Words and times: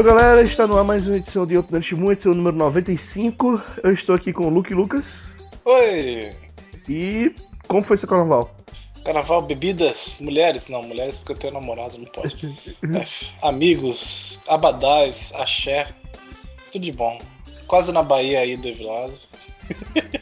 Yo 0.00 0.04
galera, 0.04 0.40
está 0.40 0.66
no 0.66 0.78
ar 0.78 0.84
mais 0.84 1.06
uma 1.06 1.18
edição 1.18 1.46
de 1.46 1.58
Open 1.58 1.82
Shimu, 1.82 2.10
edição 2.10 2.32
número 2.32 2.56
95. 2.56 3.62
Eu 3.84 3.92
estou 3.92 4.14
aqui 4.14 4.32
com 4.32 4.46
o 4.46 4.48
Luke 4.48 4.72
Lucas. 4.72 5.04
Oi! 5.66 6.32
E 6.88 7.34
como 7.68 7.84
foi 7.84 7.98
seu 7.98 8.08
carnaval? 8.08 8.50
Carnaval, 9.04 9.42
bebidas, 9.42 10.16
mulheres? 10.18 10.68
Não, 10.68 10.82
mulheres 10.82 11.18
porque 11.18 11.32
eu 11.32 11.36
tenho 11.36 11.52
namorado, 11.52 11.98
não 11.98 12.06
pode. 12.06 12.34
É, 12.82 13.46
amigos, 13.46 14.40
abadás, 14.48 15.34
axé, 15.34 15.88
tudo 16.72 16.80
de 16.80 16.92
bom. 16.92 17.18
Quase 17.66 17.92
na 17.92 18.02
Bahia 18.02 18.40
aí 18.40 18.56
do 18.56 18.68
Evilazo. 18.68 19.28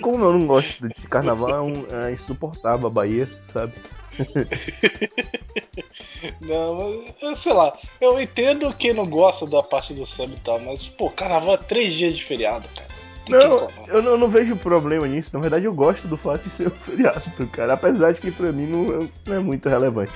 Como 0.00 0.24
eu 0.24 0.32
não 0.32 0.46
gosto 0.46 0.88
de 0.88 0.94
carnaval, 1.08 1.50
é, 1.50 1.60
um, 1.60 2.04
é 2.04 2.12
insuportável 2.12 2.86
a 2.86 2.90
Bahia, 2.90 3.28
sabe? 3.52 3.72
não, 6.40 7.04
mas 7.22 7.38
sei 7.38 7.52
lá, 7.52 7.76
eu 8.00 8.20
entendo 8.20 8.72
quem 8.74 8.92
não 8.92 9.06
gosta 9.06 9.46
da 9.46 9.62
parte 9.62 9.94
do 9.94 10.06
samba 10.06 10.34
e 10.34 10.40
tal, 10.40 10.60
mas 10.60 10.86
pô, 10.86 11.10
carnaval 11.10 11.54
é 11.54 11.58
três 11.58 11.94
dias 11.94 12.16
de 12.16 12.22
feriado, 12.22 12.68
cara. 12.76 12.96
Não, 13.28 13.68
eu 13.88 14.00
não, 14.00 14.16
não, 14.16 14.28
vejo 14.28 14.54
problema 14.54 15.04
nisso. 15.08 15.30
Na 15.32 15.40
verdade, 15.40 15.64
eu 15.64 15.74
gosto 15.74 16.06
do 16.06 16.16
fato 16.16 16.44
de 16.44 16.50
ser 16.50 16.68
um 16.68 16.70
feriado, 16.70 17.48
cara. 17.48 17.72
Apesar 17.72 18.12
de 18.12 18.20
que 18.20 18.30
pra 18.30 18.52
mim 18.52 18.66
não, 18.66 19.08
não 19.26 19.34
é 19.34 19.40
muito 19.40 19.68
relevante 19.68 20.12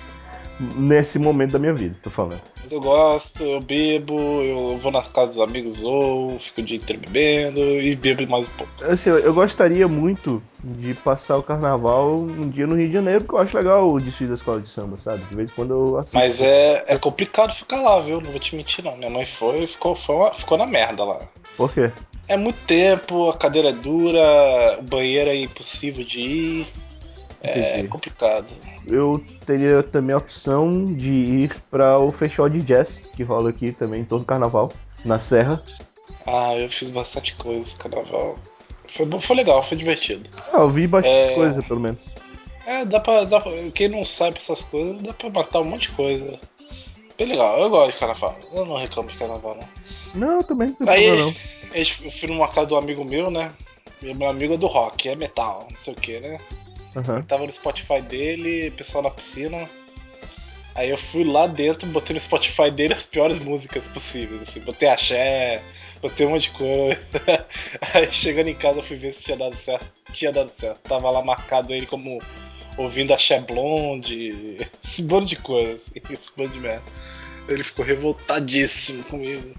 nesse 0.76 1.18
momento 1.18 1.52
da 1.52 1.58
minha 1.58 1.72
vida, 1.72 1.96
tô 2.02 2.10
falando. 2.10 2.40
Mas 2.62 2.70
eu 2.70 2.80
gosto, 2.80 3.42
eu 3.42 3.60
bebo, 3.60 4.18
eu 4.42 4.78
vou 4.78 4.92
na 4.92 5.02
casa 5.02 5.28
dos 5.28 5.40
amigos 5.40 5.82
ou 5.82 6.38
fico 6.38 6.60
o 6.60 6.64
dia 6.64 6.76
inteiro 6.76 7.00
bebendo 7.00 7.60
e 7.60 7.96
bebo 7.96 8.26
mais 8.28 8.46
um 8.46 8.50
pouco. 8.50 8.72
Assim, 8.84 9.10
eu 9.10 9.32
gostaria 9.32 9.88
muito 9.88 10.42
de 10.62 10.92
passar 10.94 11.38
o 11.38 11.42
carnaval 11.42 12.16
um 12.16 12.48
dia 12.48 12.66
no 12.66 12.76
Rio 12.76 12.88
de 12.88 12.92
Janeiro, 12.92 13.20
porque 13.22 13.34
eu 13.34 13.40
acho 13.40 13.56
legal 13.56 13.90
o 13.90 14.00
desfile 14.00 14.30
da 14.30 14.34
escola 14.34 14.60
de 14.60 14.68
samba, 14.68 14.98
sabe? 15.02 15.24
De 15.24 15.34
vez 15.34 15.50
em 15.50 15.54
quando 15.54 15.70
eu 15.72 15.98
assisto. 15.98 16.16
Mas 16.16 16.40
é, 16.42 16.84
é 16.86 16.98
complicado 16.98 17.54
ficar 17.54 17.80
lá, 17.80 18.00
viu? 18.00 18.20
Não 18.20 18.30
vou 18.30 18.40
te 18.40 18.54
mentir, 18.54 18.84
não. 18.84 18.96
Minha 18.96 19.10
mãe 19.10 19.24
foi 19.24 19.64
e 19.64 19.66
ficou, 19.66 19.96
foi 19.96 20.30
ficou 20.34 20.58
na 20.58 20.66
merda 20.66 21.04
lá. 21.04 21.20
Por 21.56 21.72
quê? 21.72 21.90
É 22.28 22.36
muito 22.36 22.58
tempo, 22.66 23.28
a 23.28 23.36
cadeira 23.36 23.70
é 23.70 23.72
dura, 23.72 24.76
o 24.78 24.82
banheiro 24.82 25.30
é 25.30 25.36
impossível 25.36 26.04
de 26.04 26.20
ir. 26.20 26.66
É 27.42 27.78
Entendi. 27.78 27.88
complicado 27.88 28.46
eu 28.86 29.22
teria 29.46 29.82
também 29.82 30.14
a 30.14 30.18
opção 30.18 30.92
de 30.94 31.10
ir 31.10 31.56
para 31.70 31.98
o 31.98 32.10
festival 32.10 32.48
de 32.48 32.62
jazz 32.62 33.00
que 33.14 33.22
rola 33.22 33.50
aqui 33.50 33.72
também 33.72 34.04
todo 34.04 34.24
carnaval 34.24 34.72
na 35.04 35.18
Serra. 35.18 35.62
Ah, 36.26 36.54
eu 36.56 36.68
fiz 36.70 36.90
bastante 36.90 37.34
coisa 37.34 37.76
carnaval. 37.76 38.38
Foi, 38.86 39.06
foi 39.20 39.36
legal, 39.36 39.62
foi 39.62 39.76
divertido. 39.76 40.28
Ah, 40.52 40.58
eu 40.58 40.70
vi 40.70 40.86
bastante 40.86 41.14
é... 41.14 41.34
coisa, 41.34 41.62
pelo 41.62 41.80
menos. 41.80 42.00
É, 42.66 42.84
dá 42.84 43.00
pra, 43.00 43.24
dá 43.24 43.40
pra, 43.40 43.52
Quem 43.74 43.88
não 43.88 44.04
sabe 44.04 44.38
essas 44.38 44.62
coisas, 44.62 44.98
dá 45.00 45.12
pra 45.14 45.30
matar 45.30 45.60
um 45.60 45.64
monte 45.64 45.88
de 45.88 45.96
coisa. 45.96 46.38
Bem 47.16 47.28
legal, 47.28 47.60
eu 47.60 47.70
gosto 47.70 47.92
de 47.92 47.98
carnaval. 47.98 48.36
Eu 48.52 48.64
não 48.64 48.76
reclamo 48.76 49.08
de 49.08 49.16
carnaval, 49.16 49.56
não. 49.56 49.68
Não, 50.14 50.42
também 50.42 50.74
não 50.78 50.88
Aí, 50.88 51.08
não. 51.16 51.34
Eu 51.74 51.84
fui 52.10 52.28
numa 52.28 52.48
casa 52.48 52.66
do 52.66 52.76
amigo 52.76 53.04
meu, 53.04 53.30
né? 53.30 53.52
E 54.02 54.14
meu 54.14 54.28
amigo 54.28 54.54
é 54.54 54.56
do 54.56 54.66
rock, 54.66 55.08
é 55.08 55.14
metal, 55.14 55.66
não 55.68 55.76
sei 55.76 55.92
o 55.92 55.96
que, 55.96 56.20
né? 56.20 56.38
Uhum. 56.94 57.16
Eu 57.16 57.24
tava 57.24 57.44
no 57.44 57.52
Spotify 57.52 58.00
dele, 58.00 58.70
pessoal 58.72 59.04
na 59.04 59.10
piscina. 59.10 59.68
Aí 60.74 60.88
eu 60.88 60.98
fui 60.98 61.24
lá 61.24 61.46
dentro, 61.46 61.88
botei 61.88 62.14
no 62.14 62.20
Spotify 62.20 62.70
dele 62.70 62.94
as 62.94 63.04
piores 63.04 63.38
músicas 63.38 63.86
possíveis, 63.86 64.42
assim, 64.42 64.60
botei 64.60 64.88
axé, 64.88 65.60
botei 66.00 66.26
um 66.26 66.30
monte 66.30 66.44
de 66.44 66.50
coisa. 66.50 66.98
Aí 67.92 68.10
chegando 68.12 68.48
em 68.48 68.54
casa 68.54 68.78
eu 68.78 68.82
fui 68.82 68.96
ver 68.96 69.12
se 69.12 69.24
tinha 69.24 69.36
dado 69.36 69.56
certo. 69.56 69.90
Tinha 70.12 70.32
dado 70.32 70.48
certo. 70.50 70.80
Tava 70.80 71.10
lá 71.10 71.22
marcado 71.22 71.72
ele 71.72 71.86
como 71.86 72.20
ouvindo 72.76 73.12
axé 73.12 73.40
blonde, 73.40 74.58
esse 74.82 75.02
bando 75.02 75.26
de 75.26 75.36
coisas, 75.36 75.82
assim, 75.82 76.00
esse 76.12 76.28
bando 76.36 76.50
de 76.50 76.60
merda. 76.60 76.84
Ele 77.48 77.64
ficou 77.64 77.84
revoltadíssimo 77.84 79.02
comigo. 79.04 79.54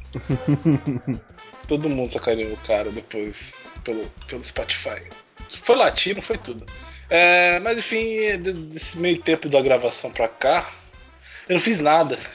Todo 1.67 1.89
mundo 1.89 2.09
sacaneou 2.09 2.53
o 2.53 2.57
cara 2.57 2.89
depois 2.89 3.63
pelo, 3.83 4.05
pelo 4.27 4.43
Spotify. 4.43 5.01
Foi 5.49 5.75
latino, 5.75 6.21
foi 6.21 6.37
tudo. 6.37 6.65
É, 7.13 7.59
mas 7.59 7.77
enfim, 7.77 8.37
desse 8.39 8.97
meio 8.97 9.21
tempo 9.21 9.49
da 9.49 9.61
gravação 9.61 10.09
pra 10.09 10.29
cá, 10.29 10.65
eu 11.49 11.55
não 11.55 11.61
fiz 11.61 11.81
nada. 11.81 12.17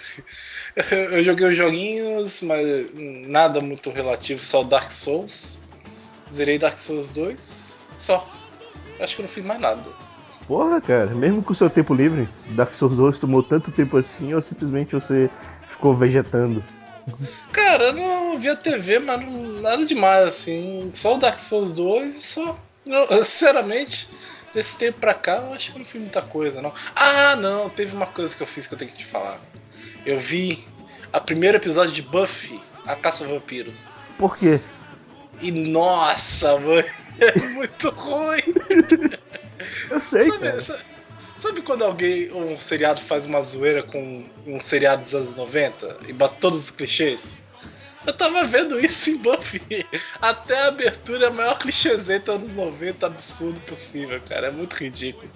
Eu 0.93 1.25
joguei 1.25 1.47
os 1.47 1.57
joguinhos, 1.57 2.43
mas 2.43 2.91
nada 2.95 3.63
muito 3.63 3.89
relativo, 3.89 4.43
só 4.43 4.63
Dark 4.63 4.91
Souls. 4.91 5.59
Zerei 6.31 6.59
Dark 6.59 6.77
Souls 6.77 7.11
2, 7.13 7.81
só. 7.97 8.29
Acho 9.01 9.17
que 9.17 9.23
eu 9.23 9.25
não 9.25 9.33
fiz 9.33 9.43
mais 9.43 9.59
nada. 9.59 9.83
Porra, 10.47 10.79
cara, 10.83 11.07
mesmo 11.15 11.43
com 11.43 11.55
o 11.55 11.57
seu 11.57 11.71
tempo 11.71 11.95
livre, 11.95 12.29
Dark 12.49 12.75
Souls 12.75 12.95
2 12.95 13.19
tomou 13.19 13.43
tanto 13.43 13.73
tempo 13.73 13.97
assim 13.97 14.35
ou 14.35 14.43
simplesmente 14.43 14.93
você 14.93 15.31
ficou 15.67 15.97
vegetando? 15.97 16.63
Cara, 17.53 17.85
eu 17.85 17.93
não 17.95 18.39
vi 18.39 18.51
a 18.51 18.57
TV, 18.57 18.99
mas 18.99 19.19
não, 19.25 19.63
nada 19.63 19.87
demais 19.87 20.27
assim. 20.27 20.91
Só 20.93 21.15
o 21.15 21.19
Dark 21.19 21.39
Souls 21.39 21.73
2 21.73 22.17
e 22.17 22.21
só. 22.21 22.59
Eu, 22.87 23.25
sinceramente, 23.25 24.09
Desse 24.57 24.79
tempo 24.79 24.99
pra 24.99 25.13
cá, 25.13 25.37
eu 25.37 25.53
acho 25.53 25.71
que 25.71 25.77
eu 25.77 25.81
não 25.81 25.85
fiz 25.85 26.01
muita 26.01 26.23
coisa, 26.23 26.63
não. 26.63 26.73
Ah, 26.95 27.37
não, 27.37 27.69
teve 27.69 27.95
uma 27.95 28.07
coisa 28.07 28.35
que 28.35 28.43
eu 28.43 28.47
fiz 28.47 28.67
que 28.67 28.73
eu 28.73 28.79
tenho 28.79 28.91
que 28.91 28.97
te 28.97 29.05
falar. 29.05 29.39
Eu 30.03 30.19
vi 30.19 30.67
a 31.13 31.21
primeiro 31.21 31.59
episódio 31.59 31.93
de 31.93 32.01
Buffy, 32.01 32.59
A 32.87 32.97
Caça 32.97 33.23
a 33.23 33.29
Vampiros. 33.29 33.97
Por 34.17 34.35
quê? 34.35 34.59
E 35.43 35.51
nossa, 35.53 36.59
mano, 36.59 36.89
é 37.21 37.39
muito 37.39 37.91
ruim. 37.91 38.41
eu 39.91 40.01
sei, 40.01 40.31
sabe, 40.31 40.39
cara. 40.39 40.61
Sabe, 40.63 40.83
sabe 41.37 41.61
quando 41.61 41.85
alguém, 41.85 42.33
um 42.33 42.59
seriado 42.59 43.03
faz 43.03 43.27
uma 43.27 43.43
zoeira 43.43 43.83
com 43.83 44.25
um 44.47 44.59
seriado 44.59 45.03
dos 45.03 45.15
anos 45.15 45.37
90 45.37 45.99
e 46.09 46.15
bate 46.15 46.37
todos 46.41 46.63
os 46.63 46.71
clichês? 46.71 47.43
Eu 48.07 48.13
tava 48.13 48.45
vendo 48.45 48.79
isso 48.79 49.11
em 49.11 49.17
Buffy. 49.17 49.61
Até 50.21 50.63
a 50.63 50.69
abertura 50.69 51.27
é 51.27 51.29
a 51.29 51.33
maior 51.33 51.59
clichêzeta 51.59 52.33
anos 52.33 52.53
90 52.53 53.07
absurdo 53.07 53.61
possível, 53.63 54.21
cara. 54.27 54.49
É 54.49 54.51
muito 54.53 54.75
ridículo. 54.75 55.29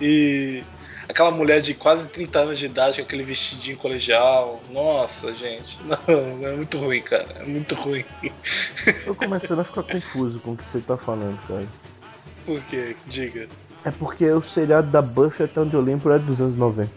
E 0.00 0.64
aquela 1.08 1.30
mulher 1.30 1.60
de 1.60 1.74
quase 1.74 2.08
30 2.08 2.38
anos 2.40 2.58
de 2.58 2.66
idade 2.66 2.98
com 2.98 3.02
aquele 3.04 3.22
vestidinho 3.22 3.76
colegial. 3.76 4.62
Nossa, 4.70 5.32
gente. 5.34 5.78
Não, 5.84 6.48
é 6.48 6.56
muito 6.56 6.78
ruim, 6.78 7.02
cara. 7.02 7.28
É 7.36 7.44
muito 7.44 7.74
ruim. 7.74 8.04
Tô 9.04 9.14
começando 9.14 9.60
a 9.60 9.64
ficar 9.64 9.82
confuso 9.82 10.40
com 10.40 10.52
o 10.52 10.56
que 10.56 10.64
você 10.64 10.80
tá 10.80 10.96
falando, 10.96 11.38
cara. 11.46 11.66
Por 12.44 12.60
quê? 12.64 12.96
Diga. 13.06 13.48
É 13.84 13.90
porque 13.90 14.26
o 14.30 14.42
seriado 14.42 14.90
da 14.90 15.00
Buffy, 15.00 15.44
até 15.44 15.60
onde 15.60 15.74
eu 15.74 15.80
lembro, 15.80 16.12
é 16.12 16.18
dos 16.18 16.40
anos 16.40 16.56
90. 16.56 16.90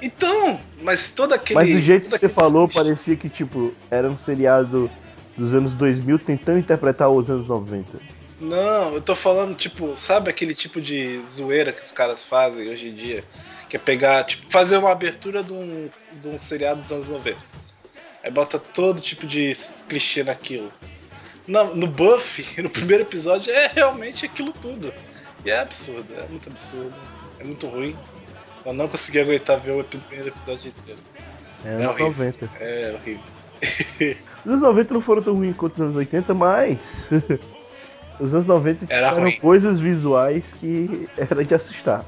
Então, 0.00 0.58
mas 0.80 1.10
todo 1.10 1.32
aquele. 1.32 1.60
Mas 1.60 1.68
do 1.70 1.80
jeito 1.80 2.08
que 2.08 2.18
você 2.18 2.28
falou, 2.28 2.68
parecia 2.68 3.16
que, 3.16 3.28
tipo, 3.28 3.72
era 3.90 4.08
um 4.08 4.18
seriado 4.18 4.90
dos 5.36 5.52
anos 5.52 5.74
2000 5.74 6.18
tentando 6.18 6.58
interpretar 6.58 7.10
os 7.10 7.28
anos 7.28 7.48
90. 7.48 7.98
Não, 8.40 8.94
eu 8.94 9.00
tô 9.00 9.14
falando, 9.14 9.54
tipo, 9.54 9.96
sabe 9.96 10.28
aquele 10.28 10.54
tipo 10.54 10.80
de 10.80 11.22
zoeira 11.24 11.72
que 11.72 11.80
os 11.80 11.92
caras 11.92 12.24
fazem 12.24 12.68
hoje 12.68 12.88
em 12.88 12.94
dia? 12.94 13.24
Que 13.68 13.76
é 13.76 13.78
pegar, 13.78 14.24
tipo, 14.24 14.50
fazer 14.50 14.78
uma 14.78 14.90
abertura 14.90 15.44
de 15.44 15.52
um, 15.52 15.88
de 16.20 16.28
um 16.28 16.36
seriado 16.36 16.80
dos 16.80 16.90
anos 16.90 17.08
90. 17.08 17.38
Aí 18.24 18.30
bota 18.30 18.58
todo 18.58 19.00
tipo 19.00 19.26
de 19.26 19.52
clichê 19.88 20.24
naquilo. 20.24 20.72
No, 21.46 21.74
no 21.76 21.86
Buffy, 21.86 22.44
no 22.62 22.70
primeiro 22.70 23.04
episódio, 23.04 23.52
é 23.52 23.68
realmente 23.68 24.26
aquilo 24.26 24.52
tudo. 24.52 24.92
E 25.44 25.50
é 25.50 25.58
absurdo, 25.60 26.06
é 26.16 26.26
muito 26.28 26.48
absurdo. 26.48 26.94
É 27.38 27.44
muito 27.44 27.66
ruim. 27.66 27.96
Eu 28.64 28.72
não 28.72 28.86
consegui 28.88 29.20
aguentar 29.20 29.58
ver 29.60 29.72
o 29.72 29.84
primeiro 29.84 30.28
episódio 30.28 30.72
inteiro. 30.76 31.00
É, 31.64 31.68
é 31.68 31.72
anos 31.74 31.94
horrível. 31.94 32.10
90. 32.10 32.50
É 32.60 32.94
horrível. 32.94 33.24
Os 34.44 34.50
anos 34.50 34.60
90 34.62 34.94
não 34.94 35.00
foram 35.00 35.22
tão 35.22 35.34
ruins 35.34 35.56
quanto 35.56 35.74
os 35.74 35.80
anos 35.80 35.96
80, 35.96 36.34
mas. 36.34 37.08
os 38.18 38.34
anos 38.34 38.46
90 38.46 38.86
Era 38.88 39.08
tiveram 39.08 39.28
ruim. 39.28 39.38
coisas 39.38 39.78
visuais 39.78 40.42
que 40.60 41.08
era 41.16 41.44
de 41.44 41.54
assustar. 41.54 42.04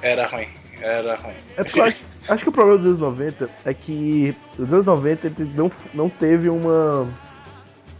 Era 0.00 0.26
ruim, 0.26 0.48
era 0.80 1.16
ruim. 1.16 1.34
É 1.56 1.62
porque 1.64 1.80
acho, 1.80 1.96
acho 2.28 2.42
que 2.42 2.48
o 2.48 2.52
problema 2.52 2.78
dos 2.78 2.86
anos 2.86 2.98
90 2.98 3.50
é 3.66 3.74
que 3.74 4.34
os 4.58 4.72
anos 4.72 4.86
90 4.86 5.32
não, 5.54 5.70
não 5.92 6.08
teve 6.08 6.48
uma 6.48 7.06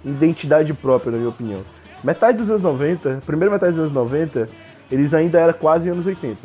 identidade 0.04 0.72
própria, 0.72 1.12
na 1.12 1.18
minha 1.18 1.28
opinião. 1.28 1.62
Metade 2.02 2.38
dos 2.38 2.50
anos 2.50 2.62
90, 2.62 3.18
a 3.18 3.20
primeira 3.20 3.52
metade 3.52 3.72
dos 3.72 3.82
anos 3.82 3.92
90, 3.92 4.48
eles 4.90 5.14
ainda 5.14 5.40
eram 5.40 5.52
quase 5.54 5.88
anos 5.88 6.04
80. 6.04 6.36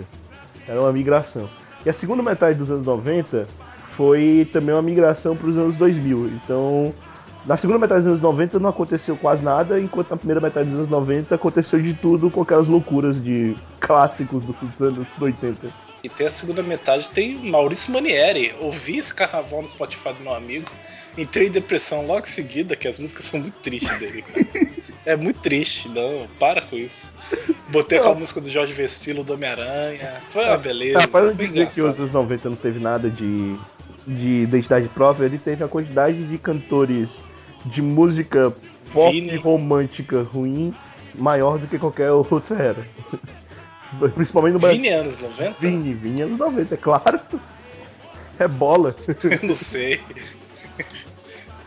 Era 0.67 0.79
uma 0.79 0.91
migração. 0.91 1.49
E 1.85 1.89
a 1.89 1.93
segunda 1.93 2.21
metade 2.21 2.57
dos 2.59 2.69
anos 2.69 2.85
90 2.85 3.47
foi 3.95 4.47
também 4.53 4.75
uma 4.75 4.81
migração 4.81 5.35
para 5.35 5.47
os 5.47 5.57
anos 5.57 5.75
2000. 5.75 6.27
Então, 6.27 6.93
na 7.45 7.57
segunda 7.57 7.79
metade 7.79 8.01
dos 8.01 8.09
anos 8.09 8.21
90 8.21 8.59
não 8.59 8.69
aconteceu 8.69 9.17
quase 9.17 9.43
nada, 9.43 9.79
enquanto 9.79 10.11
na 10.11 10.17
primeira 10.17 10.39
metade 10.39 10.69
dos 10.69 10.79
anos 10.79 10.89
90 10.89 11.33
aconteceu 11.33 11.81
de 11.81 11.93
tudo 11.93 12.29
com 12.29 12.41
aquelas 12.41 12.67
loucuras 12.67 13.21
de 13.23 13.55
clássicos 13.79 14.43
dos 14.45 14.81
anos 14.81 15.07
80. 15.19 15.67
E 16.03 16.09
tem 16.09 16.27
a 16.27 16.31
segunda 16.31 16.61
metade, 16.61 17.09
tem 17.09 17.35
Maurício 17.35 17.91
Manieri. 17.91 18.53
Ouvi 18.59 18.97
esse 18.97 19.13
carnaval 19.13 19.63
no 19.63 19.67
Spotify 19.67 20.13
do 20.13 20.21
meu 20.21 20.35
amigo, 20.35 20.69
entrei 21.17 21.47
em 21.47 21.51
depressão 21.51 22.05
logo 22.05 22.27
em 22.27 22.29
seguida, 22.29 22.75
que 22.75 22.87
as 22.87 22.99
músicas 22.99 23.25
são 23.25 23.39
muito 23.39 23.55
tristes 23.61 23.97
dele, 23.97 24.21
cara. 24.21 24.45
É 25.07 25.15
muito 25.15 25.39
triste, 25.39 25.87
não, 25.87 26.27
para 26.37 26.61
com 26.61 26.75
isso. 26.75 27.11
Botei 27.69 27.97
aquela 27.97 28.15
música 28.15 28.41
do 28.41 28.49
Jorge 28.49 28.73
Vecilo 28.73 29.23
do 29.23 29.33
Homem-Aranha. 29.33 30.21
Foi 30.29 30.43
uma 30.43 30.57
beleza. 30.57 30.99
Tá, 30.99 31.07
para 31.07 31.33
dizer 31.33 31.47
engraçado. 31.47 31.73
que 31.73 31.81
os 31.81 31.99
anos 31.99 32.11
90 32.11 32.49
não 32.49 32.55
teve 32.57 32.79
nada 32.79 33.09
de 33.09 33.57
de 34.07 34.43
identidade 34.43 34.87
própria, 34.87 35.25
ele 35.25 35.37
teve 35.37 35.63
a 35.63 35.67
quantidade 35.67 36.23
de 36.23 36.37
cantores 36.37 37.19
de 37.65 37.81
música 37.81 38.55
pop 38.93 39.11
Vini. 39.11 39.35
romântica 39.35 40.21
ruim 40.21 40.73
maior 41.13 41.59
do 41.59 41.67
que 41.67 41.77
qualquer 41.77 42.11
outra 42.11 42.55
era. 42.55 42.87
Principalmente 44.15 44.53
no 44.53 44.59
Brasil. 44.59 44.77
Vini 44.77 44.89
anos 44.89 45.21
90? 45.21 45.55
Vini, 45.59 45.93
Vini 45.93 46.21
anos 46.21 46.37
90, 46.37 46.73
é 46.73 46.77
claro. 46.77 47.19
É 48.39 48.47
bola. 48.47 48.95
Eu 49.23 49.47
não 49.47 49.55
sei. 49.55 49.99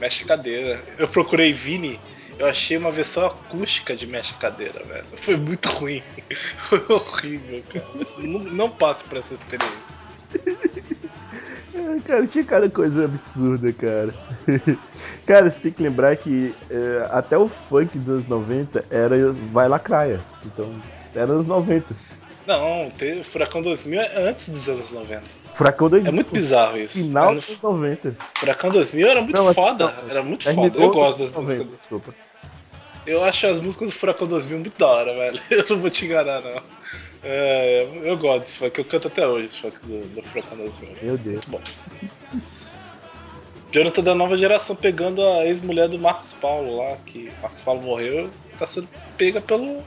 Mexe 0.01 0.25
cadeira. 0.25 0.83
Eu 0.99 1.09
procurei 1.09 1.53
Vini, 1.53 1.99
eu 2.41 2.47
achei 2.47 2.79
uma 2.79 2.91
versão 2.91 3.27
acústica 3.27 3.95
de 3.95 4.07
Mexe 4.07 4.33
Cadeira, 4.35 4.83
velho. 4.85 5.05
Foi 5.15 5.37
muito 5.37 5.69
ruim. 5.69 6.03
Foi 6.33 6.83
horrível, 6.89 7.63
cara. 7.71 7.87
Não, 8.17 8.41
não 8.41 8.71
passe 8.71 9.05
por 9.05 9.19
essa 9.19 9.35
experiência. 9.35 10.01
Cara, 12.05 12.27
tinha 12.27 12.45
cada 12.45 12.69
coisa 12.69 13.05
absurda, 13.05 13.73
cara. 13.73 14.15
cara, 15.25 15.49
você 15.49 15.61
tem 15.61 15.73
que 15.73 15.83
lembrar 15.83 16.15
que 16.17 16.55
é, 16.69 17.09
até 17.11 17.39
o 17.39 17.49
funk 17.49 17.97
dos 17.99 18.09
anos 18.09 18.29
90 18.29 18.85
era 18.91 19.33
Vai 19.53 19.69
Lacraia. 19.69 20.21
Então, 20.45 20.71
era 21.15 21.33
anos 21.33 21.47
90. 21.47 21.95
Não, 22.47 22.89
o 22.89 23.25
Furacão 23.25 23.63
2000 23.63 24.01
é 24.01 24.29
antes 24.29 24.49
dos 24.49 24.69
anos 24.69 24.93
90. 24.93 25.23
Furacão 25.55 25.89
2000. 25.89 26.09
É 26.09 26.15
muito 26.15 26.33
bizarro 26.33 26.79
isso. 26.79 26.99
Final 26.99 27.35
dos 27.35 27.49
anos 27.49 27.63
90. 27.63 28.17
Furacão 28.37 28.71
2000 28.71 29.09
era 29.09 29.23
muito 29.23 29.37
não, 29.43 29.55
foda. 29.55 29.95
Era 30.09 30.23
muito 30.23 30.53
foda. 30.53 30.79
Eu 30.79 30.91
gosto 30.91 31.19
das 31.19 31.33
90, 31.33 31.65
músicas. 31.65 31.79
Desculpa. 31.79 32.15
Eu 33.06 33.25
acho 33.25 33.47
as 33.47 33.61
músicas 33.61 33.88
do 33.88 33.94
Furacão 33.94 34.29
2000 34.29 34.58
muito 34.58 34.79
da 34.79 34.87
hora, 34.87 35.14
velho. 35.14 35.41
Eu 35.50 35.67
não 35.70 35.79
vou 35.79 35.91
te 35.91 36.05
enganar, 36.05 36.41
não. 36.41 36.62
É, 37.23 37.87
eu 38.05 38.17
gosto 38.17 38.41
desse 38.41 38.56
funk, 38.56 38.79
eu 38.79 38.85
canto 38.87 39.08
até 39.08 39.26
hoje 39.26 39.47
esse 39.47 39.58
funk 39.58 39.79
do, 39.85 40.06
do 40.08 40.23
Furacão 40.23 40.56
2000. 40.56 40.88
Meu 41.02 41.19
Deus. 41.19 41.44
Muito 41.47 41.50
bom. 41.50 41.61
Jonathan 43.70 44.02
da 44.02 44.14
nova 44.14 44.37
geração 44.37 44.75
pegando 44.75 45.23
a 45.23 45.47
ex-mulher 45.47 45.88
do 45.88 45.99
Marcos 45.99 46.32
Paulo 46.32 46.79
lá, 46.79 46.97
que 47.05 47.31
Marcos 47.41 47.62
Paulo 47.62 47.82
morreu, 47.82 48.31
tá 48.58 48.67
sendo 48.67 48.88
pega 49.17 49.41
pelo 49.41 49.82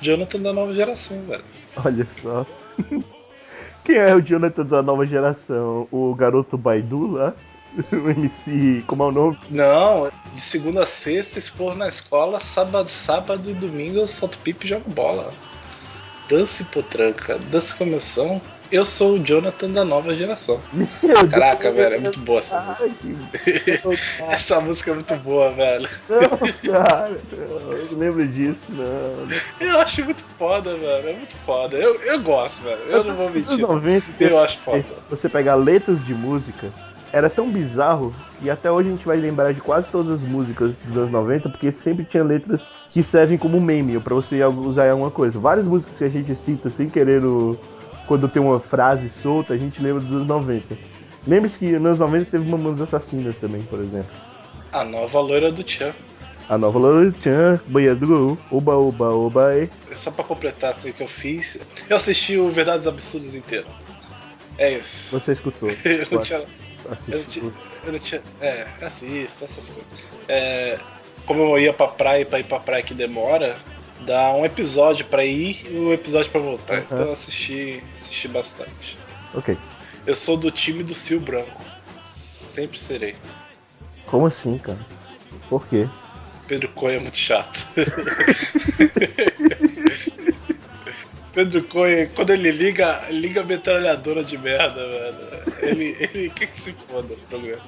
Jonathan 0.00 0.40
da 0.40 0.52
nova 0.52 0.72
geração, 0.72 1.20
velho. 1.22 1.44
Olha 1.84 2.06
só. 2.06 2.46
Quem 3.84 3.96
é 3.96 4.14
o 4.14 4.20
Jonathan 4.20 4.66
da 4.66 4.82
nova 4.82 5.06
geração? 5.06 5.88
O 5.90 6.14
garoto 6.14 6.58
Baidu 6.58 7.12
lá? 7.12 7.34
o 7.92 8.10
MC, 8.10 8.82
como 8.86 9.04
é 9.04 9.06
o 9.06 9.12
nome? 9.12 9.38
Não, 9.50 10.10
de 10.32 10.40
segunda 10.40 10.82
a 10.82 10.86
sexta, 10.86 11.38
expor 11.38 11.76
na 11.76 11.88
escola, 11.88 12.40
sábado, 12.40 12.88
sábado 12.88 13.50
e 13.50 13.54
domingo 13.54 13.98
eu 13.98 14.08
solto 14.08 14.38
pipa 14.38 14.64
e 14.64 14.68
jogo 14.68 14.90
bola. 14.90 15.32
Dance 16.28 16.64
potranca, 16.64 17.38
dance 17.50 17.74
comissão. 17.74 18.40
Eu 18.70 18.84
sou 18.84 19.14
o 19.14 19.18
Jonathan 19.18 19.70
da 19.70 19.82
nova 19.82 20.14
geração. 20.14 20.60
Meu 20.74 20.86
Caraca, 21.26 21.72
Deus 21.72 21.76
velho, 21.76 21.94
é 21.94 21.98
muito 22.00 22.20
boa 22.20 22.38
essa 22.38 22.60
música. 22.60 22.92
essa 24.28 24.60
música 24.60 24.90
é 24.90 24.94
muito 24.94 25.16
boa, 25.16 25.50
velho. 25.52 25.88
Não, 26.06 26.72
cara, 26.72 27.18
eu 27.32 27.88
não 27.92 27.98
lembro 27.98 28.28
disso, 28.28 28.60
não. 28.68 29.26
Eu 29.58 29.78
acho 29.78 30.04
muito 30.04 30.22
foda, 30.38 30.76
velho. 30.76 31.08
É 31.08 31.12
muito 31.14 31.34
foda. 31.36 31.78
Eu, 31.78 31.94
eu 32.02 32.20
gosto, 32.20 32.62
velho. 32.64 32.80
Eu, 32.82 32.98
eu 32.98 33.04
não 33.04 33.16
vou 33.16 33.30
mentir. 33.30 33.56
90, 33.56 34.06
eu 34.20 34.38
acho 34.38 34.58
foda. 34.58 34.84
Você 35.08 35.30
pegar 35.30 35.54
letras 35.54 36.04
de 36.04 36.12
música 36.12 36.70
era 37.12 37.30
tão 37.30 37.50
bizarro 37.50 38.14
que 38.40 38.50
até 38.50 38.70
hoje 38.70 38.88
a 38.88 38.92
gente 38.92 39.06
vai 39.06 39.16
lembrar 39.16 39.52
de 39.52 39.60
quase 39.60 39.88
todas 39.88 40.22
as 40.22 40.28
músicas 40.28 40.76
dos 40.84 40.96
anos 40.96 41.10
90, 41.10 41.48
porque 41.48 41.72
sempre 41.72 42.04
tinha 42.04 42.22
letras 42.22 42.70
que 42.90 43.02
servem 43.02 43.38
como 43.38 43.60
meme, 43.60 43.98
para 43.98 44.14
você 44.14 44.42
usar 44.44 44.86
em 44.86 44.90
alguma 44.90 45.10
coisa. 45.10 45.38
Várias 45.38 45.66
músicas 45.66 45.98
que 45.98 46.04
a 46.04 46.08
gente 46.08 46.34
cita 46.34 46.70
sem 46.70 46.88
querer 46.88 47.20
no, 47.20 47.58
quando 48.06 48.28
tem 48.28 48.40
uma 48.40 48.60
frase 48.60 49.10
solta, 49.10 49.54
a 49.54 49.56
gente 49.56 49.82
lembra 49.82 50.02
dos 50.02 50.16
anos 50.16 50.26
90. 50.26 50.76
Lembre-se 51.26 51.58
que 51.58 51.72
nos 51.72 51.86
anos 51.86 51.98
90 52.00 52.30
teve 52.30 52.48
Mamonas 52.48 52.80
Assassinas 52.80 53.36
também, 53.36 53.62
por 53.62 53.80
exemplo. 53.80 54.10
A 54.72 54.84
nova 54.84 55.20
loira 55.20 55.52
do 55.52 55.62
Tchan. 55.62 55.94
A 56.48 56.56
nova 56.56 56.78
loira 56.78 57.10
do 57.10 57.12
Tchan, 57.12 57.60
banha 57.66 57.94
do 57.94 58.38
oba, 58.50 58.76
oba, 58.76 59.10
oba, 59.10 59.56
e. 59.56 59.68
Só 59.94 60.10
pra 60.10 60.24
completar 60.24 60.70
assim, 60.70 60.90
o 60.90 60.94
que 60.94 61.02
eu 61.02 61.08
fiz, 61.08 61.58
eu 61.88 61.96
assisti 61.96 62.38
o 62.38 62.50
Verdades 62.50 62.86
Absurdas 62.86 63.34
inteiro. 63.34 63.66
É 64.56 64.72
isso. 64.72 65.18
Você 65.18 65.32
escutou. 65.32 65.68
eu 65.84 66.06
não 66.10 66.22
tinha 66.22 66.42
assistir. 66.90 67.42
Eu, 67.42 67.52
eu 67.84 67.92
não 67.92 67.98
tinha. 67.98 68.22
É, 68.40 68.66
assisto, 68.82 69.44
essas 69.44 69.70
coisas. 69.70 70.06
É, 70.28 70.78
como 71.26 71.42
eu 71.42 71.58
ia 71.58 71.72
pra 71.72 71.88
praia 71.88 72.24
pra 72.24 72.38
ir 72.40 72.44
pra 72.44 72.60
praia 72.60 72.82
que 72.82 72.94
demora, 72.94 73.56
dá 74.00 74.34
um 74.34 74.44
episódio 74.44 75.04
pra 75.06 75.24
ir 75.24 75.66
e 75.70 75.78
um 75.78 75.92
episódio 75.92 76.30
pra 76.30 76.40
voltar. 76.40 76.78
Uhum. 76.78 76.86
Então 76.90 77.06
eu 77.06 77.12
assisti, 77.12 77.82
assisti 77.92 78.28
bastante. 78.28 78.98
Ok. 79.34 79.56
Eu 80.06 80.14
sou 80.14 80.36
do 80.36 80.50
time 80.50 80.82
do 80.82 80.94
Cio 80.94 81.20
Branco. 81.20 81.62
Sempre 82.00 82.78
serei. 82.78 83.14
Como 84.06 84.26
assim, 84.26 84.56
cara? 84.58 84.78
Por 85.48 85.66
quê? 85.66 85.88
Pedro 86.46 86.68
Coelho 86.70 86.96
é 86.96 87.00
muito 87.00 87.16
chato. 87.16 87.66
Pedro 91.34 91.62
Coelho, 91.64 92.10
quando 92.14 92.30
ele 92.30 92.50
liga, 92.50 93.06
liga 93.10 93.42
a 93.42 93.44
metralhadora 93.44 94.24
de 94.24 94.38
merda, 94.38 94.86
velho. 94.88 95.27
Ele, 95.60 95.96
ele 95.98 96.30
quer 96.30 96.46
que 96.46 96.60
se 96.60 96.72
foda 96.72 97.14
o 97.14 97.16
programa. 97.28 97.62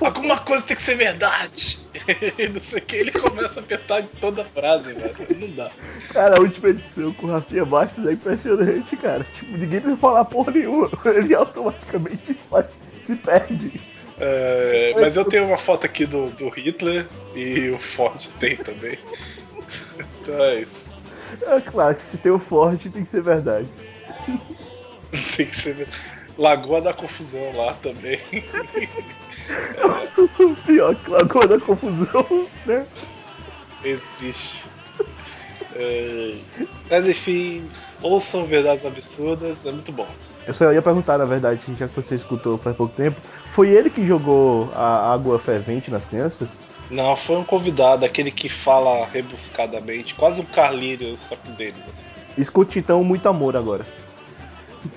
Alguma 0.00 0.38
coisa 0.38 0.64
tem 0.64 0.76
que 0.76 0.82
ser 0.82 0.96
verdade. 0.96 1.78
não 2.52 2.60
sei 2.60 2.78
o 2.78 2.82
que, 2.82 2.96
ele 2.96 3.12
começa 3.12 3.60
a 3.60 3.62
apertar 3.62 4.00
em 4.00 4.06
toda 4.20 4.42
a 4.42 4.44
frase, 4.44 4.92
velho. 4.92 5.14
Não 5.38 5.50
dá. 5.50 5.70
Cara, 6.12 6.36
a 6.36 6.40
última 6.40 6.68
edição 6.68 7.12
com 7.14 7.26
o 7.26 7.30
Rafinha 7.30 7.64
Bastos 7.64 8.06
é 8.06 8.12
impressionante, 8.12 8.96
cara. 8.96 9.26
Tipo, 9.34 9.52
ninguém 9.52 9.80
precisa 9.80 9.96
falar 9.96 10.24
porra 10.26 10.52
nenhuma. 10.52 10.90
Ele 11.06 11.34
automaticamente 11.34 12.36
se 12.98 13.16
perde. 13.16 13.80
É, 14.20 14.92
mas 14.96 15.16
eu 15.16 15.24
tenho 15.24 15.46
uma 15.46 15.58
foto 15.58 15.86
aqui 15.86 16.04
do, 16.04 16.26
do 16.30 16.48
Hitler 16.48 17.06
e 17.34 17.70
o 17.70 17.78
Ford 17.78 18.28
tem 18.40 18.56
também. 18.56 18.98
Então 20.20 20.42
é 20.42 20.62
isso. 20.62 20.88
É 21.42 21.60
claro 21.60 21.94
que 21.94 22.02
se 22.02 22.16
tem 22.16 22.32
o 22.32 22.38
Ford 22.38 22.80
tem 22.80 23.04
que 23.04 23.08
ser 23.08 23.22
verdade. 23.22 23.68
tem 25.36 25.46
que 25.46 25.56
ser 25.56 25.74
verdade. 25.74 26.17
Lagoa 26.38 26.80
da 26.80 26.94
Confusão 26.94 27.52
lá 27.54 27.74
também. 27.74 28.20
é. 28.32 28.88
Pior 30.66 30.94
que 30.94 31.10
Lagoa 31.10 31.46
da 31.48 31.58
Confusão, 31.58 32.46
né? 32.64 32.86
Existe. 33.84 34.66
É... 35.74 36.36
Mas 36.90 37.08
enfim, 37.08 37.68
ouçam 38.00 38.44
Verdades 38.44 38.84
Absurdas, 38.84 39.66
é 39.66 39.72
muito 39.72 39.92
bom. 39.92 40.08
Eu 40.46 40.54
só 40.54 40.72
ia 40.72 40.80
perguntar, 40.80 41.18
na 41.18 41.24
verdade, 41.24 41.60
já 41.78 41.86
que 41.86 41.94
você 41.94 42.14
escutou 42.14 42.56
faz 42.56 42.74
pouco 42.74 42.94
tempo, 42.94 43.20
foi 43.50 43.68
ele 43.68 43.90
que 43.90 44.06
jogou 44.06 44.70
a 44.74 45.12
água 45.12 45.38
fervente 45.38 45.90
nas 45.90 46.06
crianças? 46.06 46.48
Não, 46.90 47.14
foi 47.14 47.36
um 47.36 47.44
convidado, 47.44 48.04
aquele 48.04 48.30
que 48.30 48.48
fala 48.48 49.04
rebuscadamente, 49.06 50.14
quase 50.14 50.40
um 50.40 50.46
Carlinhos, 50.46 51.20
só 51.20 51.36
com 51.36 51.52
deles. 51.52 51.76
Assim. 51.86 52.04
Escute 52.38 52.78
então 52.78 53.04
Muito 53.04 53.28
Amor 53.28 53.56
agora. 53.56 53.84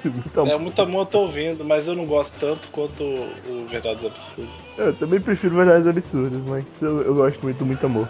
Muito 0.04 0.40
amor. 0.40 0.52
É, 0.52 0.58
Muito 0.58 0.82
Amor 0.82 1.02
eu 1.02 1.06
tô 1.06 1.20
ouvindo, 1.22 1.64
mas 1.64 1.88
eu 1.88 1.96
não 1.96 2.06
gosto 2.06 2.40
tanto 2.40 2.68
quanto 2.70 3.04
o 3.04 3.68
Verdades 3.70 4.06
Absurdas. 4.06 4.54
Eu 4.78 4.94
também 4.94 5.20
prefiro 5.20 5.56
Verdades 5.56 5.88
Absurdas, 5.88 6.42
mas 6.46 6.66
eu, 6.82 7.02
eu 7.02 7.16
gosto 7.16 7.42
muito 7.42 7.58
do 7.58 7.66
Muito 7.66 7.86
Amor. 7.86 8.08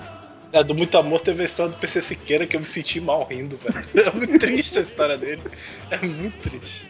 É, 0.54 0.64
do 0.64 0.76
Muito 0.76 0.98
Amor 0.98 1.22
teve 1.22 1.44
a 1.44 1.46
história 1.46 1.72
do 1.72 1.78
PC 1.78 2.02
Siqueira 2.02 2.46
que 2.46 2.56
eu 2.56 2.60
me 2.60 2.66
senti 2.66 3.00
mal 3.00 3.28
rindo, 3.30 3.58
velho. 3.58 3.86
É 4.08 4.12
muito 4.16 4.40
triste 4.40 4.78
a 4.80 4.82
história 4.82 5.18
dele. 5.18 5.42
É 5.90 6.06
muito 6.06 6.38
triste. 6.50 6.88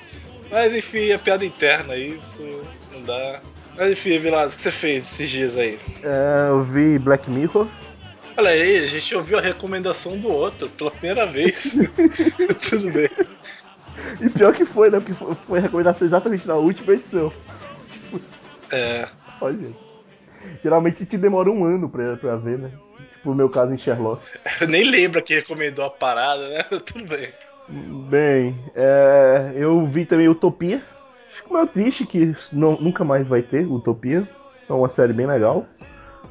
Mas 0.49 0.75
enfim, 0.75 1.09
é 1.09 1.17
piada 1.17 1.45
interna 1.45 1.95
isso, 1.95 2.43
não 2.91 3.01
dá. 3.03 3.41
Mas 3.77 3.91
enfim, 3.91 4.17
Vilas, 4.19 4.53
o 4.53 4.57
que 4.57 4.63
você 4.63 4.71
fez 4.71 5.03
esses 5.03 5.29
dias 5.29 5.57
aí? 5.57 5.79
É, 6.03 6.49
eu 6.49 6.61
vi 6.63 6.99
Black 6.99 7.29
Mirror. 7.29 7.67
Olha 8.37 8.49
aí, 8.49 8.83
a 8.83 8.87
gente 8.87 9.13
ouviu 9.15 9.37
a 9.37 9.41
recomendação 9.41 10.17
do 10.17 10.29
outro 10.29 10.67
pela 10.69 10.91
primeira 10.91 11.25
vez. 11.25 11.77
Tudo 12.69 12.91
bem. 12.91 13.09
E 14.21 14.29
pior 14.29 14.53
que 14.53 14.65
foi, 14.65 14.89
né? 14.89 14.99
Porque 14.99 15.35
foi 15.47 15.59
recomendação 15.59 16.05
exatamente 16.05 16.47
na 16.47 16.55
última 16.55 16.93
edição. 16.93 17.31
Tipo... 17.91 18.21
É. 18.71 19.07
Olha, 19.41 19.57
gente. 19.57 19.91
Geralmente 20.63 21.05
te 21.05 21.17
demora 21.17 21.49
um 21.49 21.65
ano 21.65 21.89
pra, 21.89 22.15
pra 22.17 22.35
ver, 22.35 22.59
né? 22.59 22.71
Tipo 23.13 23.31
o 23.31 23.35
meu 23.35 23.49
caso 23.49 23.73
em 23.73 23.77
Sherlock. 23.77 24.23
Eu 24.61 24.67
nem 24.67 24.89
lembro 24.89 25.21
quem 25.23 25.37
recomendou 25.37 25.85
a 25.85 25.89
parada, 25.89 26.47
né? 26.49 26.63
Tudo 26.85 27.05
bem. 27.05 27.29
Bem, 28.09 28.59
é, 28.75 29.53
eu 29.55 29.85
vi 29.85 30.05
também 30.05 30.27
Utopia. 30.27 30.83
Fico 31.29 31.53
meio 31.53 31.67
triste 31.67 32.05
que 32.05 32.35
não, 32.51 32.75
nunca 32.75 33.05
mais 33.05 33.27
vai 33.27 33.41
ter 33.41 33.65
Utopia. 33.65 34.27
É 34.67 34.73
uma 34.73 34.89
série 34.89 35.13
bem 35.13 35.25
legal. 35.25 35.65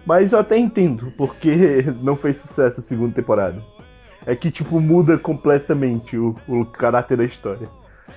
Mas 0.05 0.33
eu 0.33 0.39
até 0.39 0.59
entendo 0.59 1.13
porque 1.17 1.85
não 2.03 2.15
fez 2.15 2.37
sucesso 2.37 2.81
a 2.81 2.83
segunda 2.83 3.15
temporada. 3.15 3.63
É 4.27 4.37
que, 4.37 4.51
tipo, 4.51 4.81
muda 4.81 5.17
completamente 5.17 6.19
o, 6.19 6.37
o 6.47 6.67
caráter 6.67 7.17
da 7.17 7.25
história. 7.25 7.69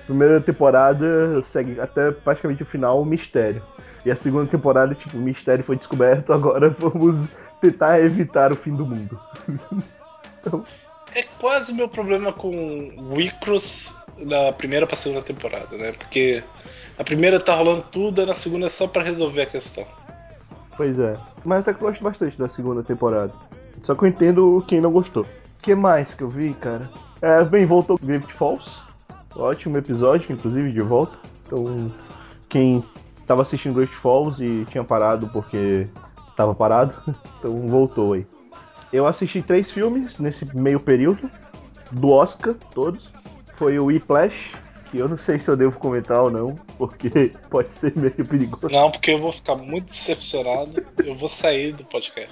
Primeira 0.06 0.40
temporada 0.40 1.40
segue 1.42 1.80
até 1.80 2.10
praticamente 2.10 2.62
o 2.62 2.66
final 2.66 3.00
o 3.00 3.04
mistério. 3.04 3.62
E 4.04 4.10
a 4.10 4.16
segunda 4.16 4.50
temporada, 4.50 4.94
tipo, 4.94 5.16
o 5.16 5.20
mistério 5.20 5.64
foi 5.64 5.76
descoberto, 5.76 6.32
agora 6.34 6.68
vamos 6.70 7.30
tentar 7.60 8.00
evitar 8.00 8.52
o 8.52 8.56
fim 8.56 8.76
do 8.76 8.84
mundo. 8.84 9.18
então... 10.40 10.62
é 11.14 11.22
quase 11.40 11.72
meu 11.72 11.88
problema 11.88 12.32
com 12.32 12.50
o 12.98 13.18
Icros 13.18 13.96
da 14.26 14.52
primeira 14.52 14.86
pra 14.86 14.96
segunda 14.96 15.22
temporada, 15.22 15.76
né? 15.76 15.92
Porque 15.92 16.42
a 16.98 17.04
primeira 17.04 17.40
tá 17.40 17.54
rolando 17.54 17.84
tudo, 17.90 18.24
na 18.26 18.34
segunda 18.34 18.66
é 18.66 18.70
só 18.70 18.86
para 18.86 19.02
resolver 19.02 19.42
a 19.42 19.46
questão. 19.46 19.86
Pois 20.76 20.98
é. 20.98 21.16
Mas 21.44 21.60
até 21.60 21.72
que 21.72 21.82
eu 21.82 21.88
gosto 21.88 22.02
bastante 22.02 22.38
da 22.38 22.48
segunda 22.48 22.82
temporada. 22.82 23.32
Só 23.82 23.94
que 23.94 24.04
eu 24.04 24.08
entendo 24.08 24.64
quem 24.66 24.80
não 24.80 24.92
gostou. 24.92 25.22
O 25.22 25.62
que 25.62 25.74
mais 25.74 26.14
que 26.14 26.22
eu 26.22 26.28
vi, 26.28 26.52
cara? 26.54 26.90
É, 27.22 27.42
bem, 27.42 27.64
voltou 27.64 27.98
Gravity 28.02 28.32
Falls. 28.32 28.82
Ótimo 29.36 29.76
episódio, 29.76 30.32
inclusive, 30.32 30.72
de 30.72 30.80
volta. 30.80 31.18
Então, 31.46 31.90
quem 32.48 32.84
tava 33.26 33.42
assistindo 33.42 33.74
Gravity 33.74 33.96
Falls 33.96 34.40
e 34.40 34.64
tinha 34.66 34.84
parado 34.84 35.28
porque 35.28 35.88
tava 36.36 36.54
parado, 36.54 36.94
então 37.38 37.68
voltou 37.68 38.12
aí. 38.12 38.26
Eu 38.92 39.06
assisti 39.06 39.42
três 39.42 39.70
filmes 39.70 40.18
nesse 40.18 40.56
meio 40.56 40.78
período, 40.78 41.28
do 41.90 42.10
Oscar, 42.10 42.54
todos. 42.74 43.12
Foi 43.54 43.78
o 43.78 43.86
Whiplash, 43.86 44.52
que 44.94 44.98
eu 45.00 45.08
não 45.08 45.16
sei 45.16 45.40
se 45.40 45.50
eu 45.50 45.56
devo 45.56 45.76
comentar 45.76 46.22
ou 46.22 46.30
não, 46.30 46.54
porque 46.78 47.32
pode 47.50 47.74
ser 47.74 47.96
meio 47.96 48.24
perigoso. 48.24 48.68
Não, 48.70 48.90
porque 48.92 49.10
eu 49.10 49.18
vou 49.18 49.32
ficar 49.32 49.56
muito 49.56 49.86
decepcionado, 49.86 50.84
eu 51.04 51.16
vou 51.16 51.28
sair 51.28 51.72
do 51.72 51.84
podcast. 51.84 52.30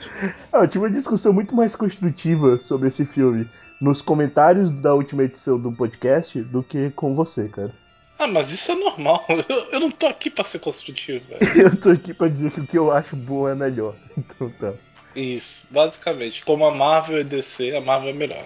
Ah, 0.53 0.59
eu 0.59 0.69
tive 0.69 0.85
uma 0.85 0.91
discussão 0.91 1.33
muito 1.33 1.57
mais 1.57 1.75
construtiva 1.75 2.59
sobre 2.59 2.87
esse 2.87 3.05
filme 3.05 3.49
nos 3.81 4.01
comentários 4.01 4.71
da 4.71 4.95
última 4.95 5.25
edição 5.25 5.59
do 5.59 5.73
podcast 5.73 6.41
do 6.41 6.63
que 6.63 6.91
com 6.91 7.17
você, 7.17 7.49
cara. 7.49 7.75
Ah, 8.17 8.29
mas 8.29 8.53
isso 8.53 8.71
é 8.71 8.77
normal. 8.77 9.25
Eu, 9.49 9.73
eu 9.73 9.81
não 9.81 9.91
tô 9.91 10.07
aqui 10.07 10.31
pra 10.31 10.45
ser 10.45 10.61
construtivo, 10.61 11.25
velho. 11.27 11.41
eu 11.67 11.81
tô 11.81 11.91
aqui 11.91 12.15
pra 12.15 12.29
dizer 12.29 12.53
que 12.53 12.61
o 12.61 12.67
que 12.67 12.79
eu 12.79 12.93
acho 12.93 13.17
bom 13.17 13.49
é 13.49 13.55
melhor. 13.55 13.97
Então 14.17 14.49
tá. 14.51 14.73
Isso, 15.17 15.67
basicamente. 15.69 16.45
Como 16.45 16.65
a 16.65 16.73
Marvel 16.73 17.19
e 17.19 17.25
DC, 17.25 17.75
a 17.75 17.81
Marvel 17.81 18.11
é 18.11 18.13
melhor. 18.13 18.45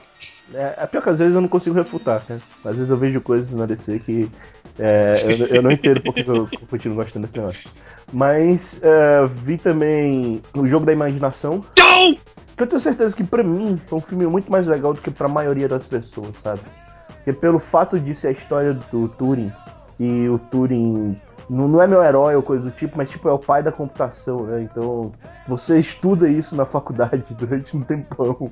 É, 0.54 0.74
é 0.78 0.86
pior 0.86 1.02
que 1.02 1.10
às 1.10 1.18
vezes 1.18 1.34
eu 1.34 1.40
não 1.40 1.48
consigo 1.48 1.74
refutar, 1.74 2.22
né? 2.28 2.38
Às 2.64 2.76
vezes 2.76 2.90
eu 2.90 2.96
vejo 2.96 3.20
coisas 3.20 3.52
na 3.54 3.66
DC 3.66 3.98
que 4.00 4.30
é, 4.78 5.14
eu, 5.24 5.46
eu, 5.56 5.62
não 5.62 5.70
entendo 5.70 6.00
porque 6.02 6.22
eu, 6.22 6.48
eu 6.52 6.66
continuo 6.68 6.96
gostando 6.96 7.26
desse 7.26 7.38
negócio. 7.38 7.70
Mas 8.12 8.80
uh, 8.82 9.26
vi 9.26 9.58
também 9.58 10.40
o 10.56 10.66
Jogo 10.66 10.86
da 10.86 10.92
Imaginação. 10.92 11.64
Não! 11.78 12.14
Que 12.56 12.62
eu 12.62 12.66
tenho 12.66 12.80
certeza 12.80 13.14
que 13.14 13.24
pra 13.24 13.42
mim 13.42 13.80
foi 13.86 13.98
um 13.98 14.02
filme 14.02 14.26
muito 14.26 14.50
mais 14.50 14.66
legal 14.66 14.94
do 14.94 15.00
que 15.00 15.10
pra 15.10 15.28
maioria 15.28 15.68
das 15.68 15.84
pessoas, 15.84 16.36
sabe? 16.42 16.60
Porque 17.08 17.32
pelo 17.32 17.58
fato 17.58 17.98
de 17.98 18.14
ser 18.14 18.28
a 18.28 18.30
história 18.30 18.72
do 18.72 19.08
Turing, 19.08 19.52
e 19.98 20.28
o 20.28 20.38
Turing 20.38 21.16
não, 21.48 21.68
não 21.68 21.80
é 21.80 21.86
meu 21.86 22.02
herói 22.02 22.34
ou 22.34 22.42
coisa 22.42 22.64
do 22.64 22.70
tipo, 22.70 22.96
mas 22.96 23.10
tipo 23.10 23.28
é 23.28 23.32
o 23.32 23.38
pai 23.38 23.62
da 23.62 23.70
computação, 23.70 24.44
né? 24.44 24.62
Então 24.62 25.12
você 25.46 25.78
estuda 25.78 26.28
isso 26.28 26.56
na 26.56 26.66
faculdade 26.66 27.34
durante 27.34 27.76
um 27.76 27.82
tempão. 27.82 28.50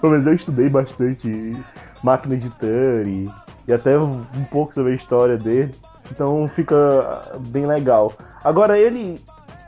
Pelo 0.00 0.12
menos 0.12 0.26
eu 0.26 0.34
estudei 0.34 0.68
bastante 0.68 1.56
máquina 2.02 2.36
de 2.36 2.48
Turing 2.50 3.32
e 3.68 3.72
até 3.72 3.98
um 3.98 4.24
pouco 4.50 4.74
sobre 4.74 4.92
a 4.92 4.96
história 4.96 5.36
dele. 5.36 5.74
Então 6.10 6.48
fica 6.48 7.38
bem 7.38 7.66
legal. 7.66 8.12
Agora 8.42 8.78
ele, 8.78 9.22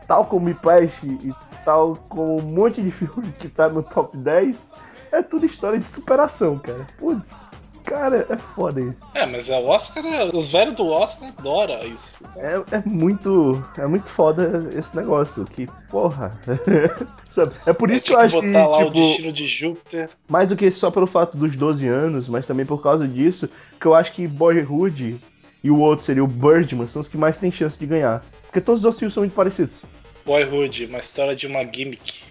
tal 0.08 0.24
como 0.24 0.46
Me 0.46 0.54
Peste 0.54 1.06
e 1.06 1.34
tal 1.64 1.96
como 2.08 2.38
um 2.38 2.42
monte 2.42 2.82
de 2.82 2.90
filme 2.90 3.30
que 3.38 3.48
tá 3.48 3.68
no 3.68 3.82
top 3.82 4.16
10, 4.16 4.72
é 5.12 5.22
tudo 5.22 5.44
história 5.44 5.78
de 5.78 5.86
superação, 5.86 6.58
cara. 6.58 6.86
Putz. 6.98 7.50
Cara, 7.84 8.26
é 8.28 8.36
foda 8.36 8.80
isso. 8.80 9.02
É, 9.14 9.26
mas 9.26 9.50
é 9.50 9.58
o 9.58 9.66
Oscar, 9.66 10.04
é, 10.04 10.24
os 10.24 10.48
velhos 10.48 10.74
do 10.74 10.86
Oscar 10.86 11.32
adoram 11.36 11.82
isso. 11.82 12.22
É, 12.36 12.76
é 12.76 12.82
muito. 12.84 13.64
É 13.76 13.86
muito 13.86 14.08
foda 14.08 14.70
esse 14.76 14.94
negócio. 14.96 15.44
Que, 15.44 15.66
porra. 15.90 16.30
Sabe? 17.28 17.52
É 17.66 17.72
por 17.72 17.90
isso 17.90 18.06
que 18.06 18.12
eu 18.12 18.18
acho 18.18 18.40
que. 18.40 18.46
botar 18.46 18.66
lá 18.66 18.78
tipo, 18.84 18.90
o 18.90 18.92
destino 18.92 19.32
de 19.32 19.46
Júpiter. 19.46 20.10
Mais 20.28 20.48
do 20.48 20.56
que 20.56 20.70
só 20.70 20.90
pelo 20.90 21.06
fato 21.06 21.36
dos 21.36 21.56
12 21.56 21.86
anos, 21.86 22.28
mas 22.28 22.46
também 22.46 22.64
por 22.64 22.82
causa 22.82 23.06
disso, 23.06 23.48
que 23.80 23.86
eu 23.86 23.94
acho 23.94 24.12
que 24.12 24.26
Boyhood 24.26 25.20
e 25.62 25.70
o 25.70 25.78
outro 25.78 26.04
seria 26.04 26.24
o 26.24 26.26
Birdman, 26.26 26.88
são 26.88 27.02
os 27.02 27.08
que 27.08 27.16
mais 27.16 27.38
têm 27.38 27.52
chance 27.52 27.78
de 27.78 27.86
ganhar. 27.86 28.24
Porque 28.44 28.60
todos 28.60 28.84
os 28.84 28.98
filmes 28.98 29.14
são 29.14 29.22
muito 29.22 29.34
parecidos. 29.34 29.76
Boyhood, 30.24 30.86
uma 30.86 30.98
história 30.98 31.34
de 31.34 31.46
uma 31.46 31.62
gimmick. 31.64 32.24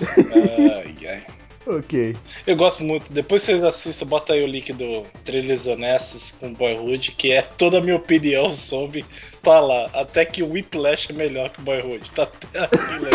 ai, 0.00 0.96
ai. 1.06 1.37
Ok. 1.68 2.16
Eu 2.46 2.56
gosto 2.56 2.82
muito. 2.82 3.12
Depois 3.12 3.42
vocês 3.42 3.62
assistam, 3.62 4.06
bota 4.06 4.32
aí 4.32 4.42
o 4.42 4.46
link 4.46 4.72
do 4.72 5.02
Trailers 5.22 5.66
Honestos 5.66 6.32
com 6.32 6.54
Boyhood, 6.54 7.12
que 7.12 7.30
é 7.30 7.42
toda 7.42 7.76
a 7.76 7.80
minha 7.82 7.96
opinião 7.96 8.50
sobre. 8.50 9.04
Tá 9.42 9.60
lá. 9.60 9.90
Até 9.92 10.24
que 10.24 10.42
o 10.42 10.50
Whiplash 10.50 11.10
é 11.10 11.12
melhor 11.12 11.50
que 11.50 11.60
Boyhood. 11.60 12.10
Tá 12.12 12.22
até 12.22 12.60
aquilo. 12.60 13.08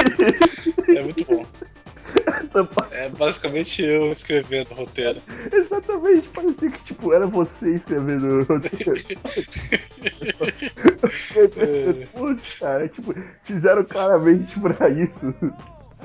É 0.96 1.02
muito 1.02 1.26
bom. 1.26 1.44
É 2.92 3.10
basicamente 3.10 3.82
eu 3.82 4.12
escrevendo 4.12 4.72
o 4.72 4.76
roteiro. 4.76 5.20
Exatamente, 5.52 6.28
parecia 6.30 6.70
que 6.70 6.84
tipo, 6.84 7.12
era 7.12 7.26
você 7.26 7.74
escrevendo 7.74 8.42
o 8.42 8.44
roteiro. 8.44 8.94
é. 11.58 12.06
Putz, 12.14 12.60
cara, 12.60 12.88
tipo, 12.88 13.16
fizeram 13.44 13.84
claramente 13.84 14.60
pra 14.60 14.90
isso. 14.90 15.34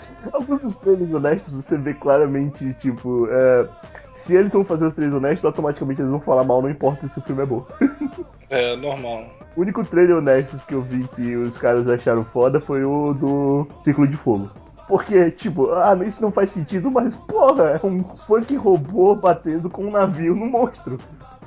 Alguns 0.33 0.63
dos 0.63 0.77
trailers 0.77 1.15
honestos 1.15 1.55
você 1.55 1.77
vê 1.77 1.95
claramente, 1.95 2.75
tipo, 2.75 3.29
é, 3.31 3.69
se 4.15 4.35
eles 4.35 4.53
vão 4.53 4.65
fazer 4.65 4.87
os 4.87 4.95
trailers 4.95 5.17
honestos, 5.17 5.45
automaticamente 5.45 6.01
eles 6.01 6.11
vão 6.11 6.21
falar 6.21 6.45
mal, 6.45 6.63
não 6.63 6.71
importa 6.71 7.07
se 7.09 7.19
o 7.19 7.23
filme 7.23 7.43
é 7.43 7.47
bom. 7.47 7.67
É, 8.51 8.75
normal. 8.77 9.27
O 9.55 9.61
único 9.61 9.85
trailer 9.85 10.17
honestos 10.17 10.65
que 10.65 10.75
eu 10.75 10.81
vi 10.81 11.07
que 11.09 11.37
os 11.37 11.59
caras 11.59 11.87
acharam 11.87 12.25
foda 12.25 12.59
foi 12.59 12.83
o 12.83 13.13
do 13.13 13.69
Círculo 13.85 14.09
de 14.09 14.17
Fogo. 14.17 14.51
Porque, 14.89 15.31
tipo, 15.31 15.71
ah, 15.73 15.95
isso 16.07 16.23
não 16.23 16.33
faz 16.33 16.49
sentido, 16.49 16.91
mas, 16.91 17.15
porra, 17.15 17.79
é 17.83 17.87
um 17.87 18.03
funk 18.03 18.57
robô 18.57 19.15
batendo 19.15 19.69
com 19.69 19.85
um 19.85 19.91
navio 19.91 20.35
no 20.35 20.47
monstro. 20.47 20.97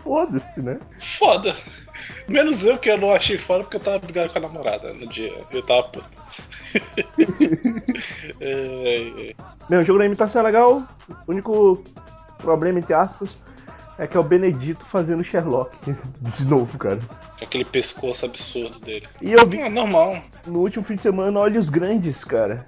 Foda-se, 0.03 0.61
né? 0.61 0.79
Foda. 0.99 1.55
Menos 2.27 2.65
eu 2.65 2.77
que 2.77 2.89
eu 2.89 2.97
não 2.97 3.13
achei 3.13 3.37
foda 3.37 3.63
porque 3.63 3.77
eu 3.77 3.81
tava 3.81 3.99
brigando 3.99 4.31
com 4.31 4.39
a 4.39 4.41
namorada 4.41 4.93
no 4.93 5.07
dia. 5.07 5.33
Eu 5.51 5.63
tava 5.63 5.83
puto. 5.83 6.07
é, 8.39 9.29
é. 9.29 9.35
Meu, 9.69 9.81
o 9.81 9.83
jogo 9.83 9.99
da 9.99 10.05
imitação 10.05 10.41
é 10.41 10.45
legal. 10.45 10.83
O 11.27 11.31
único 11.31 11.83
problema, 12.39 12.79
entre 12.79 12.93
aspas, 12.93 13.29
é 13.97 14.07
que 14.07 14.17
é 14.17 14.19
o 14.19 14.23
Benedito 14.23 14.83
fazendo 14.85 15.23
Sherlock 15.23 15.77
de 16.37 16.45
novo, 16.47 16.77
cara. 16.77 16.99
Aquele 17.41 17.65
pescoço 17.65 18.25
absurdo 18.25 18.79
dele. 18.79 19.07
E 19.21 19.31
eu 19.31 19.45
vi. 19.47 19.59
É 19.59 19.69
normal. 19.69 20.19
No 20.45 20.59
último 20.59 20.83
fim 20.83 20.95
de 20.95 21.03
semana, 21.03 21.39
Olhos 21.39 21.69
Grandes, 21.69 22.23
cara. 22.23 22.65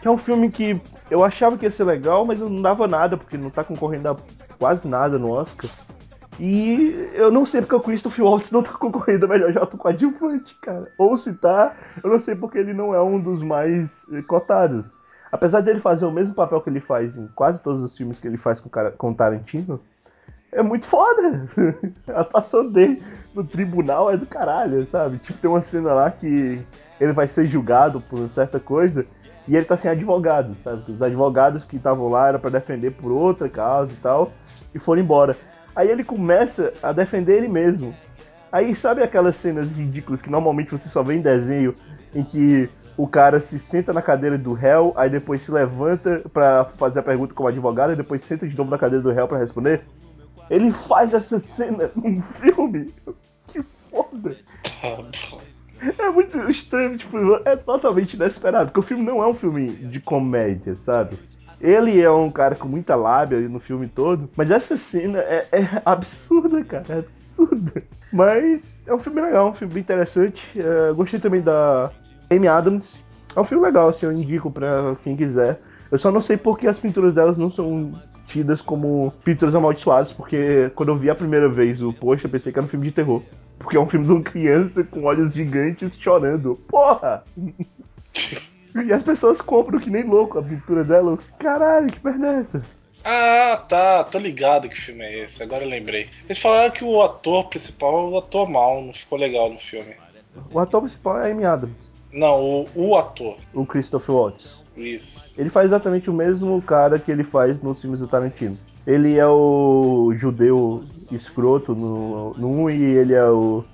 Que 0.00 0.06
é 0.06 0.10
um 0.10 0.18
filme 0.18 0.50
que 0.50 0.80
eu 1.10 1.24
achava 1.24 1.58
que 1.58 1.64
ia 1.64 1.70
ser 1.70 1.84
legal, 1.84 2.24
mas 2.24 2.38
não 2.38 2.62
dava 2.62 2.86
nada, 2.86 3.16
porque 3.16 3.36
não 3.36 3.50
tá 3.50 3.64
concorrendo 3.64 4.10
a 4.10 4.16
quase 4.58 4.86
nada 4.86 5.18
no 5.18 5.32
Oscar. 5.32 5.70
E 6.38 7.10
eu 7.14 7.32
não 7.32 7.44
sei 7.44 7.60
porque 7.60 7.74
o 7.74 7.80
Christopher 7.80 8.24
Waltz 8.24 8.52
não 8.52 8.62
tá 8.62 8.72
concorrendo 8.72 9.26
a 9.26 9.28
melhor 9.28 9.52
Jota 9.52 9.76
coadjuvante, 9.76 10.54
cara. 10.60 10.90
Ou 10.96 11.16
se 11.16 11.34
tá, 11.34 11.74
eu 12.02 12.10
não 12.10 12.18
sei 12.18 12.36
porque 12.36 12.58
ele 12.58 12.72
não 12.72 12.94
é 12.94 13.02
um 13.02 13.20
dos 13.20 13.42
mais 13.42 14.06
eh, 14.12 14.22
cotados. 14.22 14.96
Apesar 15.32 15.60
de 15.60 15.70
ele 15.70 15.80
fazer 15.80 16.06
o 16.06 16.12
mesmo 16.12 16.34
papel 16.34 16.60
que 16.60 16.70
ele 16.70 16.80
faz 16.80 17.16
em 17.16 17.26
quase 17.28 17.60
todos 17.60 17.82
os 17.82 17.96
filmes 17.96 18.20
que 18.20 18.28
ele 18.28 18.38
faz 18.38 18.60
com, 18.60 18.70
com 18.96 19.12
Tarantino, 19.12 19.80
é 20.52 20.62
muito 20.62 20.86
foda. 20.86 21.48
A 22.08 22.20
atuação 22.20 22.70
dele 22.70 23.02
no 23.34 23.44
tribunal 23.44 24.10
é 24.10 24.16
do 24.16 24.26
caralho, 24.26 24.86
sabe? 24.86 25.18
Tipo, 25.18 25.38
tem 25.40 25.50
uma 25.50 25.60
cena 25.60 25.92
lá 25.92 26.10
que 26.10 26.64
ele 27.00 27.12
vai 27.12 27.28
ser 27.28 27.46
julgado 27.46 28.00
por 28.00 28.28
certa 28.30 28.58
coisa 28.60 29.04
e 29.46 29.56
ele 29.56 29.64
tá 29.64 29.76
sem 29.76 29.90
advogado, 29.90 30.56
sabe? 30.58 30.92
Os 30.92 31.02
advogados 31.02 31.64
que 31.64 31.76
estavam 31.76 32.08
lá 32.08 32.28
era 32.28 32.38
para 32.38 32.50
defender 32.50 32.92
por 32.92 33.10
outra 33.10 33.48
causa 33.48 33.92
e 33.92 33.96
tal, 33.96 34.32
e 34.74 34.78
foram 34.78 35.02
embora. 35.02 35.36
Aí 35.78 35.88
ele 35.88 36.02
começa 36.02 36.74
a 36.82 36.90
defender 36.90 37.36
ele 37.36 37.46
mesmo. 37.46 37.94
Aí 38.50 38.74
sabe 38.74 39.00
aquelas 39.00 39.36
cenas 39.36 39.70
ridículas 39.70 40.20
que 40.20 40.28
normalmente 40.28 40.72
você 40.72 40.88
só 40.88 41.04
vê 41.04 41.14
em 41.14 41.20
desenho 41.20 41.72
em 42.12 42.24
que 42.24 42.68
o 42.96 43.06
cara 43.06 43.38
se 43.38 43.60
senta 43.60 43.92
na 43.92 44.02
cadeira 44.02 44.36
do 44.36 44.54
réu, 44.54 44.92
aí 44.96 45.08
depois 45.08 45.40
se 45.40 45.52
levanta 45.52 46.20
para 46.32 46.64
fazer 46.64 46.98
a 46.98 47.02
pergunta 47.04 47.32
como 47.32 47.48
advogado 47.48 47.92
e 47.92 47.96
depois 47.96 48.22
senta 48.22 48.48
de 48.48 48.58
novo 48.58 48.72
na 48.72 48.76
cadeira 48.76 49.04
do 49.04 49.12
réu 49.12 49.28
para 49.28 49.38
responder? 49.38 49.82
Ele 50.50 50.72
faz 50.72 51.12
essa 51.12 51.38
cena 51.38 51.88
num 51.94 52.20
filme. 52.20 52.92
Que 53.46 53.62
foda. 53.88 54.36
É 55.96 56.10
muito 56.10 56.50
estranho, 56.50 56.98
tipo, 56.98 57.16
é 57.44 57.54
totalmente 57.54 58.14
inesperado, 58.14 58.72
porque 58.72 58.80
o 58.80 58.82
filme 58.82 59.04
não 59.04 59.22
é 59.22 59.28
um 59.28 59.34
filme 59.34 59.70
de 59.70 60.00
comédia, 60.00 60.74
sabe? 60.74 61.16
Ele 61.60 62.00
é 62.00 62.10
um 62.10 62.30
cara 62.30 62.54
com 62.54 62.68
muita 62.68 62.94
lábia 62.94 63.40
no 63.40 63.58
filme 63.58 63.88
todo, 63.88 64.30
mas 64.36 64.50
essa 64.50 64.76
cena 64.76 65.18
é, 65.18 65.46
é 65.50 65.82
absurda, 65.84 66.62
cara, 66.64 66.84
é 66.88 66.98
absurda. 66.98 67.82
Mas 68.12 68.82
é 68.86 68.94
um 68.94 68.98
filme 68.98 69.20
legal, 69.20 69.50
um 69.50 69.54
filme 69.54 69.74
bem 69.74 69.82
interessante. 69.82 70.58
É, 70.58 70.92
gostei 70.92 71.18
também 71.18 71.40
da 71.40 71.90
Amy 72.30 72.46
Adams. 72.46 73.02
É 73.34 73.40
um 73.40 73.44
filme 73.44 73.64
legal, 73.64 73.88
assim, 73.88 74.06
eu 74.06 74.12
indico 74.12 74.50
pra 74.50 74.96
quem 75.02 75.16
quiser. 75.16 75.60
Eu 75.90 75.98
só 75.98 76.10
não 76.10 76.20
sei 76.20 76.36
porque 76.36 76.66
as 76.66 76.78
pinturas 76.78 77.12
delas 77.12 77.36
não 77.36 77.50
são 77.50 77.92
tidas 78.26 78.62
como 78.62 79.12
pinturas 79.24 79.54
amaldiçoadas, 79.54 80.12
porque 80.12 80.70
quando 80.74 80.90
eu 80.90 80.96
vi 80.96 81.10
a 81.10 81.14
primeira 81.14 81.48
vez 81.48 81.82
o 81.82 81.92
post, 81.92 82.24
eu 82.24 82.30
pensei 82.30 82.52
que 82.52 82.58
era 82.58 82.66
um 82.66 82.68
filme 82.68 82.86
de 82.86 82.92
terror. 82.92 83.22
Porque 83.58 83.76
é 83.76 83.80
um 83.80 83.86
filme 83.86 84.06
de 84.06 84.12
uma 84.12 84.22
criança 84.22 84.84
com 84.84 85.04
olhos 85.04 85.34
gigantes 85.34 85.98
chorando. 85.98 86.54
Porra! 86.68 87.24
E 88.86 88.92
as 88.92 89.02
pessoas 89.02 89.40
compram 89.40 89.80
que 89.80 89.90
nem 89.90 90.04
louco 90.04 90.38
a 90.38 90.42
pintura 90.42 90.84
dela. 90.84 91.18
Caralho, 91.38 91.90
que 91.90 92.04
merda 92.04 92.28
é 92.28 92.40
essa? 92.40 92.64
Ah, 93.04 93.64
tá, 93.68 94.04
tô 94.04 94.18
ligado 94.18 94.68
que 94.68 94.78
filme 94.78 95.04
é 95.04 95.24
esse, 95.24 95.42
agora 95.42 95.64
eu 95.64 95.68
lembrei. 95.68 96.08
Eles 96.24 96.38
falaram 96.38 96.70
que 96.70 96.84
o 96.84 97.00
ator 97.02 97.48
principal 97.48 98.16
atuou 98.18 98.46
mal, 98.46 98.82
não 98.82 98.92
ficou 98.92 99.18
legal 99.18 99.50
no 99.50 99.58
filme. 99.58 99.94
O 100.52 100.58
ator 100.58 100.82
principal 100.82 101.20
é 101.20 101.30
Amy 101.30 101.44
Adams. 101.44 101.90
Não, 102.12 102.42
o, 102.42 102.68
o 102.74 102.96
ator. 102.96 103.36
O 103.54 103.64
Christopher 103.66 104.14
Watts. 104.14 104.62
Isso. 104.76 105.34
Ele 105.36 105.50
faz 105.50 105.66
exatamente 105.66 106.08
o 106.08 106.12
mesmo 106.12 106.60
cara 106.62 106.98
que 106.98 107.10
ele 107.10 107.24
faz 107.24 107.60
nos 107.60 107.80
filmes 107.80 108.00
do 108.00 108.06
Tarantino. 108.06 108.56
Ele 108.86 109.18
é 109.18 109.26
o 109.26 110.12
judeu 110.14 110.84
escroto 111.10 111.74
no, 111.74 112.32
no 112.34 112.64
1 112.64 112.70
e 112.70 112.82
ele 112.82 113.14
é 113.14 113.24
o, 113.24 113.64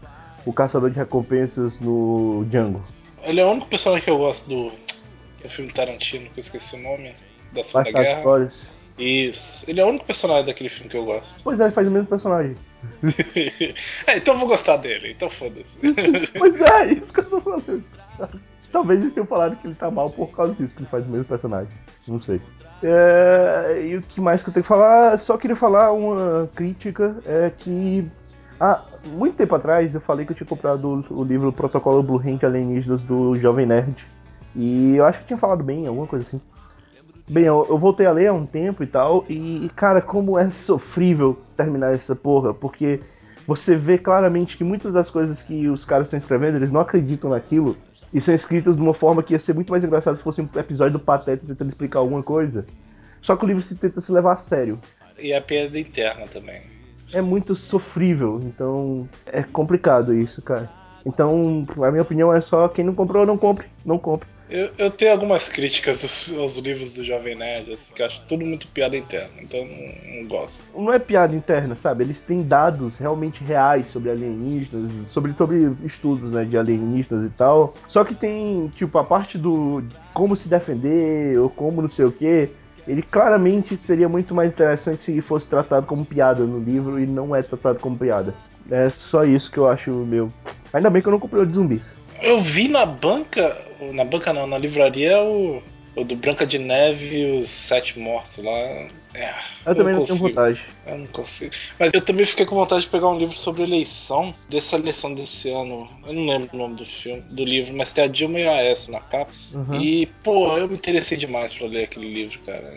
o 0.44 0.52
caçador 0.52 0.90
de 0.90 0.99
recompensas 0.99 1.78
no 1.78 2.44
Django. 2.49 2.82
Ele 3.23 3.40
é 3.40 3.44
o 3.44 3.50
único 3.50 3.68
personagem 3.68 4.04
que 4.04 4.11
eu 4.11 4.18
gosto 4.18 4.49
do, 4.49 4.73
do 5.44 5.50
filme 5.50 5.72
Tarantino, 5.72 6.28
que 6.30 6.38
eu 6.38 6.40
esqueci 6.40 6.74
o 6.74 6.78
nome, 6.78 7.14
da 7.52 7.62
Segunda 7.62 7.92
Guerra. 7.92 8.18
Histórias. 8.18 8.66
Isso. 8.98 9.68
Ele 9.68 9.80
é 9.80 9.84
o 9.84 9.88
único 9.88 10.04
personagem 10.04 10.46
daquele 10.46 10.68
filme 10.68 10.88
que 10.88 10.96
eu 10.96 11.04
gosto. 11.04 11.42
Pois 11.42 11.60
é, 11.60 11.64
ele 11.64 11.72
faz 11.72 11.86
o 11.86 11.90
mesmo 11.90 12.06
personagem. 12.06 12.56
é, 14.06 14.16
então 14.16 14.34
eu 14.34 14.38
vou 14.38 14.48
gostar 14.48 14.76
dele, 14.76 15.12
então 15.12 15.28
foda-se. 15.28 15.78
pois 16.38 16.60
é, 16.60 16.92
isso 16.92 17.12
que 17.12 17.20
eu 17.20 17.24
tô 17.24 17.40
falando. 17.40 17.84
Talvez 18.70 19.00
eles 19.00 19.12
tenham 19.12 19.26
falado 19.26 19.56
que 19.56 19.66
ele 19.66 19.74
tá 19.74 19.90
mal 19.90 20.10
por 20.10 20.28
causa 20.28 20.54
disso, 20.54 20.74
que 20.74 20.80
ele 20.80 20.88
faz 20.88 21.06
o 21.06 21.10
mesmo 21.10 21.24
personagem. 21.24 21.72
Não 22.08 22.20
sei. 22.20 22.40
É, 22.82 23.82
e 23.86 23.96
o 23.96 24.02
que 24.02 24.20
mais 24.20 24.42
que 24.42 24.48
eu 24.48 24.54
tenho 24.54 24.62
que 24.62 24.68
falar? 24.68 25.16
Só 25.18 25.36
queria 25.36 25.56
falar 25.56 25.92
uma 25.92 26.48
crítica, 26.54 27.16
é 27.24 27.50
que 27.50 28.10
ah, 28.60 28.84
muito 29.04 29.36
tempo 29.36 29.54
atrás 29.54 29.94
eu 29.94 30.00
falei 30.00 30.24
que 30.24 30.32
eu 30.32 30.36
tinha 30.36 30.46
comprado 30.46 31.04
o, 31.10 31.24
livro 31.24 31.52
Protocolo 31.52 32.02
Blue 32.02 32.18
Hand 32.20 32.44
Alienígenas 32.44 33.02
do 33.02 33.34
Jovem 33.36 33.66
Nerd. 33.66 34.06
E 34.54 34.96
eu 34.96 35.04
acho 35.04 35.20
que 35.20 35.26
tinha 35.26 35.38
falado 35.38 35.64
bem, 35.64 35.87
alguma 35.87 36.06
coisa 36.06 36.25
assim. 36.25 36.40
Bem, 37.28 37.44
eu, 37.44 37.66
eu, 37.68 37.78
voltei 37.78 38.04
a 38.04 38.12
ler 38.12 38.28
há 38.28 38.32
um 38.34 38.44
tempo 38.44 38.82
e 38.82 38.87
tal, 38.87 39.25
e 39.28 39.70
cara, 39.75 40.02
como 40.02 40.38
é 40.38 40.50
sofrível 40.50 41.38
terminar 41.56 41.94
essa 41.94 42.14
porra, 42.14 42.52
porque 42.52 43.00
você 43.46 43.75
vê 43.75 43.96
claramente 43.96 44.58
que 44.58 44.64
muitas 44.64 44.92
das 44.92 45.08
coisas 45.08 45.42
que 45.42 45.66
os 45.68 45.87
caras 45.87 46.06
estão 46.06 46.18
escrevendo, 46.18 46.56
eles 46.56 46.70
não 46.70 46.80
acreditam 46.80 47.30
naquilo, 47.30 47.76
e 48.12 48.20
são 48.20 48.34
escritas 48.34 48.76
de 48.76 48.82
uma 48.82 48.92
forma 48.92 49.23
que 49.23 49.32
ia 49.32 49.38
ser 49.38 49.54
muito 49.54 49.70
mais 49.70 49.82
engraçado 49.82 50.18
se 50.18 50.23
fosse 50.23 50.42
um 50.42 50.49
episódio 50.54 50.99
do 50.99 51.04
Pateta 51.04 51.46
tentando 51.46 51.70
explicar 51.70 51.99
alguma 52.00 52.23
coisa. 52.23 52.66
Só 53.23 53.34
que 53.37 53.44
o 53.44 53.49
livro 53.49 53.62
se 53.62 53.75
tenta 53.75 54.02
se 54.02 54.12
levar 54.12 54.34
a 54.34 54.37
sério. 54.37 54.78
E 55.18 55.32
a 55.32 55.40
perda 55.40 55.78
interna 55.78 56.26
também. 56.26 56.61
É 57.12 57.23
muito 57.23 57.56
sofrível, 57.56 58.40
então 58.44 59.08
é 59.26 59.42
complicado 59.42 60.14
isso, 60.14 60.42
cara. 60.42 60.70
Então, 61.06 61.66
a 61.82 61.90
minha 61.90 62.02
opinião 62.02 62.32
é 62.32 62.40
só 62.40 62.68
quem 62.68 62.84
não 62.84 62.94
comprou, 62.94 63.26
não 63.26 63.37
compre, 63.37 63.66
não 63.84 63.99
compre. 63.99 64.28
Eu, 64.48 64.70
eu 64.76 64.90
tenho 64.90 65.12
algumas 65.12 65.48
críticas 65.48 66.02
aos, 66.04 66.38
aos, 66.38 66.56
livros 66.58 66.94
do 66.94 67.02
Jovem 67.02 67.34
Nerd, 67.34 67.72
assim, 67.72 67.94
que 67.94 68.02
eu 68.02 68.06
acho 68.06 68.22
tudo 68.26 68.44
muito 68.44 68.68
piada 68.68 68.96
interna, 68.96 69.32
então 69.40 69.64
não, 69.64 70.22
não, 70.22 70.28
gosto. 70.28 70.70
Não 70.76 70.92
é 70.92 70.98
piada 70.98 71.34
interna, 71.34 71.74
sabe? 71.74 72.04
Eles 72.04 72.20
têm 72.20 72.42
dados 72.42 72.98
realmente 72.98 73.42
reais 73.42 73.86
sobre 73.88 74.10
alienígenas, 74.10 74.92
sobre, 75.08 75.34
sobre 75.34 75.74
estudos 75.82 76.30
né, 76.30 76.44
de 76.44 76.58
alienígenas 76.58 77.26
e 77.26 77.30
tal. 77.30 77.74
Só 77.88 78.04
que 78.04 78.14
tem, 78.14 78.68
tipo, 78.76 78.98
a 78.98 79.04
parte 79.04 79.38
do 79.38 79.82
como 80.12 80.36
se 80.36 80.48
defender 80.48 81.38
ou 81.38 81.48
como 81.48 81.80
não 81.80 81.88
sei 81.88 82.04
o 82.04 82.12
que. 82.12 82.50
Ele 82.86 83.00
claramente 83.00 83.78
seria 83.78 84.10
muito 84.10 84.34
mais 84.34 84.52
interessante 84.52 85.04
se 85.04 85.20
fosse 85.22 85.48
tratado 85.48 85.86
como 85.86 86.04
piada 86.04 86.44
no 86.44 86.58
livro 86.58 87.00
e 87.00 87.06
não 87.06 87.34
é 87.34 87.42
tratado 87.42 87.78
como 87.78 87.96
piada. 87.96 88.34
É 88.70 88.90
só 88.90 89.24
isso 89.24 89.50
que 89.50 89.56
eu 89.56 89.66
acho 89.66 89.90
meu. 89.90 90.28
Ainda 90.70 90.90
bem 90.90 91.00
que 91.00 91.08
eu 91.08 91.12
não 91.12 91.20
comprei 91.20 91.42
o 91.42 91.46
de 91.46 91.54
zumbis. 91.54 91.94
Eu 92.23 92.38
vi 92.38 92.68
na 92.68 92.87
banca, 92.87 93.66
na 93.92 94.04
banca 94.04 94.33
não, 94.33 94.47
na 94.47 94.59
livraria 94.59 95.23
o, 95.23 95.62
o 95.97 96.04
do 96.04 96.16
Branca 96.16 96.47
de 96.47 96.59
Neve 96.59 97.16
e 97.16 97.38
os 97.38 97.49
Sete 97.49 97.99
Mortos 97.99 98.38
lá. 98.38 98.59
É, 99.14 99.33
eu 99.66 99.75
também 99.76 99.92
não, 99.92 100.00
não 100.00 100.06
tenho 100.06 100.18
vontade. 100.18 100.61
Eu 100.87 100.99
não 100.99 101.06
consigo. 101.06 101.54
Mas 101.78 101.92
eu 101.94 102.00
também 102.00 102.26
fiquei 102.26 102.44
com 102.44 102.56
vontade 102.56 102.83
de 102.83 102.88
pegar 102.88 103.09
um 103.09 103.18
livro 103.18 103.37
sobre 103.37 103.62
eleição, 103.62 104.35
dessa 104.49 104.76
eleição 104.76 105.14
desse 105.14 105.50
ano. 105.50 105.88
Eu 106.06 106.12
não 106.12 106.26
lembro 106.26 106.50
o 106.52 106.59
nome 106.59 106.75
do 106.75 106.85
filme, 106.85 107.23
do 107.30 107.44
livro, 107.44 107.75
mas 107.75 107.92
tem 107.92 108.04
a 108.04 108.09
Dilma 108.09 108.40
e 108.40 108.49
a 108.49 108.62
S 108.64 108.90
na 108.90 109.00
capa. 109.00 109.30
Uhum. 109.52 109.80
E, 109.80 110.07
pô, 110.22 110.57
eu 110.57 110.68
me 110.68 110.74
interessei 110.74 111.16
demais 111.16 111.53
para 111.53 111.68
ler 111.68 111.85
aquele 111.85 112.12
livro, 112.12 112.40
cara. 112.40 112.72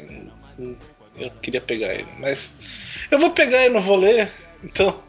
Eu 1.17 1.31
queria 1.41 1.61
pegar 1.61 1.95
ele. 1.95 2.07
Mas 2.19 3.07
eu 3.09 3.17
vou 3.17 3.31
pegar 3.31 3.65
e 3.65 3.69
não 3.69 3.81
vou 3.81 3.97
ler, 3.97 4.31
então 4.63 5.06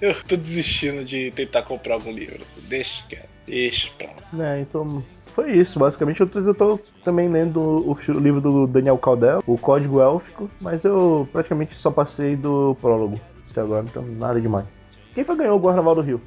eu 0.02 0.14
tô 0.24 0.36
desistindo 0.36 1.04
de 1.04 1.30
tentar 1.30 1.62
comprar 1.62 1.94
algum 1.94 2.10
livro. 2.10 2.40
Assim. 2.40 2.60
Deixa, 2.62 3.06
cara. 3.08 3.28
Deixa 3.46 3.90
pra 3.98 4.08
lá. 4.08 4.52
É, 4.52 4.60
então. 4.60 5.04
Foi 5.34 5.52
isso, 5.52 5.78
basicamente 5.78 6.20
eu 6.20 6.28
tô, 6.28 6.40
eu 6.40 6.54
tô 6.54 6.80
também 7.04 7.28
lendo 7.28 7.60
o, 7.60 7.92
o, 7.92 8.12
livro 8.18 8.40
do 8.40 8.66
Daniel 8.66 8.98
Caldel, 8.98 9.40
o 9.46 9.56
Código 9.56 10.00
Élfico, 10.00 10.50
mas 10.60 10.82
eu 10.82 11.28
praticamente 11.30 11.76
só 11.76 11.88
passei 11.88 12.34
do 12.34 12.76
prólogo 12.80 13.18
até 13.48 13.60
agora, 13.60 13.84
então 13.88 14.02
nada 14.02 14.40
demais. 14.40 14.66
Quem 15.14 15.22
foi 15.22 15.36
ganhou 15.36 15.56
o 15.56 15.60
Guarnaval 15.60 15.94
do 15.94 16.00
Rio? 16.00 16.20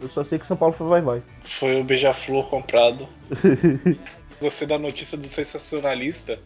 Eu 0.00 0.08
só 0.08 0.24
sei 0.24 0.40
que 0.40 0.46
São 0.46 0.56
Paulo 0.56 0.74
foi 0.74 0.88
vai 0.88 1.00
vai. 1.00 1.22
Foi 1.44 1.80
o 1.80 1.84
Beija-Flor 1.84 2.48
comprado. 2.48 3.08
Você 4.40 4.66
da 4.66 4.76
notícia 4.78 5.16
do 5.16 5.26
sensacionalista. 5.28 6.40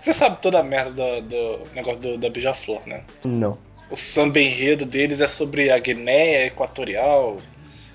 Você 0.00 0.12
sabe 0.12 0.42
toda 0.42 0.58
a 0.58 0.64
merda 0.64 1.22
do, 1.22 1.22
do 1.22 1.74
negócio 1.74 2.00
do, 2.00 2.18
da 2.18 2.28
Beija-Flor, 2.28 2.80
né? 2.88 3.04
Não 3.24 3.56
o 3.92 3.96
samba 3.96 4.40
enredo 4.40 4.86
deles 4.86 5.20
é 5.20 5.28
sobre 5.28 5.70
a 5.70 5.78
Guiné 5.78 6.46
Equatorial. 6.46 7.36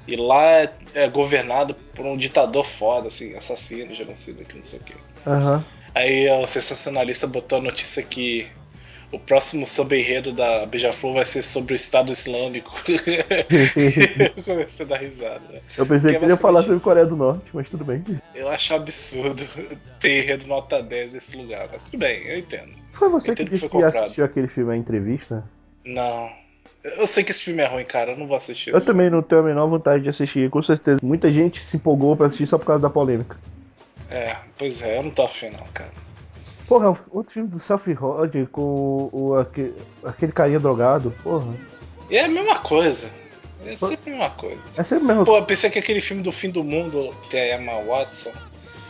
E 0.08 0.16
lá 0.16 0.62
é, 0.62 0.74
é, 0.94 1.10
governado 1.10 1.74
por 1.74 2.06
um 2.06 2.16
ditador 2.16 2.64
foda, 2.64 3.08
assim, 3.08 3.36
assassino, 3.36 3.94
genocida, 3.94 4.44
que 4.46 4.56
não 4.56 4.62
sei 4.62 4.80
o 4.80 4.84
quê. 4.84 4.94
Uhum. 5.26 5.62
Aí 5.94 6.30
o 6.30 6.46
sensacionalista 6.46 7.28
botou 7.28 7.58
a 7.58 7.62
notícia 7.62 8.02
que 8.02 8.48
o 9.12 9.20
próximo 9.20 9.66
samba 9.68 9.98
enredo 9.98 10.32
da 10.32 10.66
Beija-Flor 10.66 11.16
vai 11.16 11.26
ser 11.26 11.42
sobre 11.42 11.74
o 11.74 11.76
Estado 11.76 12.12
Islâmico. 12.12 12.72
eu 12.88 14.44
comecei 14.44 14.86
a 14.86 14.90
dar 14.90 14.98
risada. 14.98 15.62
Eu 15.78 15.86
pensei 15.86 16.14
que, 16.14 16.20
que 16.20 16.26
ele 16.26 16.32
ia 16.32 16.38
falar 16.38 16.62
sobre 16.62 16.80
Coreia 16.80 17.06
do 17.06 17.18
Norte, 17.18 17.50
mas 17.54 17.68
tudo 17.68 17.84
bem. 17.84 18.02
Eu 18.36 18.48
acho 18.48 18.76
absurdo 18.76 19.44
ter 20.00 20.24
enredo 20.24 20.48
nota 20.48 20.82
10 20.82 21.14
nesse 21.14 21.36
lugar, 21.36 21.68
mas 21.72 21.84
tudo 21.84 21.98
bem, 21.98 22.24
eu 22.28 22.38
entendo. 22.38 22.72
Foi 22.94 23.10
você 23.10 23.34
que 23.34 23.44
disse 23.44 23.68
que, 23.68 23.78
que 23.78 23.84
assistiu 23.84 24.24
aquele 24.24 24.48
filme 24.48 24.72
A 24.72 24.78
Entrevista? 24.78 25.44
Não. 25.88 26.30
Eu 26.84 27.08
sei 27.08 27.24
que 27.24 27.32
esse 27.32 27.44
filme 27.44 27.62
é 27.62 27.68
ruim, 27.68 27.86
cara. 27.86 28.12
Eu 28.12 28.18
não 28.18 28.28
vou 28.28 28.38
assistir. 28.38 28.74
Eu 28.74 28.84
também 28.84 29.10
não 29.10 29.22
tenho 29.22 29.42
a 29.42 29.44
menor 29.44 29.68
vontade 29.68 30.04
de 30.04 30.10
assistir, 30.10 30.50
com 30.50 30.62
certeza. 30.62 31.00
Muita 31.02 31.32
gente 31.32 31.62
se 31.62 31.78
empolgou 31.78 32.16
pra 32.16 32.28
assistir 32.28 32.48
só 32.48 32.58
por 32.58 32.66
causa 32.66 32.82
da 32.82 32.90
polêmica. 32.90 33.38
É, 34.10 34.38
pois 34.58 34.82
é, 34.82 35.00
eu 35.00 35.04
não 35.04 35.12
tô 35.12 35.24
afim, 35.24 35.50
não, 35.50 35.66
cara. 35.74 35.92
Porra, 36.68 36.98
outro 37.12 37.34
filme 37.34 37.50
do 37.50 37.60
Selfie 37.60 37.94
Rod 37.94 38.34
com 38.52 39.10
o, 39.12 39.36
aquele, 39.36 39.74
aquele 40.04 40.32
carinha 40.32 40.60
drogado, 40.60 41.14
porra. 41.24 41.54
E 42.10 42.18
é 42.18 42.26
a 42.26 42.28
mesma 42.28 42.60
coisa. 42.60 43.10
É 43.66 43.76
sempre 43.76 44.12
a 44.12 44.16
mesma 44.16 44.30
coisa. 44.32 44.62
É 44.78 44.84
sempre 44.84 45.06
a 45.06 45.08
mesma 45.08 45.26
Pô, 45.26 45.38
eu 45.38 45.46
pensei 45.46 45.70
que 45.70 45.80
aquele 45.80 46.02
filme 46.02 46.22
do 46.22 46.32
fim 46.32 46.50
do 46.50 46.64
mundo 46.64 47.14
tem 47.30 47.54
a 47.54 47.58
Emma 47.58 47.82
Watson. 47.84 48.32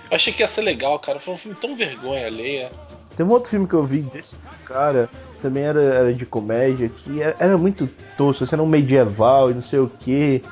Eu 0.10 0.16
achei 0.16 0.34
que 0.34 0.42
ia 0.42 0.48
ser 0.48 0.62
legal, 0.62 0.98
cara. 1.00 1.20
Foi 1.20 1.34
um 1.34 1.38
filme 1.38 1.58
tão 1.60 1.76
vergonha 1.76 2.26
alheia. 2.26 2.72
Tem 3.16 3.26
um 3.26 3.30
outro 3.30 3.50
filme 3.50 3.68
que 3.68 3.74
eu 3.74 3.84
vi 3.84 4.02
desse 4.02 4.36
cara 4.66 5.10
também 5.42 5.64
era, 5.64 5.82
era 5.82 6.14
de 6.14 6.26
comédia, 6.26 6.90
que 6.90 7.22
era, 7.22 7.36
era 7.40 7.58
muito 7.58 7.88
tosco, 8.18 8.44
assim, 8.44 8.56
era 8.56 8.64
um 8.64 8.68
medieval 8.68 9.52
e 9.52 9.54
não 9.54 9.62
sei 9.62 9.80
o 9.80 9.88
que. 9.88 10.44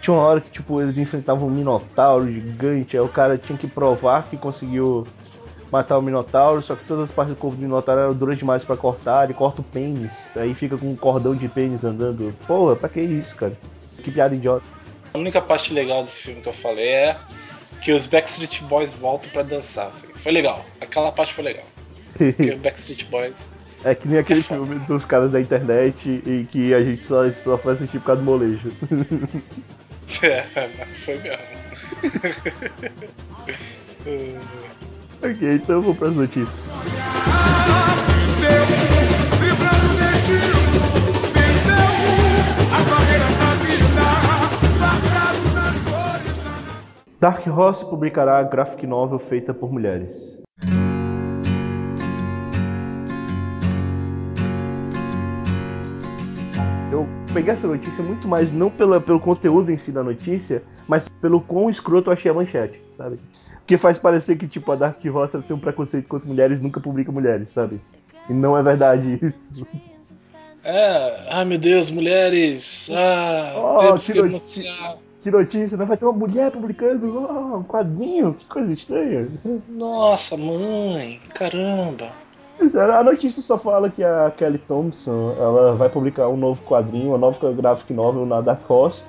Tinha 0.00 0.14
uma 0.14 0.22
hora 0.24 0.40
que 0.40 0.50
tipo, 0.50 0.80
eles 0.80 0.96
enfrentavam 0.96 1.48
um 1.48 1.50
minotauro 1.50 2.30
gigante, 2.30 2.96
aí 2.96 3.02
o 3.02 3.08
cara 3.08 3.36
tinha 3.36 3.58
que 3.58 3.66
provar 3.66 4.28
que 4.28 4.36
conseguiu 4.36 5.06
matar 5.70 5.98
o 5.98 6.02
minotauro, 6.02 6.62
só 6.62 6.74
que 6.74 6.84
todas 6.84 7.04
as 7.04 7.14
partes 7.14 7.34
do 7.34 7.38
corpo 7.38 7.56
do 7.56 7.62
minotauro 7.62 8.00
eram 8.00 8.14
duras 8.14 8.38
demais 8.38 8.64
para 8.64 8.76
cortar, 8.76 9.24
ele 9.24 9.34
corta 9.34 9.60
o 9.60 9.64
pênis, 9.64 10.10
aí 10.36 10.54
fica 10.54 10.76
com 10.76 10.90
um 10.90 10.96
cordão 10.96 11.34
de 11.34 11.48
pênis 11.48 11.84
andando. 11.84 12.34
Porra, 12.46 12.76
pra 12.76 12.88
que 12.88 13.00
isso, 13.00 13.34
cara? 13.36 13.52
Que 14.02 14.10
piada 14.10 14.34
idiota. 14.34 14.64
A 15.12 15.18
única 15.18 15.40
parte 15.40 15.72
legal 15.72 16.02
desse 16.02 16.22
filme 16.22 16.40
que 16.40 16.48
eu 16.48 16.52
falei 16.52 16.88
é 16.88 17.16
que 17.80 17.92
os 17.92 18.06
Backstreet 18.06 18.62
Boys 18.62 18.92
voltam 18.94 19.30
para 19.30 19.42
dançar. 19.42 19.88
Assim. 19.88 20.06
Foi 20.14 20.32
legal. 20.32 20.64
Aquela 20.80 21.12
parte 21.12 21.32
foi 21.32 21.44
legal. 21.44 21.64
Porque 22.16 22.50
o 22.50 22.58
Backstreet 22.58 23.04
Boys 23.06 23.60
é 23.84 23.94
que 23.94 24.08
nem 24.08 24.18
aquele 24.18 24.42
filme 24.42 24.78
dos 24.80 25.04
caras 25.04 25.32
da 25.32 25.40
internet 25.40 26.22
e 26.26 26.46
que 26.50 26.74
a 26.74 26.82
gente 26.82 27.04
só, 27.04 27.30
só 27.30 27.56
foi 27.56 27.72
assistir 27.74 27.98
por 28.00 28.06
causa 28.06 28.22
do 28.22 28.24
molejo. 28.24 28.72
É, 30.22 30.42
foi 30.92 31.18
mesmo. 31.18 31.38
ok, 35.22 35.54
então 35.54 35.82
vamos 35.82 35.98
para 35.98 36.08
as 36.08 36.14
notícias. 36.14 36.68
Dark 47.20 47.44
Horse 47.48 47.84
publicará 47.84 48.40
graphic 48.44 48.86
novel 48.86 49.18
feita 49.18 49.52
por 49.52 49.72
mulheres. 49.72 50.37
Peguei 57.38 57.52
essa 57.52 57.68
notícia 57.68 58.02
muito 58.02 58.26
mais 58.26 58.50
não 58.50 58.68
pela, 58.68 59.00
pelo 59.00 59.20
conteúdo 59.20 59.70
em 59.70 59.78
si 59.78 59.92
da 59.92 60.02
notícia, 60.02 60.60
mas 60.88 61.08
pelo 61.08 61.40
quão 61.40 61.70
escroto 61.70 62.10
eu 62.10 62.12
achei 62.12 62.28
a 62.28 62.34
manchete, 62.34 62.82
sabe? 62.96 63.20
Porque 63.58 63.78
faz 63.78 63.96
parecer 63.96 64.36
que, 64.36 64.48
tipo, 64.48 64.72
a 64.72 64.74
Dark 64.74 64.98
Horse 65.04 65.40
tem 65.42 65.54
um 65.54 65.60
preconceito 65.60 66.08
contra 66.08 66.26
mulheres 66.26 66.60
nunca 66.60 66.80
publica 66.80 67.12
mulheres, 67.12 67.50
sabe? 67.50 67.80
E 68.28 68.32
não 68.32 68.58
é 68.58 68.62
verdade 68.62 69.20
isso. 69.22 69.64
É, 70.64 71.28
ai 71.30 71.44
meu 71.44 71.58
Deus, 71.58 71.92
mulheres. 71.92 72.90
Ah, 72.92 73.54
oh, 73.56 73.78
temos 73.78 74.06
que, 74.06 74.62
que. 74.62 75.08
Que 75.20 75.30
notícia, 75.30 75.76
não 75.76 75.86
vai 75.86 75.96
ter 75.96 76.06
uma 76.06 76.12
mulher 76.12 76.50
publicando 76.50 77.06
oh, 77.08 77.58
um 77.58 77.62
quadrinho? 77.62 78.34
Que 78.34 78.46
coisa 78.46 78.72
estranha. 78.72 79.28
Nossa, 79.68 80.36
mãe, 80.36 81.20
caramba. 81.34 82.10
A 82.60 83.04
notícia 83.04 83.40
só 83.40 83.56
fala 83.56 83.88
que 83.88 84.02
a 84.02 84.32
Kelly 84.36 84.58
Thompson 84.58 85.34
ela 85.38 85.74
vai 85.74 85.88
publicar 85.88 86.28
um 86.28 86.36
novo 86.36 86.60
quadrinho, 86.62 87.10
uma 87.10 87.18
nova 87.18 87.52
graphic 87.52 87.92
novel 87.92 88.26
na 88.26 88.40
Dark 88.40 88.68
Horse, 88.68 89.04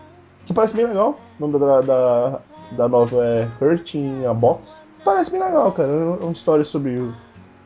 que 0.46 0.54
parece 0.54 0.76
bem 0.76 0.86
legal. 0.86 1.20
O 1.40 1.48
nome 1.48 1.60
da, 1.60 1.82
da, 1.82 2.40
da 2.72 2.88
novel 2.88 3.24
é 3.24 3.50
Hurting 3.60 4.26
a 4.26 4.34
Box. 4.34 4.68
Parece 5.04 5.32
bem 5.32 5.42
legal, 5.42 5.72
cara. 5.72 5.90
É 5.90 6.24
uma 6.24 6.32
história 6.32 6.64
sobre 6.64 7.12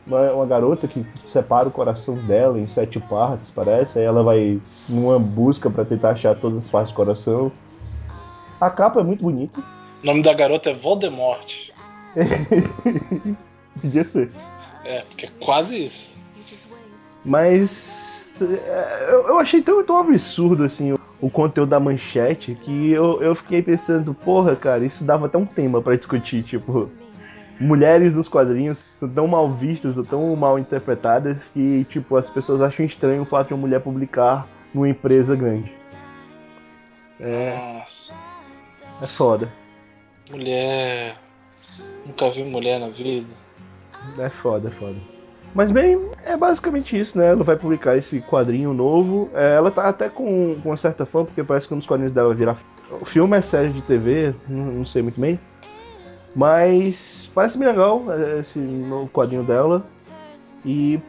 uma, 0.06 0.32
uma, 0.32 0.46
garota 0.46 0.88
que 0.88 1.04
separa 1.26 1.68
o 1.68 1.72
coração 1.72 2.14
dela 2.26 2.58
em 2.58 2.66
sete 2.66 2.98
partes, 2.98 3.50
parece. 3.50 3.98
Aí 3.98 4.04
ela 4.04 4.22
vai 4.22 4.60
numa 4.88 5.18
busca 5.18 5.68
para 5.70 5.84
tentar 5.84 6.10
achar 6.10 6.34
todas 6.34 6.64
as 6.64 6.70
partes 6.70 6.92
do 6.92 6.96
coração. 6.96 7.52
A 8.60 8.70
capa 8.70 9.00
é 9.00 9.04
muito 9.04 9.22
bonita. 9.22 9.60
O 10.02 10.06
nome 10.06 10.22
da 10.22 10.32
garota 10.32 10.70
é 10.70 10.74
Voldemort. 10.74 11.70
Podia 13.80 14.04
ser. 14.04 14.30
É, 14.84 15.00
porque 15.00 15.26
é 15.26 15.30
quase 15.40 15.84
isso. 15.84 16.18
Mas 17.24 18.24
é, 18.40 19.06
eu, 19.10 19.28
eu 19.28 19.38
achei 19.38 19.62
tão, 19.62 19.82
tão 19.84 19.96
absurdo 19.96 20.64
assim 20.64 20.92
o, 20.92 21.00
o, 21.20 21.30
conteúdo 21.30 21.70
da 21.70 21.80
manchete 21.80 22.54
que 22.54 22.90
eu, 22.90 23.22
eu 23.22 23.34
fiquei 23.34 23.62
pensando, 23.62 24.12
porra, 24.12 24.56
cara, 24.56 24.84
isso 24.84 25.04
dava 25.04 25.26
até 25.26 25.38
um 25.38 25.46
tema 25.46 25.80
para 25.80 25.96
discutir, 25.96 26.42
tipo, 26.42 26.90
mulheres 27.60 28.16
nos 28.16 28.28
quadrinhos 28.28 28.84
são 28.98 29.08
tão 29.08 29.26
mal 29.26 29.50
vistas 29.50 29.96
ou 29.96 30.04
tão 30.04 30.34
mal 30.34 30.58
interpretadas 30.58 31.48
que, 31.48 31.84
tipo, 31.88 32.16
as 32.16 32.28
pessoas 32.28 32.60
acham 32.60 32.84
estranho 32.84 33.22
o 33.22 33.26
fato 33.26 33.48
de 33.48 33.54
uma 33.54 33.60
mulher 33.60 33.80
publicar 33.80 34.46
numa 34.74 34.88
empresa 34.88 35.36
grande. 35.36 35.72
É. 37.20 37.56
Nossa. 37.56 38.14
É 39.00 39.06
foda. 39.06 39.52
Mulher. 40.30 41.16
Nunca 42.04 42.30
vi 42.30 42.42
mulher 42.42 42.80
na 42.80 42.88
vida. 42.88 43.43
É 44.18 44.28
foda, 44.28 44.68
é 44.68 44.72
foda. 44.72 44.96
Mas 45.54 45.70
bem, 45.70 46.10
é 46.24 46.36
basicamente 46.36 46.98
isso, 46.98 47.16
né? 47.16 47.30
Ela 47.30 47.44
vai 47.44 47.56
publicar 47.56 47.96
esse 47.96 48.20
quadrinho 48.20 48.72
novo. 48.72 49.30
É, 49.34 49.54
ela 49.54 49.70
tá 49.70 49.88
até 49.88 50.08
com, 50.08 50.56
com 50.60 50.70
uma 50.70 50.76
certa 50.76 51.06
fã, 51.06 51.24
porque 51.24 51.44
parece 51.44 51.68
que 51.68 51.74
um 51.74 51.78
dos 51.78 51.86
quadrinhos 51.86 52.12
dela 52.12 52.34
virar. 52.34 52.58
O 53.00 53.04
filme 53.04 53.36
é 53.36 53.40
série 53.40 53.70
de 53.70 53.80
TV, 53.82 54.34
não, 54.48 54.64
não 54.66 54.86
sei 54.86 55.02
muito 55.02 55.20
bem. 55.20 55.38
Mas 56.34 57.30
parece 57.32 57.56
bem 57.56 57.68
legal 57.68 58.02
é, 58.12 58.40
esse 58.40 58.58
novo 58.58 59.08
quadrinho 59.10 59.44
dela. 59.44 59.86
E 60.64 61.00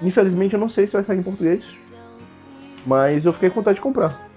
infelizmente 0.00 0.54
eu 0.54 0.60
não 0.60 0.68
sei 0.68 0.86
se 0.86 0.92
vai 0.92 1.02
sair 1.02 1.18
em 1.18 1.22
português. 1.22 1.64
Mas 2.86 3.24
eu 3.24 3.32
fiquei 3.32 3.50
com 3.50 3.56
vontade 3.56 3.76
de 3.76 3.82
comprar. 3.82 4.28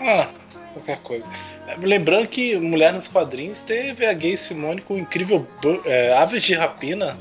Ah, 0.00 0.28
qualquer 0.72 0.98
coisa. 1.02 1.24
Lembrando 1.80 2.26
que 2.28 2.56
Mulher 2.58 2.92
nos 2.92 3.08
Quadrinhos 3.08 3.62
teve 3.62 4.06
a 4.06 4.12
Gay 4.12 4.36
Simone 4.36 4.80
com 4.80 4.94
o 4.94 4.98
incrível 4.98 5.46
é, 5.84 6.16
Aves 6.16 6.42
de 6.42 6.54
Rapina, 6.54 7.16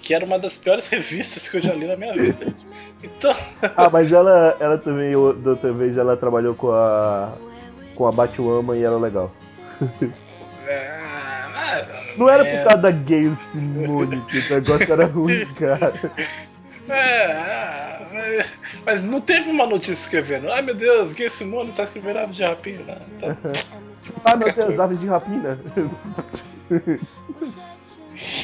que 0.00 0.14
era 0.14 0.24
uma 0.24 0.38
das 0.38 0.58
piores 0.58 0.88
revistas 0.88 1.48
que 1.48 1.56
eu 1.56 1.60
já 1.60 1.74
li 1.74 1.86
na 1.86 1.96
minha 1.96 2.14
vida. 2.14 2.54
Então. 3.02 3.34
ah, 3.76 3.90
mas 3.90 4.12
ela, 4.12 4.56
ela 4.60 4.78
também, 4.78 5.12
da 5.12 5.50
outra 5.50 5.72
vez, 5.72 5.96
ela 5.96 6.16
trabalhou 6.16 6.54
com 6.54 6.70
a. 6.72 7.32
com 7.94 8.06
a 8.06 8.12
Batwoman 8.12 8.76
e 8.76 8.84
era 8.84 8.96
legal. 8.96 9.32
é, 10.66 11.02
não 12.16 12.28
era 12.28 12.44
por 12.44 12.64
causa 12.64 12.78
da 12.78 12.90
Gay 12.90 13.30
Simone 13.34 14.20
que 14.26 14.38
o 14.38 14.54
negócio 14.54 14.92
era 14.92 15.06
ruim, 15.06 15.46
cara. 15.54 15.92
É, 16.88 17.98
mas, 18.12 18.61
mas, 18.84 19.04
não 19.04 19.20
teve 19.20 19.50
uma 19.50 19.66
notícia 19.66 19.92
escrevendo. 19.92 20.50
Ai 20.50 20.62
meu 20.62 20.74
Deus, 20.74 21.12
Gay 21.12 21.30
Simone 21.30 21.70
está 21.70 21.84
escrevendo 21.84 22.18
aves 22.18 22.36
de 22.36 22.44
rapina. 22.44 22.98
Tá. 23.18 23.36
ah 24.24 24.36
meu 24.36 24.52
Deus, 24.52 24.78
aves 24.78 25.00
de 25.00 25.06
rapina. 25.06 25.58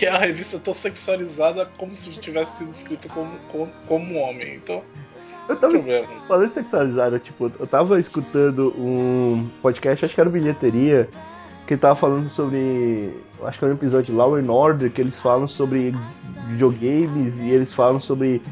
E 0.01 0.07
a 0.07 0.19
revista 0.19 0.59
tão 0.59 0.73
sexualizada 0.73 1.67
como 1.79 1.95
se 1.95 2.11
tivesse 2.19 2.59
sido 2.59 2.71
escrita 2.71 3.09
como, 3.09 3.39
como, 3.51 3.71
como 3.87 4.15
um 4.15 4.23
homem. 4.23 4.57
Então. 4.57 4.83
Eu 5.49 5.57
tava 5.57 5.79
falando 6.27 6.49
de 6.49 6.55
sexualizada, 6.55 7.19
tipo, 7.19 7.51
eu 7.59 7.67
tava 7.67 7.99
escutando 7.99 8.69
um 8.79 9.49
podcast, 9.63 10.05
acho 10.05 10.15
que 10.15 10.21
era 10.21 10.29
bilheteria, 10.29 11.09
que 11.67 11.77
tava 11.77 11.97
falando 11.97 12.29
sobre. 12.29 13.15
Acho 13.43 13.59
que 13.59 13.65
era 13.65 13.75
um 13.75 13.77
episódio 13.77 14.07
de 14.07 14.13
Law 14.13 14.37
and 14.37 14.51
Order, 14.51 14.91
que 14.91 15.01
eles 15.01 15.19
falam 15.19 15.49
sobre 15.49 15.95
videogames 16.49 17.39
e 17.39 17.49
eles 17.49 17.73
falam 17.73 18.01
sobre 18.01 18.43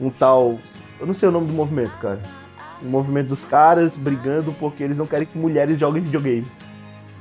um 0.00 0.10
tal. 0.10 0.58
Eu 1.02 1.06
não 1.08 1.14
sei 1.14 1.28
o 1.28 1.32
nome 1.32 1.48
do 1.48 1.52
movimento, 1.52 1.98
cara. 1.98 2.22
O 2.80 2.84
movimento 2.86 3.30
dos 3.30 3.44
caras 3.44 3.96
brigando 3.96 4.52
porque 4.52 4.84
eles 4.84 4.96
não 4.96 5.04
querem 5.04 5.26
que 5.26 5.36
mulheres 5.36 5.76
joguem 5.76 6.00
videogame. 6.00 6.46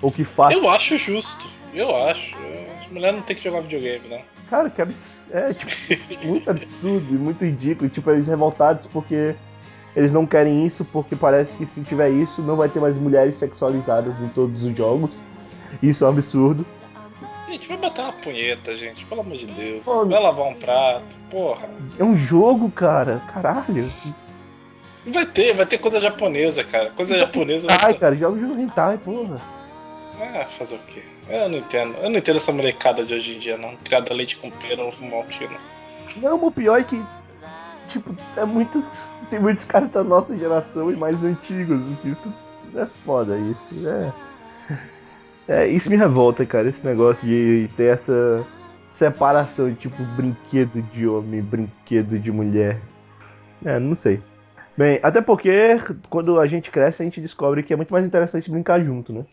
Ou 0.04 0.12
que 0.12 0.24
façam. 0.24 0.60
Eu 0.60 0.70
acho 0.70 0.96
justo. 1.00 1.48
Eu 1.74 1.90
acho. 2.06 2.36
As 2.80 2.92
mulheres 2.92 3.16
não 3.18 3.24
tem 3.24 3.36
que 3.36 3.44
jogar 3.44 3.62
videogame, 3.62 4.08
não. 4.08 4.22
Cara, 4.52 4.70
que 4.70 4.84
absurdo. 4.84 5.26
É, 5.32 5.52
tipo, 5.52 5.72
muito 6.28 6.52
absurdo 6.52 7.08
e 7.10 7.18
muito 7.18 7.44
ridículo. 7.44 7.90
Tipo, 7.90 8.12
eles 8.12 8.28
revoltados 8.28 8.86
porque 8.86 9.34
eles 9.96 10.14
não 10.14 10.28
querem 10.28 10.64
isso 10.64 10.86
porque 10.86 11.16
parece 11.16 11.58
que 11.58 11.66
se 11.66 11.82
tiver 11.82 12.12
isso, 12.12 12.44
não 12.44 12.56
vai 12.56 12.70
ter 12.70 12.80
mais 12.80 13.00
mulheres 13.00 13.36
sexualizadas 13.38 14.16
em 14.20 14.28
todos 14.28 14.64
os 14.64 14.78
jogos. 14.78 15.16
Isso 15.82 16.04
é 16.04 16.08
um 16.08 16.12
absurdo. 16.12 16.64
Gente, 17.52 17.68
vai 17.68 17.78
botar 17.78 18.04
uma 18.04 18.14
punheta, 18.14 18.74
gente, 18.74 19.06
pelo 19.06 19.20
amor 19.20 19.36
de 19.36 19.46
Deus. 19.46 19.86
Vai 19.86 20.20
lavar 20.22 20.48
um 20.48 20.54
prato, 20.54 21.18
porra. 21.30 21.70
É 22.00 22.04
um 22.04 22.18
jogo, 22.18 22.72
cara. 22.72 23.22
Caralho. 23.34 23.92
Vai 25.08 25.26
ter, 25.26 25.54
vai 25.54 25.66
ter 25.66 25.78
coisa 25.78 26.00
japonesa, 26.00 26.64
cara. 26.64 26.92
Coisa 26.92 27.18
japonesa. 27.18 27.68
Ai, 27.84 27.94
cara, 27.96 28.16
joga 28.16 28.40
de 28.40 28.62
hentai, 28.62 28.98
porra. 28.98 29.42
Ah, 30.18 30.46
fazer 30.58 30.76
o 30.76 30.80
quê? 30.88 31.04
Eu 31.28 31.50
não 31.50 31.58
entendo. 31.58 31.96
Eu 31.98 32.10
não 32.10 32.20
entendo 32.20 32.38
essa 32.38 32.54
molecada 32.54 33.04
de 33.04 33.14
hoje 33.14 33.36
em 33.36 33.40
dia, 33.40 33.58
não. 33.58 33.76
Criada 33.76 34.14
leite 34.14 34.38
com 34.38 34.50
pera 34.50 34.78
no 34.78 35.10
maltino. 35.10 35.58
Não, 36.18 36.42
o 36.46 36.52
pior 36.52 36.80
é 36.80 36.84
que. 36.86 37.04
Tipo, 37.90 38.16
é 38.38 38.46
muito 38.46 38.82
tem 39.30 39.40
muitos 39.40 39.64
caras 39.64 39.90
da 39.90 40.04
nossa 40.04 40.38
geração 40.38 40.92
e 40.92 40.96
mais 40.96 41.24
antigos. 41.24 41.82
Isso 42.06 42.34
é 42.76 42.86
foda, 43.06 43.38
isso. 43.38 43.90
É, 43.90 44.14
é, 45.52 45.68
isso 45.68 45.90
me 45.90 45.98
revolta, 45.98 46.46
cara, 46.46 46.70
esse 46.70 46.86
negócio 46.86 47.28
de 47.28 47.70
ter 47.76 47.94
essa 47.94 48.48
separação 48.90 49.70
de 49.70 49.76
tipo 49.76 50.02
brinquedo 50.16 50.82
de 50.94 51.06
homem, 51.06 51.42
brinquedo 51.42 52.18
de 52.18 52.32
mulher. 52.32 52.80
É, 53.66 53.78
não 53.78 53.94
sei. 53.94 54.22
Bem, 54.78 54.98
até 55.04 55.20
porque 55.22 55.78
quando 56.10 56.40
a 56.40 56.48
gente 56.48 56.72
cresce 56.72 57.02
a 57.02 57.06
gente 57.06 57.20
descobre 57.20 57.64
que 57.64 57.74
é 57.74 57.76
muito 57.76 57.92
mais 57.92 58.06
interessante 58.06 58.50
brincar 58.50 58.82
junto, 58.82 59.12
né? 59.12 59.26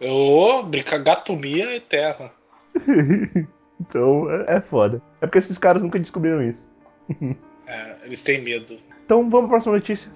Ô, 0.06 0.62
brincar 0.62 0.98
gatomia 0.98 1.74
eterna. 1.74 2.30
então 3.80 4.30
é, 4.30 4.56
é 4.56 4.60
foda. 4.60 5.00
É 5.22 5.26
porque 5.26 5.38
esses 5.38 5.56
caras 5.56 5.82
nunca 5.82 5.98
descobriram 5.98 6.42
isso. 6.42 6.62
é, 7.66 7.96
eles 8.04 8.20
têm 8.20 8.42
medo. 8.42 8.76
Então 9.06 9.30
vamos 9.30 9.48
para 9.48 9.58
a 9.58 9.60
próxima 9.62 9.74
notícia. 9.76 10.12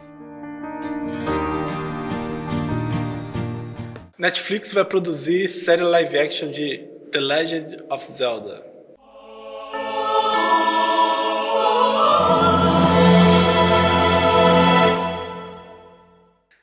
Netflix 4.17 4.73
vai 4.73 4.85
produzir 4.85 5.49
série 5.49 5.83
live 5.83 6.17
action 6.17 6.49
de 6.49 6.79
The 7.11 7.19
Legend 7.19 7.77
of 7.91 8.13
Zelda. 8.13 8.65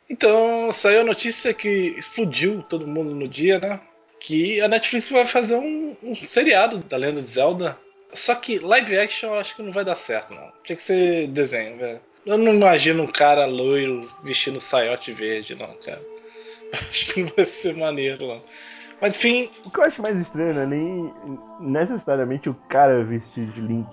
Então, 0.09 0.71
saiu 0.71 1.01
a 1.01 1.03
notícia 1.03 1.53
que 1.53 1.93
explodiu 1.97 2.61
todo 2.61 2.87
mundo 2.87 3.13
no 3.13 3.27
dia, 3.27 3.59
né? 3.59 3.81
Que 4.17 4.61
a 4.61 4.69
Netflix 4.69 5.09
vai 5.09 5.25
fazer 5.25 5.55
um, 5.55 5.97
um 6.01 6.15
seriado 6.15 6.77
da 6.77 6.95
Lenda 6.95 7.21
de 7.21 7.27
Zelda. 7.27 7.77
Só 8.13 8.35
que 8.35 8.59
live 8.59 8.97
action 8.97 9.29
eu 9.29 9.39
acho 9.39 9.57
que 9.57 9.61
não 9.61 9.73
vai 9.73 9.83
dar 9.83 9.97
certo, 9.97 10.33
não. 10.33 10.51
Tinha 10.63 10.75
que 10.77 10.81
ser 10.81 11.27
desenho, 11.27 11.77
velho. 11.77 12.01
Eu 12.25 12.37
não 12.37 12.53
imagino 12.53 13.03
um 13.03 13.11
cara 13.11 13.45
loiro 13.45 14.09
vestindo 14.23 14.59
saiote 14.59 15.11
verde, 15.11 15.55
não, 15.55 15.75
cara. 15.83 16.10
Acho 16.89 17.13
que 17.13 17.23
não 17.23 17.31
vai 17.35 17.45
ser 17.45 17.75
maneiro, 17.75 18.27
não. 18.27 18.41
Mas 19.01 19.15
enfim. 19.15 19.49
O 19.65 19.71
que 19.71 19.79
eu 19.79 19.83
acho 19.83 20.01
mais 20.01 20.17
estranho 20.19 20.53
não 20.53 20.61
é 20.61 20.65
nem 20.67 21.13
necessariamente 21.59 22.49
o 22.49 22.53
cara 22.69 23.03
vestido 23.03 23.51
de 23.51 23.61
Link. 23.61 23.89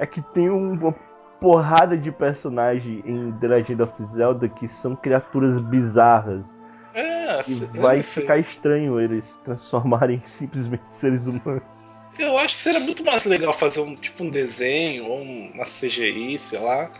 É 0.00 0.06
que 0.06 0.20
tem 0.20 0.50
uma 0.50 0.92
porrada 1.40 1.96
de 1.96 2.10
personagem 2.10 3.02
em 3.06 3.32
The 3.32 3.46
Legend 3.46 3.82
of 3.82 4.04
Zelda 4.04 4.48
que 4.48 4.68
são 4.68 4.96
criaturas 4.96 5.60
bizarras. 5.60 6.58
É, 6.94 7.40
e 7.48 7.78
vai 7.78 8.02
ficar 8.02 8.38
estranho 8.38 8.98
eles 8.98 9.38
transformarem 9.44 10.20
simplesmente 10.26 10.82
seres 10.88 11.28
humanos. 11.28 11.62
Eu 12.18 12.36
acho 12.36 12.56
que 12.56 12.62
seria 12.62 12.80
muito 12.80 13.04
mais 13.04 13.24
legal 13.24 13.52
fazer 13.52 13.80
um 13.80 13.94
tipo 13.94 14.24
um 14.24 14.30
desenho 14.30 15.04
ou 15.04 15.22
uma 15.22 15.64
CGI, 15.64 16.36
sei 16.38 16.58
lá 16.58 16.90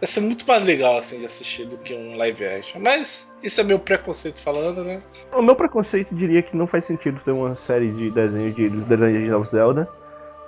Vai 0.00 0.06
ser 0.06 0.20
muito 0.20 0.46
mais 0.46 0.64
legal 0.64 0.96
assim 0.96 1.18
de 1.18 1.26
assistir 1.26 1.66
do 1.66 1.76
que 1.78 1.94
um 1.94 2.16
live 2.16 2.44
action. 2.44 2.80
Mas 2.80 3.32
isso 3.42 3.60
é 3.60 3.64
meu 3.64 3.78
preconceito 3.78 4.40
falando, 4.40 4.84
né? 4.84 5.02
O 5.32 5.42
meu 5.42 5.56
preconceito 5.56 6.14
diria 6.14 6.40
que 6.40 6.56
não 6.56 6.66
faz 6.66 6.84
sentido 6.84 7.20
ter 7.24 7.32
uma 7.32 7.56
série 7.56 7.90
de 7.90 8.10
desenhos 8.10 8.54
de 8.54 8.70
The 8.70 9.36
of 9.36 9.50
Zelda. 9.50 9.88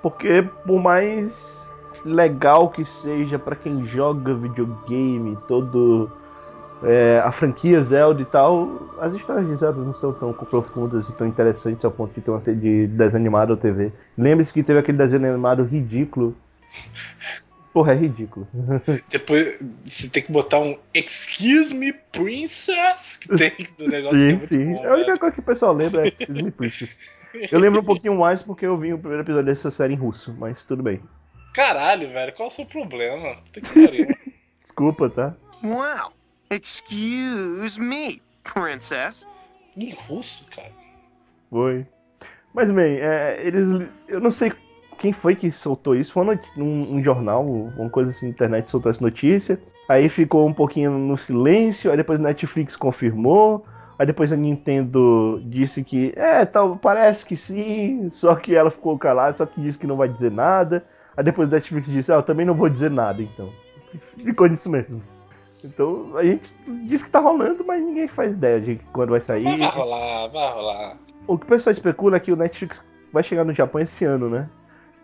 Porque 0.03 0.43
por 0.65 0.81
mais 0.81 1.71
legal 2.05 2.71
que 2.71 2.85
seja 2.85 3.39
para 3.39 3.57
quem 3.57 3.85
joga 3.85 4.35
videogame, 4.35 5.37
todo 5.49 6.11
é, 6.83 7.21
a 7.25 7.33
franquia 7.33 7.83
Zelda 7.83 8.23
e 8.23 8.25
tal, 8.25 8.89
as 9.01 9.13
histórias 9.13 9.47
de 9.47 9.55
Zelda 9.55 9.81
não 9.81 9.93
são 9.93 10.13
tão 10.13 10.33
profundas 10.33 11.09
e 11.09 11.13
tão 11.13 11.27
interessantes 11.27 11.85
ao 11.85 11.91
ponto 11.91 12.15
de 12.15 12.21
ter 12.21 12.31
uma 12.31 12.41
série 12.41 12.57
de 12.57 12.87
desenho 12.87 13.23
animado 13.23 13.51
ou 13.51 13.57
TV. 13.57 13.93
Lembre-se 14.17 14.53
que 14.53 14.63
teve 14.63 14.79
aquele 14.79 14.97
desenho 14.97 15.29
animado 15.29 15.65
ridículo. 15.65 16.35
Porra, 17.73 17.93
é 17.93 17.97
ridículo. 17.97 18.49
Depois 19.09 19.59
você 19.85 20.09
tem 20.09 20.23
que 20.23 20.33
botar 20.33 20.59
um 20.59 20.77
Excuse 20.93 21.73
me, 21.73 21.93
Princess, 21.93 23.17
que 23.17 23.29
tem 23.37 23.53
no 23.79 23.87
negócio. 23.87 24.19
Sim, 24.19 24.35
é 24.35 24.41
sim. 24.41 24.73
Bom, 24.75 24.87
a 24.87 24.95
única 24.95 25.19
coisa 25.19 25.35
que 25.35 25.41
o 25.41 25.45
pessoal 25.45 25.73
lembra 25.73 26.05
é 26.05 26.09
Excuse 26.09 26.43
me, 26.43 26.51
Princess. 26.51 26.99
Eu 27.53 27.61
lembro 27.61 27.81
um 27.81 27.85
pouquinho 27.85 28.19
mais 28.19 28.43
porque 28.43 28.67
eu 28.67 28.77
vi 28.77 28.93
o 28.93 28.99
primeiro 28.99 29.23
episódio 29.23 29.47
dessa 29.47 29.71
série 29.71 29.95
em 29.95 29.97
russo, 29.97 30.35
mas 30.37 30.65
tudo 30.65 30.83
bem. 30.83 31.01
Caralho, 31.55 32.09
velho, 32.09 32.33
qual 32.33 32.49
é 32.49 32.51
o 32.51 32.55
seu 32.55 32.67
problema? 32.67 33.35
Puta 33.37 33.61
que 33.61 33.87
pariu. 33.87 34.07
Desculpa, 34.61 35.11
tá? 35.11 35.35
Wow. 35.63 36.13
Excuse 36.51 37.81
me, 37.81 38.21
princess. 38.43 39.25
Em 39.77 39.93
russo, 39.93 40.49
cara. 40.51 40.73
Foi. 41.49 41.87
Mas 42.53 42.71
bem, 42.71 42.99
é, 42.99 43.41
eles. 43.45 43.69
Eu 44.09 44.21
não 44.21 44.33
sei 44.33 44.53
quem 45.01 45.15
foi 45.15 45.35
que 45.35 45.51
soltou 45.51 45.97
isso. 45.97 46.13
Foi 46.13 46.39
num, 46.55 46.95
um 46.95 47.03
jornal, 47.03 47.45
uma 47.45 47.89
coisa 47.89 48.11
assim, 48.11 48.29
internet 48.29 48.71
soltou 48.71 48.91
essa 48.91 49.03
notícia. 49.03 49.59
Aí 49.89 50.09
ficou 50.11 50.47
um 50.47 50.53
pouquinho 50.53 50.91
no 50.93 51.17
silêncio, 51.17 51.91
aí 51.91 51.97
depois 51.97 52.21
a 52.21 52.23
Netflix 52.23 52.77
confirmou. 52.77 53.65
Aí 53.99 54.07
depois 54.07 54.31
a 54.31 54.37
Nintendo 54.37 55.41
disse 55.45 55.83
que 55.83 56.13
é, 56.15 56.45
tal, 56.45 56.77
parece 56.77 57.25
que 57.25 57.37
sim, 57.37 58.11
só 58.13 58.35
que 58.35 58.55
ela 58.55 58.71
ficou 58.71 58.97
calada, 58.99 59.37
só 59.39 59.47
que 59.47 59.61
disse 59.61 59.79
que 59.79 59.87
não 59.87 59.97
vai 59.97 60.09
dizer 60.09 60.31
nada. 60.31 60.85
Aí 61.17 61.25
depois 61.25 61.49
a 61.49 61.57
Netflix 61.57 61.89
disse, 61.89 62.13
ah, 62.13 62.17
eu 62.17 62.23
também 62.23 62.45
não 62.45 62.55
vou 62.55 62.69
dizer 62.69 62.91
nada, 62.91 63.23
então. 63.23 63.49
Ficou 64.23 64.49
nisso 64.49 64.71
mesmo. 64.71 65.03
Então 65.65 66.17
a 66.17 66.25
gente 66.25 66.55
diz 66.87 67.03
que 67.03 67.11
tá 67.11 67.21
rolando, 67.21 67.65
mas 67.67 67.83
ninguém 67.83 68.07
faz 68.07 68.33
ideia 68.33 68.61
de 68.61 68.77
quando 68.93 69.11
vai 69.11 69.21
sair. 69.21 69.45
Vai 69.45 69.69
rolar, 69.69 70.29
vai 70.29 70.53
rolar. 70.53 70.97
O 71.27 71.39
que 71.39 71.45
o 71.47 71.49
pessoal 71.49 71.73
especula 71.73 72.17
é 72.17 72.21
que 72.21 72.33
o 72.33 72.37
Netflix 72.37 72.85
vai 73.13 73.23
chegar 73.23 73.45
no 73.45 73.55
Japão 73.55 73.81
esse 73.81 74.05
ano, 74.05 74.29
né? 74.29 74.49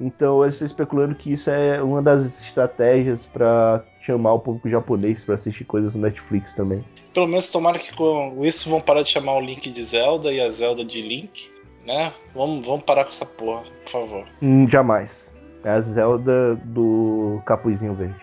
Então 0.00 0.42
eles 0.42 0.56
estão 0.56 0.66
especulando 0.66 1.14
que 1.14 1.32
isso 1.32 1.48
é 1.50 1.82
uma 1.82 2.02
das 2.02 2.42
estratégias 2.42 3.24
para 3.24 3.84
chamar 4.00 4.34
o 4.34 4.38
público 4.38 4.68
japonês 4.68 5.24
para 5.24 5.36
assistir 5.36 5.64
coisas 5.64 5.94
no 5.94 6.02
Netflix 6.02 6.52
também. 6.54 6.84
Pelo 7.14 7.26
menos 7.26 7.50
tomara 7.50 7.78
que 7.78 7.94
com 7.94 8.44
isso 8.44 8.68
vão 8.68 8.80
parar 8.80 9.02
de 9.02 9.10
chamar 9.10 9.36
o 9.36 9.40
Link 9.40 9.70
de 9.70 9.82
Zelda 9.82 10.30
e 10.32 10.40
a 10.40 10.50
Zelda 10.50 10.84
de 10.84 11.00
Link, 11.00 11.50
né? 11.86 12.12
Vamos, 12.34 12.66
vamos 12.66 12.84
parar 12.84 13.04
com 13.04 13.10
essa 13.10 13.24
porra, 13.24 13.62
por 13.84 13.90
favor. 13.90 14.26
Hum, 14.42 14.68
jamais. 14.68 15.32
É 15.64 15.70
a 15.70 15.80
Zelda 15.80 16.54
do 16.56 17.40
Capuzinho 17.46 17.94
Verde. 17.94 18.14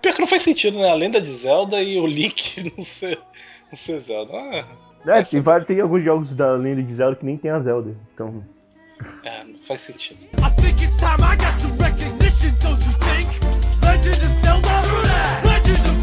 Pior 0.00 0.14
que 0.14 0.20
não 0.20 0.26
faz 0.26 0.42
sentido, 0.42 0.78
né? 0.78 0.90
A 0.90 0.94
lenda 0.94 1.20
de 1.20 1.30
Zelda 1.30 1.80
e 1.80 1.98
o 1.98 2.06
Link 2.06 2.70
não 2.76 2.84
ser, 2.84 3.18
não 3.70 3.76
ser 3.76 4.00
Zelda. 4.00 4.32
Ah, 4.34 4.66
é, 5.06 5.22
tem, 5.22 5.40
vários, 5.40 5.66
tem 5.66 5.80
alguns 5.80 6.04
jogos 6.04 6.34
da 6.34 6.52
lenda 6.52 6.82
de 6.82 6.94
Zelda 6.94 7.16
que 7.16 7.24
nem 7.24 7.36
tem 7.36 7.50
a 7.50 7.60
Zelda. 7.60 7.94
Então. 8.12 8.42
É, 9.24 9.44
não 9.44 9.58
faz 9.66 9.82
sentido. 9.82 10.26
I 10.38 10.50
think 10.60 10.84
it's 10.84 10.96
time 10.96 11.22
I 11.22 11.36
got 11.36 11.60
some 11.60 11.76
recognition, 11.78 12.54
don't 12.60 12.84
you 12.84 12.92
think? 13.00 13.28
Legend 13.82 14.24
of 14.24 14.32
Zelda, 14.42 14.70
Legend 15.44 15.90
of 15.90 16.02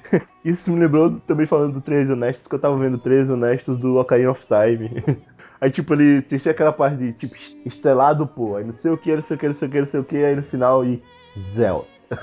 Isso 0.44 0.70
me 0.70 0.80
lembrou 0.80 1.20
também 1.26 1.46
falando 1.46 1.74
do 1.74 1.80
Três 1.80 2.10
Honestos, 2.10 2.46
que 2.46 2.54
eu 2.54 2.58
tava 2.58 2.76
vendo 2.76 2.98
Três 2.98 3.30
Honestos 3.30 3.78
do 3.78 3.96
Ocarina 3.96 4.30
of 4.30 4.46
Time. 4.46 5.02
Aí, 5.60 5.70
tipo, 5.70 5.94
ele 5.94 6.20
tem 6.22 6.38
aquela 6.50 6.72
parte 6.72 6.96
de, 6.96 7.12
tipo, 7.12 7.34
estrelado, 7.64 8.26
pô. 8.26 8.56
Aí 8.56 8.64
não 8.64 8.74
sei 8.74 8.90
o 8.90 8.98
que, 8.98 9.14
não 9.14 9.22
sei 9.22 9.36
o 9.36 9.40
que, 9.40 9.46
não 9.46 9.54
sei 9.54 9.68
o 9.68 9.70
que, 9.70 9.78
não 9.78 9.86
sei 9.86 10.00
o 10.00 10.04
que. 10.04 10.16
Aí 10.16 10.36
no 10.36 10.42
final, 10.42 10.84
e 10.84 11.02
Zelda. 11.36 11.86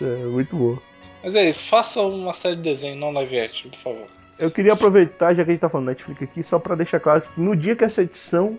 é, 0.00 0.24
muito 0.26 0.54
bom. 0.54 0.78
Mas 1.22 1.34
é 1.34 1.48
isso, 1.48 1.60
faça 1.60 2.00
uma 2.02 2.32
série 2.32 2.56
de 2.56 2.62
desenho, 2.62 2.96
não 2.96 3.12
live 3.12 3.40
action, 3.40 3.70
por 3.70 3.78
favor. 3.78 4.06
Eu 4.38 4.50
queria 4.50 4.74
aproveitar, 4.74 5.34
já 5.34 5.44
que 5.44 5.50
a 5.50 5.52
gente 5.52 5.60
tá 5.60 5.68
falando 5.68 5.86
Netflix 5.88 6.22
aqui, 6.22 6.42
só 6.42 6.58
para 6.58 6.74
deixar 6.74 7.00
claro 7.00 7.22
que 7.22 7.40
no 7.40 7.56
dia 7.56 7.74
que 7.74 7.84
essa 7.84 8.02
edição 8.02 8.58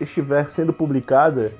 estiver 0.00 0.50
sendo 0.50 0.72
publicada, 0.72 1.52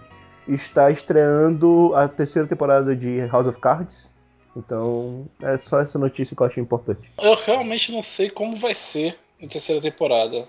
está 0.47 0.91
estreando 0.91 1.95
a 1.95 2.07
terceira 2.09 2.47
temporada 2.47 2.95
de 2.95 3.27
House 3.27 3.47
of 3.47 3.59
Cards. 3.59 4.11
Então, 4.57 5.27
é 5.43 5.57
só 5.57 5.81
essa 5.81 5.99
notícia 5.99 6.37
que 6.37 6.43
eu 6.43 6.47
achei 6.47 6.63
importante. 6.63 7.11
Eu 7.21 7.35
realmente 7.35 7.91
não 7.91 8.03
sei 8.03 8.31
como 8.31 8.57
vai 8.57 8.75
ser 8.75 9.19
a 9.43 9.47
terceira 9.47 9.81
temporada. 9.81 10.47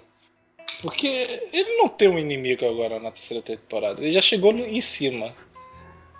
Porque 0.81 1.07
ele 1.51 1.77
não 1.77 1.87
tem 1.87 2.09
um 2.09 2.19
inimigo 2.19 2.65
agora 2.65 2.99
na 2.99 3.11
terceira 3.11 3.41
temporada. 3.41 4.01
Ele 4.01 4.13
já 4.13 4.21
chegou 4.21 4.51
em 4.51 4.81
cima. 4.81 5.33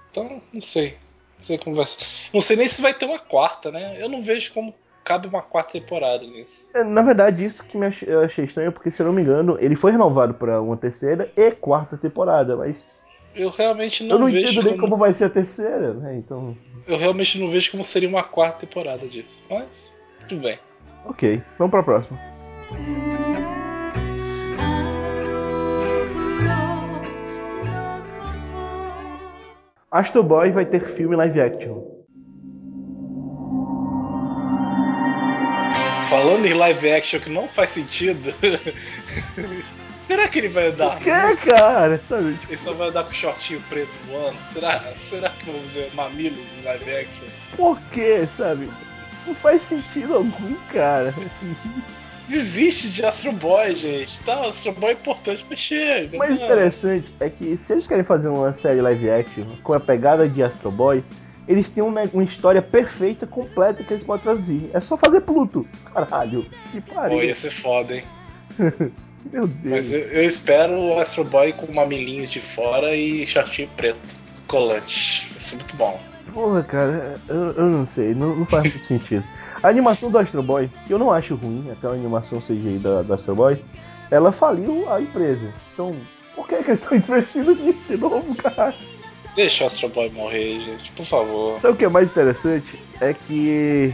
Então, 0.09 0.41
não 0.51 0.61
sei. 0.61 0.97
Não 1.35 1.41
sei 1.41 1.57
como 1.57 1.75
vai 1.75 1.85
ser. 1.85 2.05
Não 2.33 2.41
sei 2.41 2.55
nem 2.55 2.67
se 2.67 2.81
vai 2.81 2.93
ter 2.93 3.05
uma 3.05 3.19
quarta, 3.19 3.69
né? 3.69 4.01
Eu 4.01 4.09
não 4.09 4.23
vejo 4.23 4.53
como 4.53 4.73
cabe 5.05 5.27
uma 5.27 5.41
quarta 5.41 5.73
temporada 5.73 6.25
nisso. 6.25 6.67
É, 6.73 6.83
na 6.83 7.03
verdade, 7.03 7.45
isso 7.45 7.63
que 7.63 7.77
me 7.77 7.85
achei, 7.85 8.11
eu 8.11 8.21
achei 8.21 8.43
estranho, 8.43 8.71
porque 8.71 8.89
se 8.89 9.01
eu 9.01 9.05
não 9.05 9.13
me 9.13 9.21
engano, 9.21 9.55
ele 9.61 9.75
foi 9.75 9.91
renovado 9.91 10.33
para 10.33 10.59
uma 10.59 10.75
terceira 10.75 11.31
e 11.37 11.51
quarta 11.51 11.95
temporada, 11.95 12.57
mas. 12.57 13.01
Eu 13.35 13.49
realmente 13.49 14.03
não, 14.03 14.15
eu 14.15 14.19
não 14.19 14.27
vejo. 14.27 14.51
entendo 14.51 14.65
nem 14.65 14.77
como... 14.77 14.97
vai 14.97 15.13
ser 15.13 15.25
a 15.25 15.29
terceira, 15.29 15.93
né? 15.93 16.15
Então. 16.17 16.57
Eu 16.87 16.97
realmente 16.97 17.39
não 17.39 17.47
vejo 17.47 17.71
como 17.71 17.83
seria 17.83 18.09
uma 18.09 18.23
quarta 18.23 18.65
temporada 18.65 19.07
disso. 19.07 19.45
Mas, 19.49 19.95
tudo 20.27 20.41
bem. 20.41 20.59
Ok, 21.05 21.41
vamos 21.57 21.71
pra 21.71 21.83
próxima. 21.83 22.19
Astro 29.91 30.23
Boy 30.23 30.51
vai 30.51 30.65
ter 30.65 30.81
filme 30.89 31.15
live 31.15 31.39
action. 31.39 31.94
Falando 36.09 36.45
em 36.45 36.53
live 36.53 36.91
action 36.91 37.19
que 37.19 37.29
não 37.29 37.47
faz 37.47 37.71
sentido. 37.71 38.33
Será 40.05 40.27
que 40.27 40.37
ele 40.37 40.49
vai 40.49 40.67
andar? 40.67 40.99
Que, 40.99 41.05
cara? 41.49 41.99
Sabe? 42.07 42.37
Ele 42.47 42.57
só 42.57 42.73
vai 42.73 42.89
andar 42.89 43.05
com 43.05 43.11
shortinho 43.11 43.61
preto 43.69 43.97
voando? 44.07 44.37
Será, 44.43 44.93
Será 44.99 45.29
que 45.31 45.45
vamos 45.45 45.73
ver 45.73 45.89
mamilos 45.95 46.39
em 46.59 46.63
live 46.63 46.91
action? 46.91 47.27
Por 47.57 47.79
que, 47.91 48.27
sabe? 48.37 48.69
Não 49.25 49.33
faz 49.33 49.63
sentido 49.63 50.15
algum, 50.15 50.53
cara. 50.71 51.13
Desiste 52.27 52.91
de 52.91 53.03
Astro 53.03 53.31
Boy, 53.31 53.73
gente. 53.73 54.21
Tá, 54.21 54.47
Astro 54.47 54.73
Boy 54.73 54.91
é 54.91 54.93
importante, 54.93 55.43
mas 55.49 55.57
chega. 55.57 56.17
Mas 56.17 56.39
interessante 56.39 57.11
é 57.19 57.29
que 57.29 57.57
se 57.57 57.73
eles 57.73 57.87
querem 57.87 58.03
fazer 58.03 58.27
uma 58.27 58.53
série 58.53 58.81
live 58.81 59.09
action 59.09 59.45
com 59.63 59.73
a 59.73 59.79
pegada 59.79 60.29
de 60.29 60.43
Astro 60.43 60.69
Boy, 60.69 61.03
eles 61.47 61.69
têm 61.69 61.83
uma, 61.83 62.01
uma 62.13 62.23
história 62.23 62.61
perfeita, 62.61 63.27
completa 63.27 63.83
que 63.83 63.93
eles 63.93 64.03
podem 64.03 64.23
traduzir. 64.23 64.69
É 64.73 64.79
só 64.79 64.97
fazer 64.97 65.21
Pluto. 65.21 65.67
Caralho, 65.93 66.45
que 66.71 66.81
pariu. 66.81 67.17
Pô, 67.17 67.23
ia 67.23 67.35
ser 67.35 67.51
foda, 67.51 67.95
hein? 67.95 68.03
Meu 69.31 69.47
Deus. 69.47 69.75
Mas 69.75 69.91
eu, 69.91 69.99
eu, 69.99 70.23
espero 70.23 70.77
o 70.77 70.99
Astro 70.99 71.23
Boy 71.23 71.53
com 71.53 71.71
mamilinhos 71.71 72.29
de 72.29 72.39
fora 72.39 72.95
e 72.95 73.25
shortinho 73.25 73.69
preto. 73.75 74.15
Colante. 74.47 75.27
Vai 75.31 75.39
ser 75.39 75.55
muito 75.55 75.75
bom. 75.75 75.99
Porra, 76.33 76.63
cara, 76.63 77.15
eu, 77.27 77.51
eu 77.53 77.65
não 77.69 77.85
sei, 77.85 78.13
não, 78.13 78.35
não 78.35 78.45
faz 78.45 78.63
muito 78.63 78.85
sentido. 78.85 79.23
A 79.63 79.69
animação 79.69 80.11
do 80.11 80.17
Astro 80.19 80.43
Boy, 80.43 80.69
que 80.85 80.93
eu 80.93 80.99
não 80.99 81.11
acho 81.11 81.35
ruim, 81.35 81.71
aquela 81.71 81.93
animação 81.93 82.39
CGI 82.39 82.77
da, 82.77 83.01
do 83.01 83.13
Astro 83.13 83.35
Boy, 83.35 83.63
ela 84.11 84.31
faliu 84.31 84.91
a 84.91 85.01
empresa. 85.01 85.51
Então, 85.73 85.95
por 86.35 86.47
que, 86.47 86.57
que 86.57 86.69
eles 86.69 86.81
estão 86.81 86.97
investindo 86.97 87.55
nisso 87.55 87.81
de 87.87 87.97
novo, 87.97 88.35
cara? 88.35 88.75
Deixa 89.35 89.65
o 89.65 89.67
Astro 89.67 89.89
Boy 89.89 90.09
morrer, 90.11 90.59
gente, 90.61 90.91
por 90.91 91.05
favor. 91.05 91.53
Sabe 91.53 91.73
o 91.73 91.77
que 91.77 91.85
é 91.85 91.89
mais 91.89 92.09
interessante? 92.09 92.79
É 93.01 93.13
que 93.13 93.93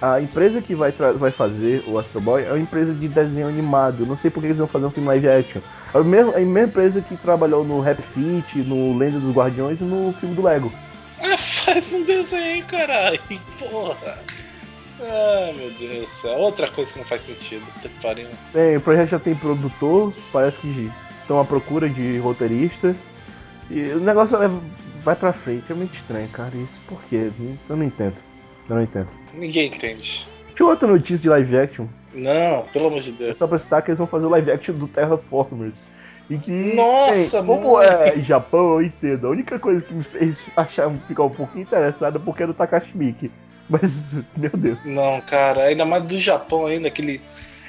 a 0.00 0.20
empresa 0.20 0.62
que 0.62 0.74
vai, 0.74 0.92
vai 0.92 1.30
fazer 1.30 1.84
o 1.86 1.98
Astro 1.98 2.20
Boy 2.20 2.44
é 2.44 2.48
uma 2.48 2.58
empresa 2.58 2.94
de 2.94 3.06
desenho 3.06 3.48
animado. 3.48 4.06
Não 4.06 4.16
sei 4.16 4.30
por 4.30 4.40
que 4.40 4.46
eles 4.46 4.56
vão 4.56 4.66
fazer 4.66 4.86
um 4.86 4.90
filme 4.90 5.08
live 5.08 5.28
action. 5.28 5.60
É 5.92 5.98
a 5.98 6.02
mesma, 6.02 6.32
é 6.32 6.36
a 6.36 6.40
mesma 6.40 6.68
empresa 6.68 7.00
que 7.02 7.16
trabalhou 7.16 7.64
no 7.64 7.80
Rap 7.80 8.00
Fit, 8.00 8.58
no 8.58 8.96
Lenda 8.96 9.18
dos 9.18 9.34
Guardiões 9.34 9.80
e 9.80 9.84
no 9.84 10.12
filme 10.12 10.34
do 10.34 10.42
Lego. 10.42 10.72
Ah, 11.20 11.36
faz 11.36 11.92
um 11.92 12.02
desenho, 12.02 12.64
caralho. 12.66 13.20
Porra. 13.58 14.18
Ah, 15.00 15.52
meu 15.56 15.70
Deus 15.72 16.00
do 16.00 16.06
céu. 16.06 16.38
Outra 16.38 16.68
coisa 16.70 16.92
que 16.92 16.98
não 16.98 17.06
faz 17.06 17.22
sentido. 17.22 17.64
Puta 17.74 17.88
que 17.88 18.00
pariu. 18.00 18.28
Tem, 18.52 18.76
o 18.76 18.80
projeto 18.80 19.10
já 19.10 19.18
tem 19.18 19.34
produtor, 19.34 20.12
parece 20.32 20.58
que 20.60 20.90
estão 21.20 21.40
à 21.40 21.44
procura 21.44 21.88
de 21.88 22.18
roteirista. 22.18 22.96
E 23.70 23.90
o 23.90 24.00
negócio 24.00 24.38
vai 25.02 25.16
pra 25.16 25.32
frente. 25.32 25.64
É 25.70 25.74
muito 25.74 25.94
estranho, 25.94 26.28
cara. 26.28 26.54
Isso 26.54 26.80
por 26.86 27.02
quê? 27.04 27.30
Eu 27.68 27.76
não 27.76 27.84
entendo. 27.84 28.16
Eu 28.68 28.76
não 28.76 28.82
entendo. 28.82 29.08
Ninguém 29.34 29.68
entende. 29.68 30.26
Tinha 30.54 30.68
outra 30.68 30.88
notícia 30.88 31.18
de 31.18 31.28
live 31.28 31.56
action. 31.56 31.86
Não, 32.12 32.62
pelo 32.72 32.88
amor 32.88 33.00
de 33.00 33.12
Deus. 33.12 33.30
É 33.30 33.34
só 33.34 33.46
pra 33.46 33.58
citar 33.58 33.82
que 33.82 33.90
eles 33.90 33.98
vão 33.98 34.06
fazer 34.06 34.26
o 34.26 34.30
live 34.30 34.50
action 34.50 34.74
do 34.74 34.88
Terraformers. 34.88 35.74
E 36.30 36.36
que, 36.36 36.50
Nossa, 36.50 37.40
bem, 37.40 37.46
como 37.46 37.80
é 37.80 38.18
Japão, 38.20 38.74
eu 38.74 38.82
entendo. 38.82 39.26
A 39.26 39.30
única 39.30 39.58
coisa 39.58 39.82
que 39.84 39.94
me 39.94 40.04
fez 40.04 40.42
achar 40.56 40.90
ficar 41.06 41.22
um 41.22 41.30
pouquinho 41.30 41.62
interessado 41.62 42.16
é 42.16 42.20
porque 42.20 42.42
é 42.42 42.46
do 42.46 42.52
Takashi 42.52 42.96
Miike. 42.96 43.30
Mas, 43.68 43.96
meu 44.36 44.50
Deus. 44.54 44.84
Não, 44.84 45.20
cara, 45.22 45.64
ainda 45.64 45.84
mais 45.84 46.06
do 46.06 46.18
Japão 46.18 46.66
ainda, 46.66 46.88
aquele. 46.88 47.20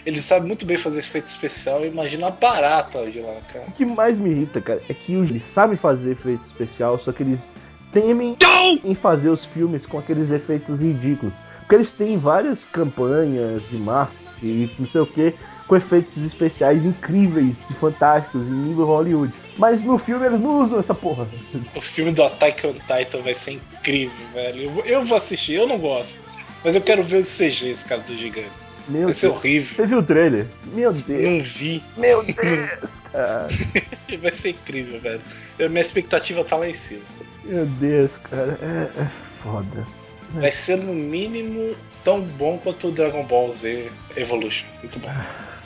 Ele 0.05 0.21
sabe 0.21 0.47
muito 0.47 0.65
bem 0.65 0.77
fazer 0.77 0.99
efeito 0.99 1.27
especial. 1.27 1.85
Imagina 1.85 2.27
a 2.27 2.31
barata 2.31 3.09
de 3.09 3.19
lá, 3.19 3.39
cara. 3.51 3.65
O 3.67 3.71
que 3.71 3.85
mais 3.85 4.17
me 4.17 4.29
irrita, 4.29 4.61
cara, 4.61 4.81
é 4.87 4.93
que 4.93 5.13
eles 5.13 5.43
sabem 5.43 5.77
fazer 5.77 6.11
efeito 6.11 6.45
especial, 6.47 6.99
só 6.99 7.11
que 7.11 7.23
eles 7.23 7.53
temem 7.91 8.37
em 8.83 8.95
fazer 8.95 9.29
os 9.29 9.45
filmes 9.45 9.85
com 9.85 9.97
aqueles 9.97 10.31
efeitos 10.31 10.81
ridículos. 10.81 11.35
Porque 11.61 11.75
eles 11.75 11.91
têm 11.91 12.17
várias 12.17 12.65
campanhas 12.65 13.67
de 13.69 13.77
marketing 13.77 14.19
e 14.41 14.71
não 14.79 14.87
sei 14.87 15.01
o 15.01 15.05
que, 15.05 15.33
com 15.67 15.75
efeitos 15.75 16.17
especiais 16.17 16.83
incríveis 16.83 17.57
e 17.69 17.73
fantásticos 17.73 18.47
em 18.47 18.53
nível 18.53 18.85
Hollywood. 18.85 19.33
Mas 19.57 19.83
no 19.83 19.99
filme 19.99 20.25
eles 20.25 20.39
não 20.39 20.63
usam 20.63 20.79
essa 20.79 20.95
porra. 20.95 21.27
O 21.75 21.81
filme 21.81 22.11
do 22.11 22.23
Attack 22.23 22.65
on 22.65 22.73
Titan 22.73 23.21
vai 23.21 23.35
ser 23.35 23.51
incrível, 23.51 24.27
velho. 24.33 24.63
Eu, 24.63 24.85
eu 24.85 25.05
vou 25.05 25.15
assistir, 25.15 25.53
eu 25.53 25.67
não 25.67 25.77
gosto. 25.77 26.17
Mas 26.63 26.75
eu 26.75 26.81
quero 26.81 27.03
ver 27.03 27.17
os 27.17 27.27
CGs, 27.27 27.85
cara, 27.85 28.01
dos 28.01 28.17
gigantes. 28.17 28.68
Meu 28.89 29.05
vai 29.05 29.13
ser 29.13 29.27
Deus. 29.27 29.37
horrível. 29.39 29.75
Você 29.75 29.85
viu 29.87 29.97
o 29.99 30.03
trailer? 30.03 30.45
Meu 30.73 30.91
Deus. 30.91 31.25
Não 31.25 31.41
vi. 31.41 31.83
Meu 31.95 32.23
Deus, 32.25 32.91
cara. 33.11 33.47
vai 34.21 34.33
ser 34.33 34.49
incrível, 34.49 34.99
velho. 34.99 35.21
Eu, 35.57 35.69
minha 35.69 35.81
expectativa 35.81 36.43
tá 36.43 36.55
lá 36.57 36.67
em 36.67 36.73
cima. 36.73 37.01
Meu 37.45 37.65
Deus, 37.65 38.17
cara. 38.29 38.57
É, 38.61 39.01
é 39.01 39.07
foda. 39.43 39.85
Vai 40.31 40.51
ser 40.51 40.77
no 40.77 40.93
mínimo 40.93 41.75
tão 42.03 42.21
bom 42.21 42.57
quanto 42.57 42.87
o 42.87 42.91
Dragon 42.91 43.25
Ball 43.25 43.51
Z 43.51 43.91
Evolution. 44.15 44.65
Muito 44.81 44.99
bom. 44.99 45.09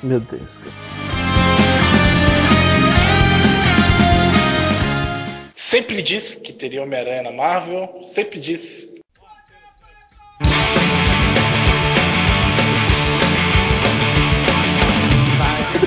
Meu 0.01 0.19
Deus, 0.19 0.57
cara. 0.57 1.83
Sempre 5.55 6.01
disse 6.01 6.41
que 6.41 6.51
teria 6.53 6.83
Homem-Aranha 6.83 7.23
na 7.23 7.31
Marvel, 7.31 8.01
sempre 8.05 8.39
disse. 8.39 8.92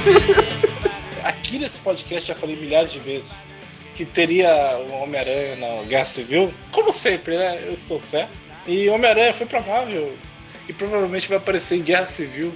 Aqui 1.23 1.59
nesse 1.59 1.79
podcast 1.81 2.29
já 2.29 2.35
falei 2.35 2.57
milhares 2.57 2.93
de 2.93 2.99
vezes 2.99 3.45
que 3.95 4.05
teria 4.05 4.77
o 4.79 5.03
Homem-Aranha 5.03 5.57
na 5.57 5.83
Guerra 5.85 6.05
Civil. 6.05 6.53
Como 6.71 6.93
sempre, 6.93 7.37
né? 7.37 7.67
Eu 7.67 7.73
estou 7.73 7.99
certo. 7.99 8.53
E 8.67 8.89
Homem-Aranha 8.89 9.33
foi 9.33 9.47
pra 9.47 9.63
Marvel. 9.63 10.15
E 10.69 10.73
provavelmente 10.73 11.29
vai 11.29 11.39
aparecer 11.39 11.79
em 11.79 11.83
Guerra 11.83 12.07
Civil, 12.07 12.55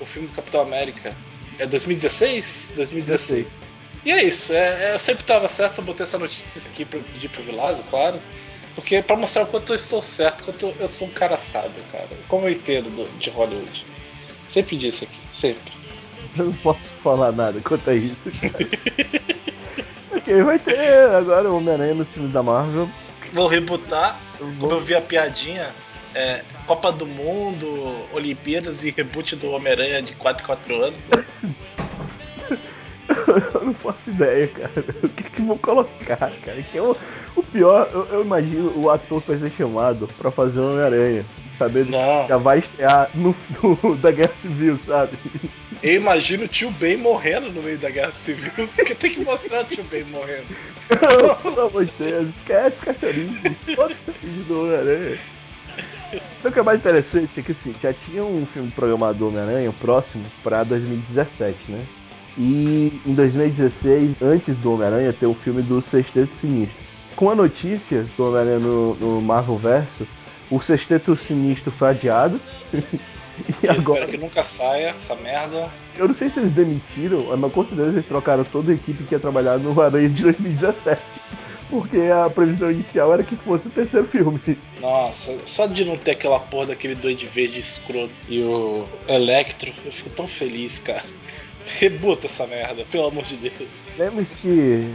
o 0.00 0.06
filme 0.06 0.26
do 0.26 0.34
Capitão 0.34 0.62
América. 0.62 1.16
É 1.58 1.66
2016? 1.66 2.72
2016. 2.76 3.72
E 4.04 4.10
é 4.10 4.22
isso, 4.22 4.52
é, 4.52 4.90
é, 4.90 4.94
eu 4.94 4.98
sempre 4.98 5.24
tava 5.24 5.48
certo, 5.48 5.76
só 5.76 5.82
botei 5.82 6.04
essa 6.04 6.18
notícia 6.18 6.70
aqui 6.70 6.84
pra 6.84 7.00
pedir 7.00 7.28
pro 7.30 7.42
Vilazo, 7.42 7.82
claro. 7.84 8.20
Porque 8.74 9.00
pra 9.00 9.16
mostrar 9.16 9.44
o 9.44 9.46
quanto 9.46 9.72
eu 9.72 9.76
estou 9.76 10.02
certo, 10.02 10.44
quanto 10.44 10.74
eu 10.78 10.88
sou 10.88 11.08
um 11.08 11.10
cara 11.10 11.38
sábio, 11.38 11.82
cara. 11.90 12.08
Como 12.28 12.46
eu 12.46 12.50
entendo 12.50 12.90
do, 12.90 13.18
de 13.18 13.30
Hollywood. 13.30 13.86
Sempre 14.46 14.76
disse 14.76 15.04
aqui, 15.04 15.18
sempre. 15.30 15.72
Eu 16.38 16.46
não 16.46 16.52
posso 16.54 16.92
falar 17.02 17.32
nada 17.32 17.60
quanto 17.60 17.88
a 17.90 17.94
isso, 17.94 18.28
ok, 20.14 20.42
vai 20.42 20.58
ter 20.58 21.08
agora 21.14 21.50
o 21.50 21.56
Homem-Aranha 21.56 21.94
no 21.94 22.04
filme 22.04 22.28
da 22.28 22.42
Marvel. 22.42 22.88
Vou 23.32 23.46
rebutar 23.46 24.18
como 24.58 24.72
eu 24.72 24.80
vi 24.80 24.94
a 24.94 25.00
piadinha, 25.00 25.70
é, 26.14 26.42
Copa 26.66 26.92
do 26.92 27.06
Mundo, 27.06 28.06
Olimpíadas 28.12 28.84
e 28.84 28.90
reboot 28.90 29.36
do 29.36 29.50
Homem-Aranha 29.50 30.02
de 30.02 30.14
4 30.14 30.42
em 30.42 30.46
4 30.46 30.82
anos. 30.82 31.00
eu 33.54 33.64
não 33.64 33.74
faço 33.74 34.10
ideia, 34.10 34.48
cara. 34.48 34.84
O 35.02 35.08
que, 35.08 35.22
que 35.24 35.42
vou 35.42 35.58
colocar, 35.58 36.32
cara? 36.44 36.62
Que 36.62 36.78
é 36.78 36.82
o, 36.82 36.96
o 37.36 37.42
pior, 37.42 37.88
eu, 37.92 38.06
eu, 38.06 38.22
imagino 38.22 38.72
o 38.76 38.90
ator 38.90 39.20
que 39.22 39.28
vai 39.28 39.38
ser 39.38 39.50
chamado 39.50 40.08
pra 40.18 40.30
fazer 40.30 40.60
o 40.60 40.70
Homem-Aranha. 40.70 41.24
Sabendo 41.58 41.86
que 41.86 42.28
já 42.28 42.36
vai 42.36 42.58
estrear 42.58 43.08
no, 43.14 43.34
no, 43.62 43.96
da 43.96 44.10
Guerra 44.10 44.34
Civil, 44.42 44.76
sabe? 44.84 45.16
Eu 45.84 45.96
imagino 45.96 46.44
o 46.44 46.48
tio 46.48 46.70
Ben 46.70 46.96
morrendo 46.96 47.52
no 47.52 47.62
meio 47.62 47.76
da 47.76 47.90
Guerra 47.90 48.14
Civil, 48.14 48.50
porque 48.74 48.94
tem 48.94 49.10
que 49.10 49.20
mostrar 49.20 49.60
o 49.60 49.64
tio 49.64 49.84
Ben 49.84 50.02
morrendo. 50.04 50.46
Pelo 51.42 51.66
amor 51.66 51.84
de 51.84 51.92
Deus, 51.98 52.28
esquece 52.38 52.82
cachorrinho. 52.82 53.34
Todo 53.76 53.92
esse 53.92 54.10
do 54.48 54.62
Homem-Aranha. 54.62 55.18
O 56.42 56.50
que 56.50 56.58
é 56.58 56.62
mais 56.62 56.78
interessante 56.78 57.38
é 57.38 57.42
que 57.42 57.52
assim, 57.52 57.74
já 57.82 57.92
tinha 57.92 58.24
um 58.24 58.46
filme 58.46 58.70
programado 58.70 59.18
do 59.18 59.28
Homem-Aranha, 59.28 59.70
próximo, 59.78 60.24
pra 60.42 60.64
2017, 60.64 61.58
né? 61.68 61.84
E 62.38 62.98
em 63.04 63.12
2016, 63.12 64.16
antes 64.22 64.56
do 64.56 64.72
Homem-Aranha, 64.72 65.12
tem 65.12 65.28
o 65.28 65.34
filme 65.34 65.60
do 65.60 65.82
Sexteto 65.82 66.34
Sinistro. 66.34 66.78
Com 67.14 67.28
a 67.28 67.34
notícia 67.34 68.06
do 68.16 68.26
Homem-Aranha 68.26 68.58
no, 68.58 68.94
no 68.94 69.20
Marvel 69.20 69.58
Verso, 69.58 70.08
o 70.50 70.62
Sexteto 70.62 71.14
Sinistro 71.14 71.70
foi 71.70 71.90
adiado. 71.90 72.40
E 73.62 73.68
agora... 73.68 73.78
espero 73.78 74.08
que 74.08 74.18
nunca 74.18 74.44
saia 74.44 74.88
essa 74.88 75.14
merda. 75.14 75.70
Eu 75.96 76.08
não 76.08 76.14
sei 76.14 76.28
se 76.28 76.40
eles 76.40 76.50
demitiram, 76.50 77.36
mas 77.36 77.52
com 77.52 77.64
certeza 77.64 77.90
eles 77.90 78.06
trocaram 78.06 78.44
toda 78.44 78.72
a 78.72 78.74
equipe 78.74 79.04
que 79.04 79.14
ia 79.14 79.20
trabalhar 79.20 79.58
no 79.58 79.80
Aranha 79.80 80.08
de 80.08 80.22
2017. 80.22 81.00
Porque 81.70 81.98
a 81.98 82.28
previsão 82.28 82.70
inicial 82.70 83.12
era 83.12 83.22
que 83.22 83.36
fosse 83.36 83.68
o 83.68 83.70
terceiro 83.70 84.06
filme. 84.06 84.40
Nossa, 84.80 85.36
só 85.44 85.66
de 85.66 85.84
não 85.84 85.96
ter 85.96 86.12
aquela 86.12 86.38
porra 86.38 86.66
daquele 86.66 86.94
doide 86.94 87.26
verde 87.26 87.58
escroto 87.58 88.12
e 88.28 88.42
o 88.42 88.84
Electro, 89.08 89.72
eu 89.84 89.90
fico 89.90 90.10
tão 90.10 90.26
feliz, 90.26 90.78
cara. 90.78 91.02
Rebuta 91.80 92.26
essa 92.26 92.46
merda, 92.46 92.84
pelo 92.90 93.06
amor 93.06 93.24
de 93.24 93.36
Deus. 93.36 93.68
Lembre-se 93.98 94.36
que 94.36 94.86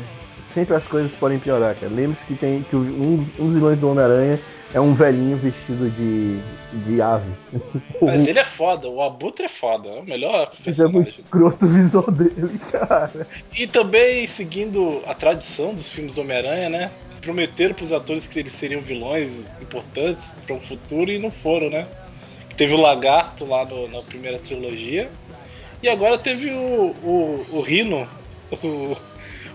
sempre 0.41 0.75
as 0.75 0.85
coisas 0.87 1.13
podem 1.15 1.39
piorar, 1.39 1.75
cara. 1.75 1.91
Lembre-se 1.91 2.25
que 2.25 2.35
tem 2.35 2.63
que 2.69 2.75
um, 2.75 3.25
um 3.39 3.45
dos 3.45 3.53
vilões 3.53 3.79
do 3.79 3.89
Homem-Aranha 3.89 4.39
é 4.73 4.79
um 4.79 4.93
velhinho 4.93 5.37
vestido 5.37 5.89
de, 5.89 6.39
de 6.85 7.01
ave. 7.01 7.31
Mas 8.01 8.27
ele 8.27 8.39
é 8.39 8.45
foda, 8.45 8.87
o 8.87 9.01
Abutre 9.01 9.45
é 9.45 9.49
foda, 9.49 9.89
é 9.89 9.99
o 9.99 10.05
melhor 10.05 10.51
Mas 10.65 10.79
é 10.79 10.87
muito 10.87 11.09
escroto 11.09 11.65
o 11.65 11.69
visual 11.69 12.09
dele, 12.11 12.59
cara. 12.71 13.27
E 13.57 13.65
também, 13.65 14.27
seguindo 14.27 15.01
a 15.07 15.13
tradição 15.13 15.73
dos 15.73 15.89
filmes 15.89 16.13
do 16.13 16.21
Homem-Aranha, 16.21 16.69
né? 16.69 16.91
Prometeram 17.21 17.73
pros 17.73 17.91
atores 17.91 18.27
que 18.27 18.39
eles 18.39 18.53
seriam 18.53 18.79
vilões 18.79 19.51
importantes 19.61 20.31
para 20.45 20.55
o 20.55 20.61
futuro 20.61 21.11
e 21.11 21.19
não 21.19 21.31
foram, 21.31 21.69
né? 21.69 21.87
Teve 22.55 22.73
o 22.73 22.77
Lagarto 22.77 23.45
lá 23.45 23.65
no, 23.65 23.87
na 23.87 24.01
primeira 24.01 24.37
trilogia. 24.37 25.09
E 25.81 25.89
agora 25.89 26.17
teve 26.17 26.51
o, 26.51 26.95
o, 27.03 27.45
o 27.51 27.61
Rino, 27.61 28.07
o, 28.63 28.95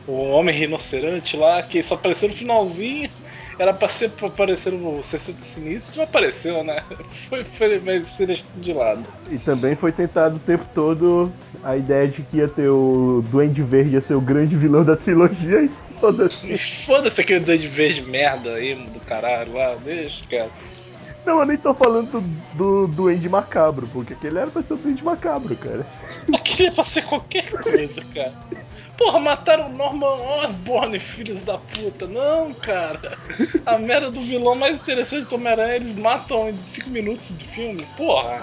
o 0.06 0.30
Homem 0.30 0.54
Rinoceronte 0.54 1.36
lá, 1.36 1.62
que 1.62 1.82
só 1.82 1.94
apareceu 1.94 2.28
no 2.28 2.34
finalzinho 2.34 3.10
era 3.58 3.72
pra, 3.72 3.88
ser, 3.88 4.10
pra 4.10 4.28
aparecer 4.28 4.72
no 4.72 5.02
Sexto 5.02 5.32
Sinistro, 5.36 5.96
não 5.96 6.04
apareceu, 6.04 6.64
né? 6.64 6.82
Foi, 7.28 7.44
foi, 7.44 7.78
vai 7.78 8.04
ser 8.04 8.26
deixado 8.26 8.48
de 8.56 8.72
lado. 8.72 9.08
E 9.30 9.38
também 9.38 9.74
foi 9.74 9.92
tentado 9.92 10.36
o 10.36 10.38
tempo 10.38 10.64
todo 10.74 11.32
a 11.62 11.76
ideia 11.76 12.06
de 12.06 12.22
que 12.22 12.38
ia 12.38 12.48
ter 12.48 12.68
o 12.68 13.24
Duende 13.30 13.62
Verde 13.62 13.94
ia 13.94 14.00
ser 14.00 14.14
o 14.14 14.20
grande 14.20 14.56
vilão 14.56 14.84
da 14.84 14.96
trilogia 14.96 15.62
e 15.62 15.70
foda-se. 15.98 16.58
Foda-se 16.84 17.20
aquele 17.20 17.40
Duende 17.40 17.66
Verde 17.66 18.02
merda 18.02 18.54
aí, 18.54 18.74
do 18.74 19.00
caralho 19.00 19.54
lá, 19.54 19.74
deixa, 19.76 20.24
cara. 20.26 20.50
Não, 21.24 21.40
eu 21.40 21.46
nem 21.46 21.56
tô 21.56 21.72
falando 21.72 22.20
do, 22.20 22.20
do 22.54 22.86
Duende 22.86 23.28
Macabro, 23.28 23.88
porque 23.92 24.12
aquele 24.12 24.38
era 24.38 24.50
pra 24.50 24.62
ser 24.62 24.74
o 24.74 24.76
Duende 24.76 25.02
Macabro, 25.02 25.56
cara. 25.56 25.86
Aquele 26.34 26.68
é 26.68 26.70
pra 26.70 26.84
ser 26.84 27.02
qualquer 27.04 27.50
coisa, 27.50 28.02
cara. 28.14 28.32
Porra, 28.96 29.18
mataram 29.18 29.70
Norman 29.70 30.06
Osborn, 30.42 30.98
filhos 30.98 31.42
da 31.44 31.58
puta. 31.58 32.06
Não, 32.06 32.52
cara. 32.52 33.18
A 33.64 33.78
merda 33.78 34.10
do 34.10 34.20
vilão 34.20 34.54
mais 34.54 34.76
interessante 34.76 35.28
do 35.28 35.34
Homem-Aranha, 35.36 35.76
eles 35.76 35.96
matam 35.96 36.50
em 36.50 36.60
5 36.60 36.90
minutos 36.90 37.34
de 37.34 37.44
filme. 37.44 37.80
Porra. 37.96 38.42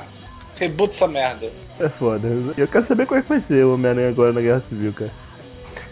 Rebuta 0.55 0.93
essa 0.93 1.07
merda. 1.07 1.51
É 1.79 1.89
foda. 1.89 2.27
Eu 2.57 2.67
quero 2.67 2.85
saber 2.85 3.05
como 3.05 3.19
é 3.19 3.23
que 3.23 3.29
vai 3.29 3.41
ser 3.41 3.63
o 3.65 3.75
Homem-Aranha 3.75 4.09
agora 4.09 4.33
na 4.33 4.41
Guerra 4.41 4.61
Civil, 4.61 4.93
cara. 4.93 5.11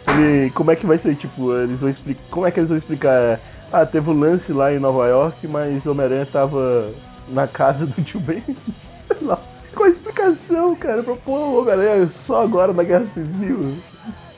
Ele, 0.08 0.50
como 0.52 0.72
é 0.72 0.76
que 0.76 0.86
vai 0.86 0.98
ser, 0.98 1.16
tipo, 1.16 1.56
eles 1.56 1.80
vão 1.80 1.90
explicar. 1.90 2.22
Como 2.30 2.46
é 2.46 2.52
que 2.52 2.60
eles 2.60 2.70
vão 2.70 2.78
explicar? 2.78 3.40
Ah, 3.72 3.86
teve 3.86 4.10
um 4.10 4.20
lance 4.20 4.52
lá 4.52 4.74
em 4.74 4.80
Nova 4.80 5.08
York, 5.08 5.48
mas 5.48 5.86
o 5.86 5.92
Homem-Aranha 5.92 6.26
tava 6.26 6.92
na 7.28 7.48
casa 7.48 7.86
do 7.86 8.02
tio 8.04 8.20
Ben. 8.20 8.44
Sei 8.94 9.18
lá. 9.22 9.42
Qual 9.74 9.88
a 9.88 9.92
explicação, 9.92 10.76
cara, 10.76 11.04
pra 11.04 11.16
pôr 11.16 11.40
o 11.40 11.62
Homem-Aranha 11.62 12.10
só 12.10 12.44
agora 12.44 12.74
na 12.74 12.84
Guerra 12.84 13.06
Civil? 13.06 13.78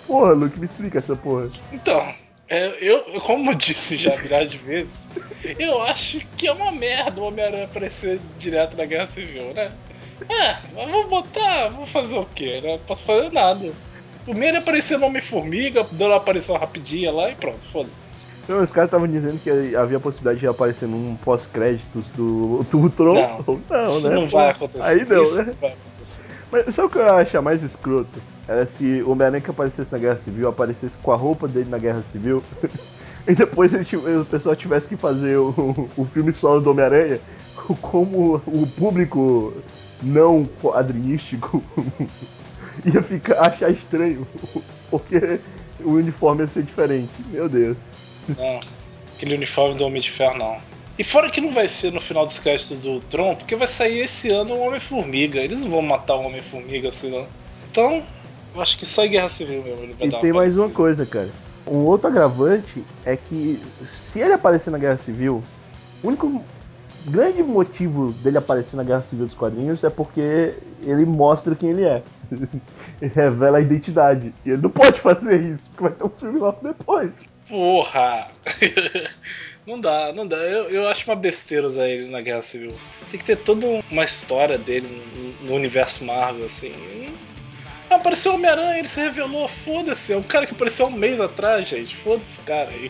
Porra, 0.05 0.33
Luke, 0.33 0.59
me 0.59 0.65
explica 0.65 0.97
essa 0.97 1.15
porra. 1.15 1.49
Então, 1.71 2.13
é, 2.49 2.75
eu, 2.81 3.01
como 3.21 3.55
disse 3.55 3.95
já 3.95 4.15
milhares 4.17 4.51
de 4.51 4.57
vezes, 4.57 5.07
eu 5.57 5.81
acho 5.83 6.19
que 6.35 6.47
é 6.47 6.51
uma 6.51 6.69
merda 6.73 7.21
o 7.21 7.25
Homem-Aranha 7.25 7.63
aparecer 7.63 8.19
direto 8.37 8.75
na 8.75 8.85
Guerra 8.85 9.07
Civil, 9.07 9.53
né? 9.53 9.71
É, 10.29 10.57
mas 10.75 10.91
vou 10.91 11.07
botar, 11.07 11.69
vou 11.69 11.85
fazer 11.85 12.17
o 12.17 12.25
quê, 12.25 12.59
né? 12.61 12.73
Não 12.73 12.79
posso 12.79 13.03
fazer 13.03 13.31
nada. 13.31 13.71
Primeiro 14.25 14.57
apareceu 14.57 14.99
no 14.99 15.05
Homem-Formiga, 15.05 15.87
deu 15.93 16.07
uma 16.07 16.17
aparição 16.17 16.57
rapidinha 16.57 17.11
lá 17.11 17.29
e 17.29 17.35
pronto, 17.35 17.65
foda-se. 17.71 18.10
Não, 18.51 18.61
os 18.61 18.71
caras 18.71 18.89
estavam 18.89 19.07
dizendo 19.07 19.39
que 19.39 19.75
havia 19.77 19.95
a 19.95 19.99
possibilidade 19.99 20.41
de 20.41 20.47
aparecer 20.47 20.85
num 20.85 21.15
pós-créditos 21.23 22.05
do, 22.07 22.65
do 22.69 22.89
Tron. 22.89 23.13
Não, 23.13 23.61
não, 23.69 23.83
isso 23.85 24.09
né? 24.09 24.15
não 24.15 24.27
vai 24.27 24.49
acontecer. 24.49 24.83
Aí 24.83 25.05
não, 25.05 25.23
isso 25.23 25.41
né? 25.41 25.55
vai 25.61 25.71
acontecer. 25.71 26.23
Mas 26.51 26.75
sabe 26.75 26.87
o 26.89 26.91
que 26.91 26.97
eu 26.97 27.15
acho 27.15 27.41
mais 27.41 27.63
escroto? 27.63 28.21
Era 28.45 28.67
se 28.67 29.01
o 29.03 29.11
Homem-Aranha 29.11 29.41
que 29.41 29.49
aparecesse 29.49 29.89
na 29.89 29.97
Guerra 29.97 30.19
Civil 30.19 30.49
aparecesse 30.49 30.97
com 30.97 31.13
a 31.13 31.15
roupa 31.15 31.47
dele 31.47 31.69
na 31.69 31.77
Guerra 31.77 32.01
Civil. 32.01 32.43
e 33.25 33.33
depois 33.33 33.73
ele, 33.73 33.87
o 33.95 34.25
pessoal 34.25 34.53
tivesse 34.53 34.89
que 34.89 34.97
fazer 34.97 35.37
o, 35.37 35.89
o 35.95 36.03
filme 36.03 36.33
solo 36.33 36.59
do 36.59 36.71
Homem-Aranha 36.71 37.21
como 37.81 38.35
o 38.45 38.67
público 38.67 39.53
não 40.03 40.45
quadrinístico 40.61 41.63
ia 42.83 43.01
ficar 43.01 43.47
achar 43.47 43.69
estranho, 43.69 44.27
porque 44.89 45.39
o 45.79 45.91
uniforme 45.91 46.41
ia 46.41 46.49
ser 46.49 46.63
diferente. 46.63 47.13
Meu 47.31 47.47
Deus. 47.47 47.77
Não, 48.29 48.59
aquele 49.15 49.35
uniforme 49.35 49.77
do 49.77 49.85
Homem 49.85 50.01
de 50.01 50.09
Ferro 50.09 50.37
não. 50.37 50.57
E 50.99 51.03
fora 51.03 51.29
que 51.29 51.41
não 51.41 51.51
vai 51.51 51.67
ser 51.67 51.91
no 51.91 52.01
final 52.01 52.25
dos 52.25 52.37
créditos 52.37 52.83
do 52.83 52.99
Tron, 52.99 53.35
porque 53.35 53.55
vai 53.55 53.67
sair 53.67 53.99
esse 53.99 54.29
ano 54.29 54.53
o 54.53 54.59
Homem-Formiga. 54.59 55.39
Eles 55.39 55.61
não 55.61 55.71
vão 55.71 55.81
matar 55.81 56.15
o 56.15 56.21
Homem-Formiga 56.21 56.89
assim, 56.89 57.09
não. 57.09 57.25
Então, 57.71 58.03
eu 58.53 58.61
acho 58.61 58.77
que 58.77 58.85
só 58.85 59.05
em 59.05 59.09
Guerra 59.09 59.29
Civil 59.29 59.63
mesmo 59.63 59.83
ele 59.83 59.93
vai 59.93 60.07
e 60.07 60.11
tem 60.21 60.33
mais 60.33 60.57
uma 60.57 60.69
coisa, 60.69 61.05
cara. 61.05 61.29
Um 61.65 61.85
outro 61.85 62.09
agravante 62.09 62.83
é 63.05 63.15
que 63.15 63.61
se 63.83 64.19
ele 64.19 64.33
aparecer 64.33 64.71
na 64.71 64.77
Guerra 64.77 64.97
Civil, 64.97 65.43
o 66.03 66.07
único 66.07 66.43
grande 67.05 67.41
motivo 67.41 68.11
dele 68.13 68.37
aparecer 68.37 68.75
na 68.75 68.83
Guerra 68.83 69.01
Civil 69.01 69.25
dos 69.25 69.35
quadrinhos 69.35 69.83
é 69.83 69.89
porque 69.89 70.55
ele 70.83 71.05
mostra 71.05 71.55
quem 71.55 71.69
ele 71.69 71.85
é. 71.85 72.03
ele 73.01 73.13
revela 73.13 73.57
a 73.57 73.61
identidade. 73.61 74.33
E 74.45 74.49
ele 74.49 74.61
não 74.61 74.69
pode 74.69 74.99
fazer 74.99 75.41
isso, 75.41 75.69
porque 75.69 75.83
vai 75.83 75.91
ter 75.93 76.03
um 76.03 76.09
filme 76.09 76.39
logo 76.39 76.59
depois. 76.61 77.11
Porra! 77.51 78.31
não 79.67 79.77
dá, 79.77 80.13
não 80.13 80.25
dá. 80.25 80.37
Eu, 80.37 80.69
eu 80.69 80.87
acho 80.87 81.03
uma 81.03 81.17
besteira 81.17 81.67
usar 81.67 81.85
ele 81.89 82.07
na 82.07 82.21
Guerra 82.21 82.41
Civil. 82.41 82.73
Tem 83.09 83.19
que 83.19 83.25
ter 83.25 83.35
toda 83.35 83.67
uma 83.91 84.05
história 84.05 84.57
dele 84.57 84.87
no, 84.87 85.49
no 85.49 85.55
universo 85.55 86.05
Marvel, 86.05 86.45
assim. 86.45 86.73
Apareceu 87.89 88.31
o 88.31 88.35
Homem-Aranha, 88.35 88.79
ele 88.79 88.87
se 88.87 89.01
revelou, 89.01 89.49
foda-se. 89.49 90.13
É 90.13 90.17
um 90.17 90.23
cara 90.23 90.45
que 90.47 90.53
apareceu 90.53 90.85
um 90.85 90.91
mês 90.91 91.19
atrás, 91.19 91.67
gente. 91.67 91.93
Foda-se 91.93 92.35
esse 92.35 92.41
cara 92.43 92.69
aí. 92.69 92.89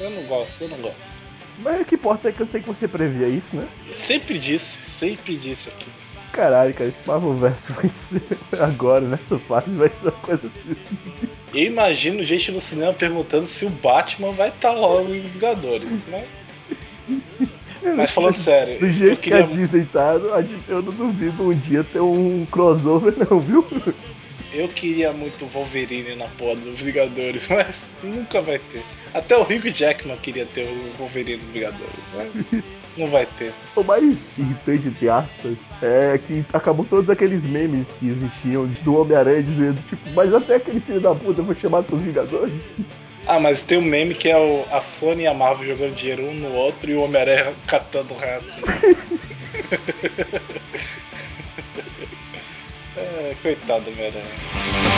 Eu 0.00 0.10
não 0.10 0.24
gosto, 0.24 0.62
eu 0.62 0.68
não 0.68 0.78
gosto. 0.78 1.22
Mas 1.58 1.80
o 1.80 1.84
que 1.84 1.94
importa 1.94 2.28
é 2.28 2.32
que 2.32 2.40
eu 2.40 2.46
sei 2.48 2.60
que 2.60 2.66
você 2.66 2.88
previa 2.88 3.28
isso, 3.28 3.54
né? 3.54 3.68
Sempre 3.84 4.36
disse, 4.36 4.82
sempre 4.82 5.36
disse 5.36 5.68
aqui. 5.68 5.88
Caralho, 6.32 6.72
cara, 6.72 6.88
esse 6.88 7.06
Marvel 7.06 7.34
Verso 7.34 7.72
vai 7.74 7.88
ser 7.90 8.22
agora, 8.58 9.02
nessa 9.02 9.38
fase, 9.38 9.70
vai 9.76 9.90
ser 9.90 10.08
uma 10.08 10.12
coisa 10.12 10.46
assim. 10.46 10.76
Eu 11.52 11.64
imagino 11.64 12.22
gente 12.22 12.50
no 12.50 12.60
cinema 12.60 12.94
perguntando 12.94 13.44
se 13.44 13.66
o 13.66 13.70
Batman 13.70 14.32
vai 14.32 14.48
estar 14.48 14.72
tá 14.72 14.74
logo 14.74 15.14
em 15.14 15.20
Vingadores, 15.20 16.04
mas. 16.08 16.26
Mas 17.96 18.10
falando 18.12 18.34
sério. 18.34 18.78
Do 18.78 18.90
jeito 18.90 19.20
queria... 19.20 19.44
que 19.44 19.52
a 19.52 19.56
Disney 19.56 19.84
tá, 19.84 20.14
eu 20.68 20.80
não 20.80 20.92
duvido 20.92 21.50
um 21.50 21.54
dia 21.54 21.84
ter 21.84 22.00
um 22.00 22.46
crossover, 22.50 23.12
não, 23.28 23.40
viu? 23.40 23.66
Eu 24.54 24.68
queria 24.68 25.12
muito 25.12 25.46
Wolverine 25.46 26.14
na 26.14 26.28
porra 26.28 26.56
dos 26.56 26.80
Vingadores, 26.80 27.48
mas 27.50 27.90
nunca 28.02 28.40
vai 28.40 28.58
ter. 28.58 28.82
Até 29.12 29.36
o 29.36 29.42
Hugh 29.42 29.70
Jackman 29.70 30.16
queria 30.16 30.46
ter 30.46 30.62
o 30.62 30.92
Wolverine 30.96 31.38
dos 31.38 31.50
Vingadores, 31.50 31.92
mas 32.14 32.62
não 32.96 33.08
vai 33.08 33.26
ter. 33.38 33.52
O 33.74 33.82
mais 33.82 34.18
irritante, 34.36 34.88
entre 34.88 35.08
aspas, 35.08 35.56
é 35.82 36.18
que 36.18 36.44
acabou 36.52 36.84
todos 36.84 37.10
aqueles 37.10 37.44
memes 37.44 37.88
que 37.98 38.08
existiam 38.08 38.66
do 38.82 39.00
Homem-Aranha 39.00 39.42
dizendo, 39.42 39.80
tipo, 39.88 40.10
mas 40.14 40.32
até 40.34 40.56
aquele 40.56 40.80
filho 40.80 41.00
da 41.00 41.14
puta 41.14 41.42
foi 41.42 41.54
chamado 41.54 41.84
pros 41.84 42.02
Vingadores. 42.02 42.74
Ah, 43.26 43.38
mas 43.38 43.62
tem 43.62 43.78
um 43.78 43.82
meme 43.82 44.14
que 44.14 44.28
é 44.28 44.36
o, 44.36 44.64
a 44.70 44.80
Sony 44.80 45.22
e 45.22 45.26
a 45.26 45.34
Marvel 45.34 45.66
jogando 45.66 45.94
dinheiro 45.94 46.24
um 46.24 46.34
no 46.34 46.52
outro 46.54 46.90
e 46.90 46.94
o 46.94 47.02
Homem-Aranha 47.02 47.52
catando 47.66 48.14
o 48.14 48.16
resto. 48.16 48.52
é, 52.96 53.36
coitado 53.42 53.84
do 53.84 53.90
Homem-Aranha. 53.90 54.91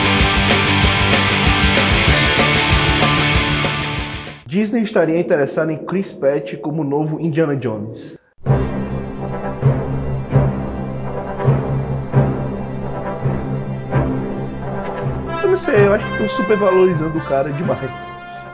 Disney 4.46 4.82
estaria 4.82 5.18
interessada 5.18 5.72
em 5.72 5.78
Chris 5.84 6.12
Pratt 6.12 6.56
como 6.58 6.84
novo 6.84 7.18
Indiana 7.18 7.56
Jones. 7.56 8.18
Eu 15.42 15.50
não 15.50 15.56
sei, 15.56 15.86
eu 15.86 15.94
acho 15.94 16.06
que 16.06 16.12
estão 16.12 16.28
super 16.28 16.58
valorizando 16.58 17.16
o 17.16 17.24
cara 17.24 17.50
demais. 17.52 17.90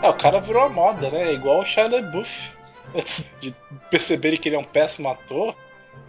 É, 0.02 0.08
o 0.08 0.14
cara 0.14 0.40
virou 0.40 0.62
a 0.62 0.68
moda, 0.68 1.10
né? 1.10 1.30
É 1.30 1.34
igual 1.34 1.60
o 1.60 1.64
Shia 1.64 1.88
LaBeouf. 1.88 2.50
Antes 2.94 3.26
de 3.40 3.54
perceberem 3.90 4.38
que 4.38 4.48
ele 4.48 4.56
é 4.56 4.58
um 4.58 4.64
péssimo 4.64 5.08
ator, 5.08 5.54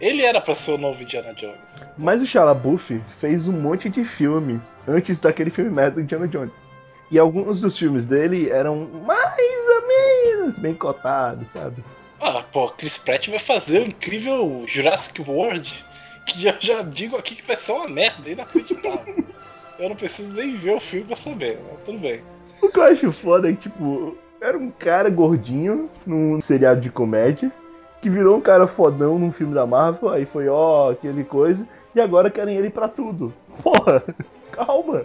ele 0.00 0.22
era 0.22 0.40
para 0.40 0.54
ser 0.54 0.72
o 0.72 0.78
novo 0.78 1.02
Indiana 1.02 1.34
Jones. 1.34 1.86
Mas 1.98 2.22
o 2.22 2.26
Shia 2.26 2.44
LaBeouf 2.44 3.00
fez 3.08 3.48
um 3.48 3.52
monte 3.52 3.88
de 3.88 4.04
filmes 4.04 4.76
antes 4.86 5.18
daquele 5.18 5.50
filme 5.50 5.70
merda 5.70 5.96
do 5.96 6.00
Indiana 6.00 6.28
Jones. 6.28 6.71
E 7.12 7.18
alguns 7.18 7.60
dos 7.60 7.78
filmes 7.78 8.06
dele 8.06 8.48
eram 8.48 8.88
mais 9.04 9.68
ou 9.68 9.86
menos 9.86 10.58
bem 10.58 10.72
cotados, 10.72 11.50
sabe? 11.50 11.84
Ah, 12.18 12.42
pô, 12.50 12.70
Chris 12.70 12.96
Pratt 12.96 13.28
vai 13.28 13.38
fazer 13.38 13.82
o 13.82 13.86
incrível 13.86 14.64
Jurassic 14.66 15.20
World, 15.20 15.84
que 16.24 16.46
eu 16.46 16.54
já 16.58 16.80
digo 16.80 17.14
aqui 17.18 17.34
que 17.34 17.46
vai 17.46 17.58
ser 17.58 17.72
uma 17.72 17.86
merda 17.86 18.30
inacreditável. 18.30 19.14
eu 19.78 19.90
não 19.90 19.94
preciso 19.94 20.34
nem 20.34 20.56
ver 20.56 20.74
o 20.74 20.80
filme 20.80 21.04
pra 21.04 21.14
saber, 21.14 21.60
mas 21.70 21.82
tudo 21.82 21.98
bem. 21.98 22.22
O 22.62 22.70
que 22.70 22.78
eu 22.78 22.82
acho 22.84 23.12
foda 23.12 23.50
é 23.50 23.52
que, 23.52 23.68
tipo, 23.68 24.16
era 24.40 24.56
um 24.56 24.70
cara 24.70 25.10
gordinho 25.10 25.90
num 26.06 26.40
seriado 26.40 26.80
de 26.80 26.88
comédia, 26.88 27.52
que 28.00 28.08
virou 28.08 28.38
um 28.38 28.40
cara 28.40 28.66
fodão 28.66 29.18
num 29.18 29.30
filme 29.30 29.52
da 29.52 29.66
Marvel, 29.66 30.08
aí 30.08 30.24
foi, 30.24 30.48
ó, 30.48 30.92
aquele 30.92 31.24
coisa, 31.24 31.68
e 31.94 32.00
agora 32.00 32.30
querem 32.30 32.56
ele 32.56 32.70
pra 32.70 32.88
tudo. 32.88 33.34
Porra, 33.62 34.02
calma. 34.50 35.04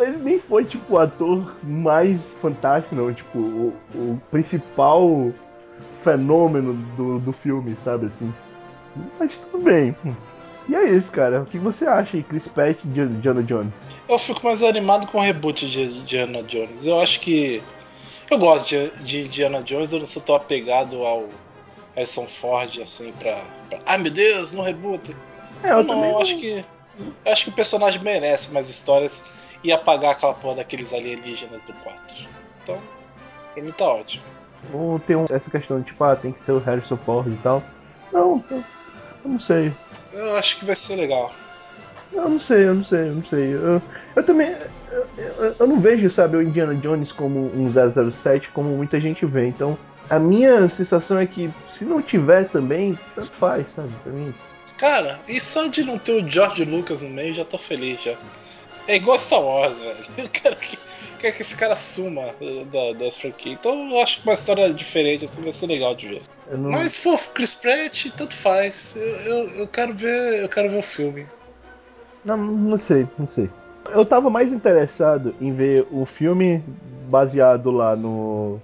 Ele 0.00 0.18
nem 0.18 0.38
foi, 0.38 0.64
tipo, 0.64 0.94
o 0.94 0.98
ator 0.98 1.56
mais 1.62 2.38
fantástico, 2.40 2.94
não. 2.94 3.12
Tipo, 3.12 3.38
o, 3.38 3.76
o 3.94 4.22
principal 4.30 5.32
fenômeno 6.02 6.74
do, 6.96 7.18
do 7.18 7.32
filme, 7.32 7.76
sabe 7.76 8.06
assim. 8.06 8.32
Mas 9.18 9.36
tudo 9.36 9.62
bem. 9.62 9.94
E 10.68 10.74
é 10.74 10.90
isso, 10.90 11.10
cara. 11.10 11.42
O 11.42 11.46
que 11.46 11.58
você 11.58 11.86
acha 11.86 12.16
aí, 12.16 12.22
Chris 12.22 12.46
Pratt 12.46 12.78
de 12.84 13.00
Indiana 13.00 13.42
Jones? 13.42 13.72
Eu 14.08 14.18
fico 14.18 14.44
mais 14.44 14.62
animado 14.62 15.06
com 15.06 15.18
o 15.18 15.22
reboot 15.22 15.68
de 15.68 15.82
Indiana 15.82 16.42
Jones. 16.42 16.86
Eu 16.86 17.00
acho 17.00 17.20
que. 17.20 17.62
Eu 18.30 18.38
gosto 18.38 18.68
de, 18.68 18.90
de 19.02 19.20
Indiana 19.22 19.62
Jones, 19.62 19.92
eu 19.92 19.98
não 19.98 20.06
sou 20.06 20.20
tão 20.20 20.34
apegado 20.34 21.02
ao 21.02 21.28
Harrison 21.94 22.26
Ford, 22.26 22.80
assim, 22.82 23.12
pra. 23.12 23.42
pra... 23.70 23.78
Ai 23.86 23.98
meu 23.98 24.12
Deus, 24.12 24.52
no 24.52 24.62
reboot. 24.62 25.16
É, 25.62 25.72
eu, 25.72 25.82
não, 25.82 26.04
eu 26.04 26.20
acho 26.20 26.36
que. 26.38 26.64
Eu 27.24 27.32
acho 27.32 27.44
que 27.44 27.50
o 27.50 27.54
personagem 27.54 28.02
merece 28.02 28.50
mais 28.52 28.68
histórias 28.68 29.24
e 29.62 29.72
apagar 29.72 30.12
aquela 30.12 30.34
porra 30.34 30.56
daqueles 30.56 30.92
alienígenas 30.92 31.64
do 31.64 31.72
4. 31.74 32.00
Então, 32.62 32.78
pra 33.54 33.62
mim 33.62 33.72
tá 33.72 33.84
ótimo. 33.86 34.24
Ou 34.72 34.98
tem 34.98 35.16
um, 35.16 35.24
essa 35.30 35.50
questão 35.50 35.80
de 35.80 35.86
tipo, 35.86 36.02
ah, 36.04 36.16
tem 36.16 36.32
que 36.32 36.44
ser 36.44 36.52
o 36.52 36.58
Harrison 36.58 36.96
Ford 36.96 37.32
e 37.32 37.36
tal. 37.42 37.62
Não, 38.12 38.44
eu, 38.50 38.64
eu 39.24 39.30
não 39.30 39.40
sei. 39.40 39.72
Eu 40.12 40.36
acho 40.36 40.58
que 40.58 40.64
vai 40.64 40.76
ser 40.76 40.96
legal. 40.96 41.32
Eu 42.12 42.28
não 42.28 42.40
sei, 42.40 42.64
eu 42.64 42.74
não 42.74 42.84
sei, 42.84 43.00
eu 43.00 43.14
não 43.14 43.24
sei. 43.24 43.54
Eu, 43.54 43.82
eu 44.16 44.24
também. 44.24 44.56
Eu, 44.90 45.06
eu, 45.18 45.56
eu, 45.58 45.66
não 45.66 45.78
vejo, 45.78 46.10
sabe, 46.10 46.36
o 46.36 46.42
Indiana 46.42 46.74
Jones 46.74 47.12
como 47.12 47.50
um 47.54 47.70
007 48.10 48.50
como 48.50 48.70
muita 48.70 49.00
gente 49.00 49.26
vê. 49.26 49.46
Então, 49.46 49.78
a 50.08 50.18
minha 50.18 50.68
sensação 50.68 51.18
é 51.18 51.26
que 51.26 51.50
se 51.68 51.84
não 51.84 52.00
tiver 52.00 52.44
também, 52.48 52.98
tanto 53.14 53.30
faz, 53.32 53.66
sabe, 53.76 53.90
pra 54.02 54.12
mim. 54.12 54.34
Cara, 54.78 55.20
e 55.28 55.40
só 55.40 55.66
de 55.66 55.84
não 55.84 55.98
ter 55.98 56.12
o 56.12 56.28
George 56.28 56.64
Lucas 56.64 57.02
no 57.02 57.10
meio, 57.10 57.34
já 57.34 57.44
tô 57.44 57.58
feliz 57.58 58.02
já. 58.02 58.16
É 58.88 58.96
igual 58.96 59.18
Star 59.18 59.44
Wars, 59.44 59.78
velho. 59.78 59.96
Eu 60.16 60.28
quero 60.30 60.56
que, 60.56 60.78
quero 61.18 61.36
que 61.36 61.42
esse 61.42 61.54
cara 61.54 61.76
suma 61.76 62.34
da, 62.72 62.98
das 62.98 63.18
franquias. 63.18 63.58
Então 63.60 63.90
eu 63.90 64.00
acho 64.00 64.22
que 64.22 64.26
uma 64.26 64.34
história 64.34 64.72
diferente 64.72 65.26
assim 65.26 65.42
vai 65.42 65.52
ser 65.52 65.66
legal 65.66 65.94
de 65.94 66.08
ver. 66.08 66.22
Não... 66.50 66.70
Mas 66.70 66.92
se 66.92 67.00
for 67.00 67.18
Chris 67.34 67.52
Pratt, 67.52 68.06
tanto 68.16 68.34
faz. 68.34 68.96
Eu, 68.96 69.02
eu, 69.02 69.48
eu, 69.58 69.68
quero 69.68 69.92
ver. 69.92 70.42
Eu 70.42 70.48
quero 70.48 70.70
ver 70.70 70.78
o 70.78 70.82
filme. 70.82 71.26
Não, 72.24 72.38
não 72.38 72.78
sei, 72.78 73.06
não 73.18 73.28
sei. 73.28 73.50
Eu 73.90 74.06
tava 74.06 74.30
mais 74.30 74.52
interessado 74.52 75.34
em 75.38 75.52
ver 75.52 75.86
o 75.90 76.06
filme 76.06 76.64
baseado 77.10 77.70
lá 77.70 77.94
no. 77.94 78.58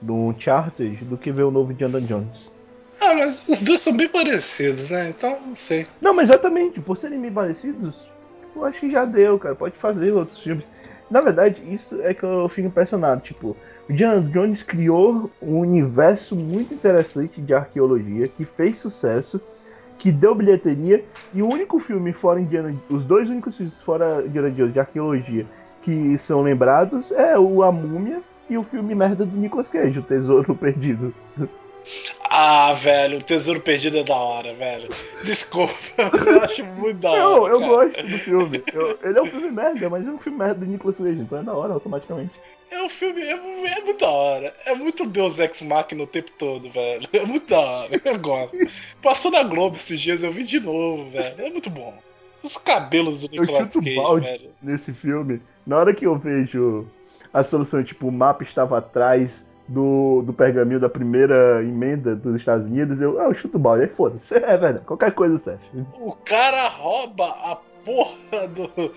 no 0.00 0.28
Uncharted 0.28 1.04
do 1.04 1.18
que 1.18 1.32
ver 1.32 1.42
o 1.42 1.50
novo 1.50 1.72
Indiana 1.72 2.00
Jones. 2.00 2.50
Ah, 3.00 3.14
mas 3.14 3.48
os 3.48 3.64
dois 3.64 3.80
são 3.80 3.96
bem 3.96 4.08
parecidos, 4.08 4.90
né? 4.90 5.08
Então 5.08 5.38
não 5.44 5.54
sei. 5.54 5.86
Não, 6.00 6.14
mas 6.14 6.30
exatamente, 6.30 6.80
por 6.80 6.96
serem 6.96 7.20
bem 7.20 7.32
parecidos, 7.32 8.04
eu 8.58 8.64
acho 8.66 8.80
que 8.80 8.90
já 8.90 9.04
deu, 9.04 9.38
cara. 9.38 9.54
Pode 9.54 9.76
fazer 9.76 10.12
outros 10.12 10.38
filmes. 10.38 10.66
Na 11.10 11.20
verdade, 11.20 11.62
isso 11.72 12.00
é 12.02 12.12
que 12.12 12.22
eu 12.22 12.48
fico 12.48 12.68
impressionado. 12.68 13.22
Tipo, 13.22 13.56
John 13.90 14.20
Jones 14.30 14.62
criou 14.62 15.30
um 15.40 15.58
universo 15.60 16.36
muito 16.36 16.74
interessante 16.74 17.40
de 17.40 17.54
arqueologia 17.54 18.28
que 18.28 18.44
fez 18.44 18.78
sucesso, 18.78 19.40
que 19.96 20.12
deu 20.12 20.34
bilheteria. 20.34 21.04
E 21.32 21.42
o 21.42 21.48
único 21.48 21.78
filme 21.78 22.12
fora 22.12 22.40
Indiana, 22.40 22.74
os 22.90 23.04
dois 23.04 23.30
únicos 23.30 23.56
filmes 23.56 23.80
fora 23.80 24.22
Indiana 24.26 24.50
Jones 24.50 24.72
de 24.72 24.80
arqueologia 24.80 25.46
que 25.82 26.18
são 26.18 26.42
lembrados 26.42 27.12
é 27.12 27.38
o 27.38 27.62
A 27.62 27.72
Múmia 27.72 28.20
e 28.50 28.58
o 28.58 28.62
filme 28.62 28.94
merda 28.94 29.24
do 29.24 29.36
Nicolas 29.36 29.70
Cage, 29.70 29.98
o 29.98 30.02
Tesouro 30.02 30.54
Perdido. 30.54 31.14
Ah, 32.30 32.72
velho, 32.74 33.18
o 33.18 33.22
Tesouro 33.22 33.60
Perdido 33.60 33.98
é 33.98 34.04
da 34.04 34.14
hora, 34.14 34.52
velho. 34.54 34.88
Desculpa, 35.24 35.72
eu 36.26 36.42
acho 36.42 36.64
muito 36.64 36.98
da 36.98 37.10
hora. 37.10 37.20
Não, 37.20 37.48
eu 37.48 37.58
cara. 37.60 37.66
gosto 37.72 38.02
do 38.06 38.18
filme. 38.18 38.62
Eu- 38.72 38.98
ele 39.02 39.18
é 39.18 39.22
um 39.22 39.26
filme 39.26 39.50
merda, 39.50 39.88
mas 39.90 40.06
é 40.06 40.10
um 40.10 40.18
filme 40.18 40.38
merda 40.38 40.54
do 40.56 40.66
Nicolas 40.66 40.98
Cage, 40.98 41.18
então 41.20 41.38
é 41.38 41.42
da 41.42 41.54
hora 41.54 41.72
automaticamente. 41.74 42.32
É 42.70 42.82
um 42.82 42.88
filme, 42.88 43.22
é, 43.22 43.30
é 43.32 43.80
muito 43.82 44.00
da 44.00 44.08
hora. 44.10 44.54
É 44.66 44.74
muito 44.74 45.06
Deus 45.06 45.38
Ex 45.38 45.62
Machina 45.62 46.02
o 46.02 46.06
tempo 46.06 46.30
todo, 46.38 46.68
velho. 46.70 47.08
É 47.12 47.24
muito 47.24 47.48
da 47.48 47.58
hora, 47.60 48.00
eu 48.04 48.18
gosto. 48.18 48.56
Passou 49.02 49.30
na 49.30 49.42
Globo 49.42 49.76
esses 49.76 49.98
dias, 49.98 50.22
eu 50.22 50.30
vi 50.30 50.44
de 50.44 50.60
novo, 50.60 51.08
velho. 51.10 51.34
É 51.46 51.50
muito 51.50 51.70
bom. 51.70 51.94
Os 52.42 52.56
cabelos 52.58 53.22
do 53.22 53.34
Eu 53.34 53.40
Nicolas 53.42 53.72
chuto 53.72 53.84
Cage, 53.84 53.96
balde 53.96 54.26
velho. 54.26 54.50
nesse 54.62 54.92
filme. 54.92 55.40
Na 55.66 55.78
hora 55.78 55.94
que 55.94 56.06
eu 56.06 56.16
vejo 56.16 56.86
a 57.32 57.42
solução, 57.42 57.82
tipo, 57.82 58.06
o 58.08 58.12
mapa 58.12 58.42
estava 58.42 58.76
atrás 58.78 59.47
do, 59.68 60.22
do 60.22 60.32
pergaminho 60.32 60.80
da 60.80 60.88
primeira 60.88 61.62
emenda 61.62 62.16
dos 62.16 62.34
Estados 62.36 62.66
Unidos, 62.66 63.00
eu, 63.00 63.20
ah, 63.20 63.24
eu 63.24 63.34
chuto 63.34 63.58
balde, 63.58 63.82
aí 63.82 63.88
foda-se. 63.88 64.34
É 64.48 64.56
verdade, 64.56 64.84
qualquer 64.84 65.12
coisa 65.12 65.38
serve. 65.38 65.60
O 66.00 66.12
cara 66.12 66.68
rouba 66.68 67.26
a 67.26 67.58
porra 67.84 68.48
do, 68.48 68.66
do, 68.68 68.92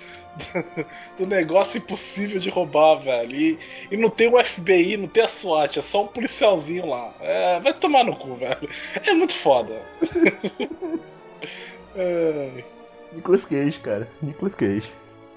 do 1.18 1.28
negócio 1.28 1.78
impossível 1.78 2.40
de 2.40 2.50
roubar, 2.50 2.96
velho. 2.96 3.36
E, 3.36 3.60
e 3.92 3.98
não 3.98 4.10
tem 4.10 4.34
o 4.34 4.44
FBI, 4.44 4.98
não 4.98 5.08
tem 5.08 5.24
a 5.24 5.28
SWAT, 5.28 5.78
é 5.78 5.82
só 5.82 6.04
um 6.04 6.08
policialzinho 6.08 6.88
lá. 6.88 7.14
É, 7.20 7.60
vai 7.60 7.74
tomar 7.74 8.04
no 8.04 8.16
cu, 8.16 8.36
velho. 8.36 8.70
É 9.06 9.14
muito 9.14 9.36
foda. 9.36 9.82
É. 11.96 12.64
Nicolas 13.12 13.46
Cage, 13.46 13.80
cara. 13.80 14.08
Nicolas 14.22 14.56
Cage. 14.56 14.92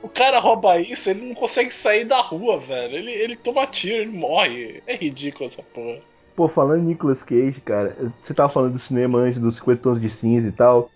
O 0.04 0.08
cara 0.10 0.38
rouba 0.38 0.78
isso, 0.78 1.08
ele 1.08 1.26
não 1.28 1.34
consegue 1.34 1.74
sair 1.74 2.04
da 2.04 2.20
rua, 2.20 2.58
velho. 2.58 2.94
Ele, 2.94 3.10
ele 3.10 3.36
toma 3.36 3.66
tiro, 3.66 4.02
ele 4.02 4.14
morre. 4.14 4.82
É 4.86 4.94
ridículo 4.94 5.48
essa 5.48 5.62
porra. 5.62 5.98
Pô, 6.36 6.46
falando 6.46 6.82
em 6.82 6.88
Nicolas 6.88 7.22
Cage, 7.22 7.62
cara, 7.64 7.96
você 8.22 8.34
tava 8.34 8.52
falando 8.52 8.72
do 8.72 8.78
cinema 8.78 9.18
antes 9.18 9.40
dos 9.40 9.56
50 9.56 9.80
tons 9.80 9.98
de 9.98 10.10
cinza 10.10 10.46
e 10.46 10.52
tal. 10.52 10.90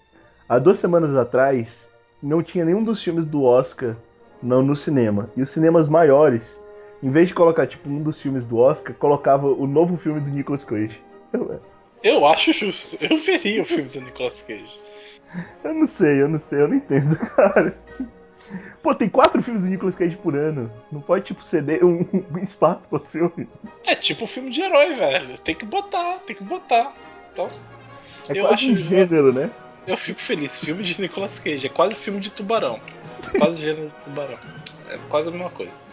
Há 0.47 0.59
duas 0.59 0.79
semanas 0.79 1.17
atrás, 1.17 1.89
não 2.23 2.43
tinha 2.43 2.67
nenhum 2.67 2.85
dos 2.85 3.03
filmes 3.03 3.25
do 3.25 3.45
Oscar 3.45 3.97
não 4.43 4.63
no 4.63 4.77
cinema. 4.77 5.31
E 5.35 5.41
os 5.41 5.51
cinemas 5.51 5.89
maiores, 5.89 6.59
em 7.03 7.11
vez 7.11 7.29
de 7.29 7.35
colocar, 7.35 7.67
tipo, 7.67 7.89
um 7.89 8.03
dos 8.03 8.21
filmes 8.21 8.45
do 8.45 8.59
Oscar, 8.59 8.95
colocava 8.95 9.47
o 9.47 9.67
novo 9.67 9.97
filme 9.97 10.21
do 10.21 10.29
Nicolas 10.29 10.65
Cage. 10.65 11.01
Eu, 11.33 11.61
Eu 12.03 12.27
acho 12.27 12.53
justo. 12.53 12.99
Eu 13.03 13.17
veria 13.17 13.63
o 13.63 13.65
filme 13.65 13.89
do 13.89 14.03
Nicolas 14.03 14.43
Cage. 14.43 14.79
eu 15.65 15.73
não 15.75 15.89
sei, 15.89 16.21
eu 16.21 16.29
não 16.29 16.39
sei, 16.39 16.61
eu 16.61 16.69
não 16.69 16.77
entendo, 16.77 17.17
cara. 17.35 17.75
Pô, 18.83 18.95
tem 18.95 19.09
quatro 19.09 19.43
filmes 19.43 19.63
do 19.63 19.69
Nicolas 19.69 19.95
Cage 19.97 20.17
por 20.17 20.37
ano. 20.37 20.71
Não 20.91 21.01
pode, 21.01 21.25
tipo, 21.25 21.45
ceder 21.45 21.85
um, 21.85 22.01
um 22.35 22.39
espaço 22.39 22.89
pro 22.89 22.99
outro 22.99 23.11
filme. 23.11 23.49
É 23.87 23.95
tipo 23.95 24.27
filme 24.27 24.51
de 24.51 24.61
herói, 24.63 24.93
velho. 24.95 25.37
Tem 25.39 25.55
que 25.55 25.65
botar, 25.65 26.19
tem 26.27 26.35
que 26.37 26.45
botar. 26.45 26.93
Então, 27.33 27.51
É 28.29 28.33
Eu 28.39 28.43
quase 28.47 28.55
acho- 28.55 28.71
um 28.73 28.77
gênero, 28.77 29.33
né? 29.33 29.51
eu 29.87 29.97
fico 29.97 30.21
feliz. 30.21 30.59
Filme 30.63 30.83
de 30.83 31.01
Nicolas 31.01 31.39
Cage. 31.39 31.67
É 31.67 31.71
quase 31.71 31.95
filme 31.95 32.21
de 32.21 32.31
tubarão. 32.31 32.79
Quase 33.39 33.61
gênero 33.63 33.89
de 33.89 33.95
tubarão. 34.05 34.39
É 34.91 34.99
quase 35.09 35.29
a 35.29 35.33
mesma 35.33 35.51
coisa. 35.51 35.87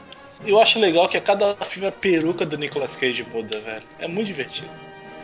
Eu 0.46 0.60
acho 0.62 0.80
legal 0.80 1.08
que 1.08 1.16
a 1.18 1.22
cada 1.22 1.56
filme 1.56 1.88
a 1.88 1.92
peruca 1.92 2.46
do 2.46 2.58
Nicolas 2.58 2.96
Cage 2.96 3.26
muda, 3.34 3.60
velho. 3.62 3.84
É 4.00 4.08
muito 4.08 4.28
divertido. 4.28 4.70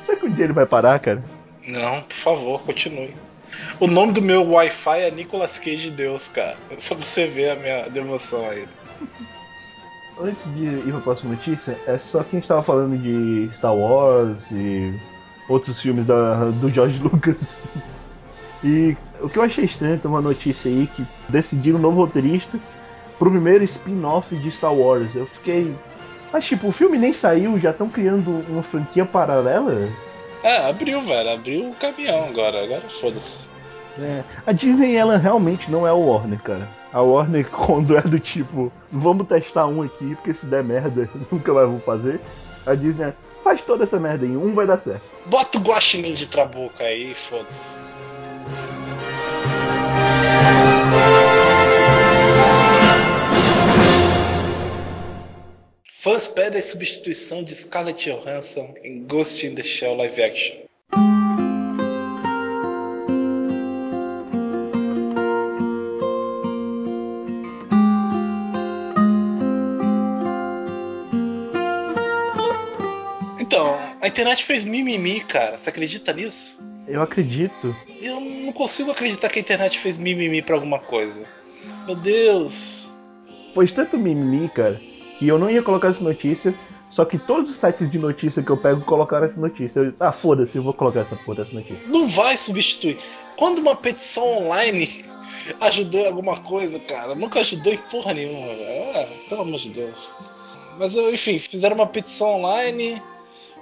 Será 0.06 0.18
que 0.18 0.26
um 0.26 0.32
dia 0.32 0.46
ele 0.46 0.54
vai 0.54 0.66
parar, 0.66 0.98
cara? 1.00 1.22
Não, 1.68 2.02
por 2.04 2.14
favor, 2.16 2.62
continue. 2.64 3.14
O 3.80 3.88
nome 3.88 4.12
do 4.12 4.22
meu 4.22 4.48
Wi-Fi 4.50 5.00
é 5.02 5.12
Nicolas 5.12 5.58
Cage 5.60 5.90
Deus, 5.90 6.28
cara. 6.28 6.58
Só 6.78 6.96
pra 6.96 7.04
você 7.04 7.28
ver 7.28 7.52
a 7.52 7.56
minha 7.56 7.90
devoção 7.90 8.50
a 8.50 8.56
ele. 8.56 8.70
Antes 10.20 10.54
de 10.54 10.66
ir 10.66 10.92
pra 10.92 11.02
próxima 11.02 11.32
notícia, 11.32 11.78
é 11.88 11.98
só 11.98 12.24
que 12.24 12.36
a 12.36 12.40
gente 12.40 12.48
tava 12.48 12.62
falando 12.62 12.98
de 12.98 13.50
Star 13.56 13.76
Wars 13.76 14.52
e 14.52 14.94
outros 15.50 15.82
filmes 15.82 16.06
da, 16.06 16.46
do 16.46 16.70
George 16.70 17.00
Lucas. 17.04 17.58
E 18.64 18.96
o 19.20 19.28
que 19.28 19.38
eu 19.38 19.44
achei 19.44 19.66
estranho 19.66 19.98
tem 19.98 20.10
uma 20.10 20.22
notícia 20.22 20.70
aí 20.70 20.88
que 20.96 21.06
decidiram 21.28 21.80
um 21.80 21.82
novo 21.82 21.98
roteirista 21.98 22.60
pro 23.18 23.32
primeiro 23.32 23.64
spin-off 23.64 24.36
de 24.36 24.52
Star 24.52 24.74
Wars. 24.74 25.16
Eu 25.16 25.26
fiquei. 25.26 25.76
Mas 26.32 26.46
tipo, 26.46 26.68
o 26.68 26.72
filme 26.72 26.98
nem 26.98 27.14
saiu, 27.14 27.60
já 27.60 27.72
estão 27.72 27.90
criando 27.90 28.46
uma 28.48 28.64
franquia 28.64 29.06
paralela? 29.06 29.90
É, 30.44 30.58
abriu, 30.70 31.02
velho. 31.02 31.30
Abriu 31.30 31.70
o 31.70 31.76
caminhão 31.76 32.26
agora. 32.26 32.64
Agora 32.64 32.82
foda-se. 32.90 33.52
É, 34.00 34.24
a 34.46 34.52
Disney, 34.52 34.96
ela 34.96 35.18
realmente 35.18 35.70
não 35.70 35.86
é 35.86 35.92
o 35.92 36.00
Warner, 36.00 36.42
cara. 36.42 36.68
A 36.94 37.02
Warner, 37.02 37.48
quando 37.52 37.98
é 37.98 38.02
do 38.02 38.20
tipo, 38.20 38.72
vamos 38.90 39.28
testar 39.28 39.68
um 39.68 39.82
aqui, 39.82 40.16
porque 40.16 40.34
se 40.34 40.46
der 40.46 40.64
merda, 40.64 41.10
nunca 41.32 41.54
mais 41.54 41.68
vou 41.68 41.80
fazer. 41.80 42.20
A 42.66 42.76
Disney 42.76 43.06
é, 43.06 43.14
faz 43.44 43.62
toda 43.62 43.84
essa 43.84 44.00
merda 44.00 44.26
aí, 44.26 44.36
um 44.36 44.54
vai 44.54 44.66
dar 44.66 44.78
certo. 44.78 45.04
Bota 45.26 45.58
o 45.58 45.62
guaxinim 45.62 46.14
de 46.14 46.28
trabuca 46.28 46.84
aí, 46.84 47.14
foda-se. 47.14 47.76
Fãs 56.02 56.28
pedem 56.28 56.58
a 56.58 56.64
substituição 56.64 57.44
de 57.44 57.54
Scarlett 57.54 58.10
Johansson 58.10 58.74
em 58.84 59.04
Ghost 59.04 59.46
in 59.46 59.54
the 59.54 59.62
Shell 59.62 59.98
live 59.98 60.24
action. 60.24 60.56
Então, 73.40 73.78
a 74.02 74.08
internet 74.08 74.44
fez 74.44 74.66
mimimi, 74.66 75.20
cara. 75.20 75.56
Você 75.56 75.70
acredita 75.70 76.12
nisso? 76.14 76.60
Eu 76.88 77.04
acredito. 77.04 77.76
Eu 78.02 78.20
não 78.20 78.52
consigo 78.52 78.90
acreditar 78.90 79.30
que 79.30 79.38
a 79.38 79.42
internet 79.44 79.78
fez 79.78 79.98
mimimi 79.98 80.42
pra 80.42 80.56
alguma 80.56 80.80
coisa. 80.80 81.24
Meu 81.86 81.96
Deus. 81.96 82.92
Foi 83.54 83.68
tanto 83.68 84.00
mimimi, 84.00 84.50
cara, 84.50 84.82
que 85.22 85.28
eu 85.28 85.38
não 85.38 85.52
ia 85.52 85.62
colocar 85.62 85.90
essa 85.90 86.04
notícia, 86.04 86.52
só 86.90 87.06
que 87.06 87.16
todos 87.16 87.52
os 87.52 87.56
sites 87.56 87.92
de 87.92 88.00
notícia 88.00 88.42
que 88.42 88.50
eu 88.50 88.58
pego 88.58 88.82
colocaram 88.82 89.24
essa 89.24 89.40
notícia. 89.40 89.80
Eu, 89.80 89.94
ah, 90.00 90.12
foda-se, 90.12 90.58
eu 90.58 90.64
vou 90.64 90.74
colocar 90.74 91.02
essa 91.02 91.16
porra 91.16 91.44
dessa 91.44 91.54
notícia. 91.54 91.80
Não 91.90 92.08
vai 92.08 92.36
substituir. 92.36 92.98
Quando 93.38 93.60
uma 93.60 93.76
petição 93.76 94.26
online 94.26 94.90
ajudou 95.62 96.02
em 96.02 96.08
alguma 96.08 96.38
coisa, 96.38 96.80
cara, 96.80 97.14
nunca 97.14 97.42
ajudou 97.42 97.72
em 97.72 97.78
porra 97.78 98.16
nenhuma, 98.16 98.48
velho. 98.48 98.98
Ah, 98.98 99.08
pelo 99.30 99.42
amor 99.42 99.60
de 99.60 99.70
Deus. 99.70 100.12
Mas 100.80 100.96
enfim, 100.96 101.38
fizeram 101.38 101.76
uma 101.76 101.86
petição 101.86 102.38
online 102.38 103.00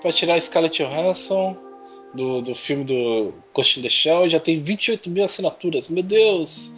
pra 0.01 0.13
tirar 0.13 0.35
a 0.35 0.41
Scarlett 0.41 0.81
Johansson 0.81 1.57
do, 2.13 2.41
do 2.41 2.55
filme 2.55 2.85
do 2.85 3.33
Ghost 3.53 3.81
in 3.81 3.83
the 3.83 3.89
Shell 3.89 4.27
e 4.27 4.29
já 4.29 4.39
tem 4.39 4.63
28 4.63 5.09
mil 5.09 5.25
assinaturas. 5.25 5.89
Meu 5.89 6.03
Deus! 6.03 6.71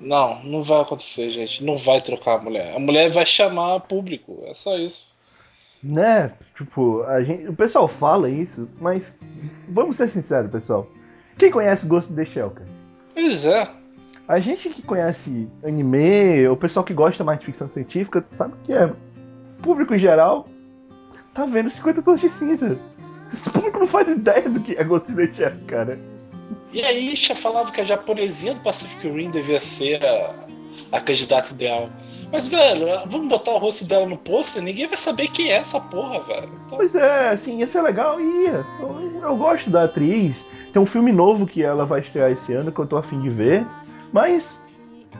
Não, 0.00 0.42
não 0.44 0.62
vai 0.62 0.80
acontecer, 0.80 1.30
gente. 1.30 1.64
Não 1.64 1.76
vai 1.76 2.00
trocar 2.00 2.38
a 2.38 2.42
mulher. 2.42 2.74
A 2.74 2.78
mulher 2.78 3.10
vai 3.10 3.26
chamar 3.26 3.80
público. 3.80 4.42
É 4.46 4.54
só 4.54 4.78
isso. 4.78 5.16
Né? 5.82 6.32
Tipo, 6.56 7.02
a 7.04 7.22
gente, 7.22 7.48
o 7.48 7.54
pessoal 7.54 7.86
fala 7.88 8.28
isso, 8.28 8.68
mas 8.80 9.16
vamos 9.68 9.96
ser 9.96 10.08
sinceros, 10.08 10.50
pessoal. 10.50 10.88
Quem 11.36 11.50
conhece 11.50 11.86
Ghost 11.86 12.12
in 12.12 12.16
the 12.16 12.24
Shell, 12.24 12.50
cara? 12.50 12.68
Pois 13.14 13.44
é. 13.44 13.68
A 14.26 14.40
gente 14.40 14.68
que 14.68 14.82
conhece 14.82 15.48
anime, 15.64 16.48
o 16.48 16.56
pessoal 16.56 16.84
que 16.84 16.92
gosta 16.92 17.24
mais 17.24 17.38
de 17.38 17.46
ficção 17.46 17.68
científica, 17.68 18.24
sabe 18.32 18.54
o 18.54 18.58
que 18.64 18.72
é. 18.72 18.92
Público 19.62 19.94
em 19.94 19.98
geral 19.98 20.46
tá 21.32 21.46
vendo 21.46 21.70
50 21.70 22.02
tons 22.02 22.20
de 22.20 22.28
cinza. 22.28 22.78
Esse 23.32 23.48
público 23.50 23.78
não 23.78 23.86
faz 23.86 24.08
ideia 24.08 24.48
do 24.48 24.60
que 24.60 24.76
é 24.76 24.82
Ghost 24.82 25.10
in 25.10 25.14
the 25.14 25.32
Shell, 25.32 25.52
cara. 25.66 25.98
E 26.72 26.82
a 26.82 26.92
Isha 26.92 27.34
falava 27.34 27.70
que 27.72 27.80
a 27.80 27.84
japonesinha 27.84 28.54
do 28.54 28.60
Pacific 28.60 29.08
Rim 29.08 29.30
devia 29.30 29.58
ser 29.58 30.04
a, 30.04 30.34
a 30.92 31.00
candidata 31.00 31.52
ideal. 31.52 31.88
Mas, 32.30 32.46
velho, 32.46 32.86
vamos 33.06 33.28
botar 33.28 33.52
o 33.52 33.58
rosto 33.58 33.86
dela 33.86 34.06
no 34.06 34.18
pôster? 34.18 34.62
Ninguém 34.62 34.86
vai 34.86 34.98
saber 34.98 35.28
quem 35.28 35.50
é 35.50 35.56
essa 35.56 35.80
porra, 35.80 36.20
velho. 36.20 36.50
Então, 36.66 36.76
Pois 36.76 36.94
é, 36.94 37.30
assim, 37.30 37.58
ia 37.58 37.66
ser 37.66 37.80
legal, 37.80 38.20
ia. 38.20 38.66
Eu, 38.80 39.20
eu 39.22 39.36
gosto 39.36 39.70
da 39.70 39.84
atriz. 39.84 40.44
Tem 40.72 40.80
um 40.80 40.86
filme 40.86 41.10
novo 41.10 41.46
que 41.46 41.62
ela 41.62 41.86
vai 41.86 42.00
estrear 42.00 42.30
esse 42.30 42.52
ano 42.52 42.70
que 42.70 42.78
eu 42.78 42.86
tô 42.86 42.98
afim 42.98 43.20
de 43.20 43.30
ver. 43.30 43.66
Mas 44.12 44.60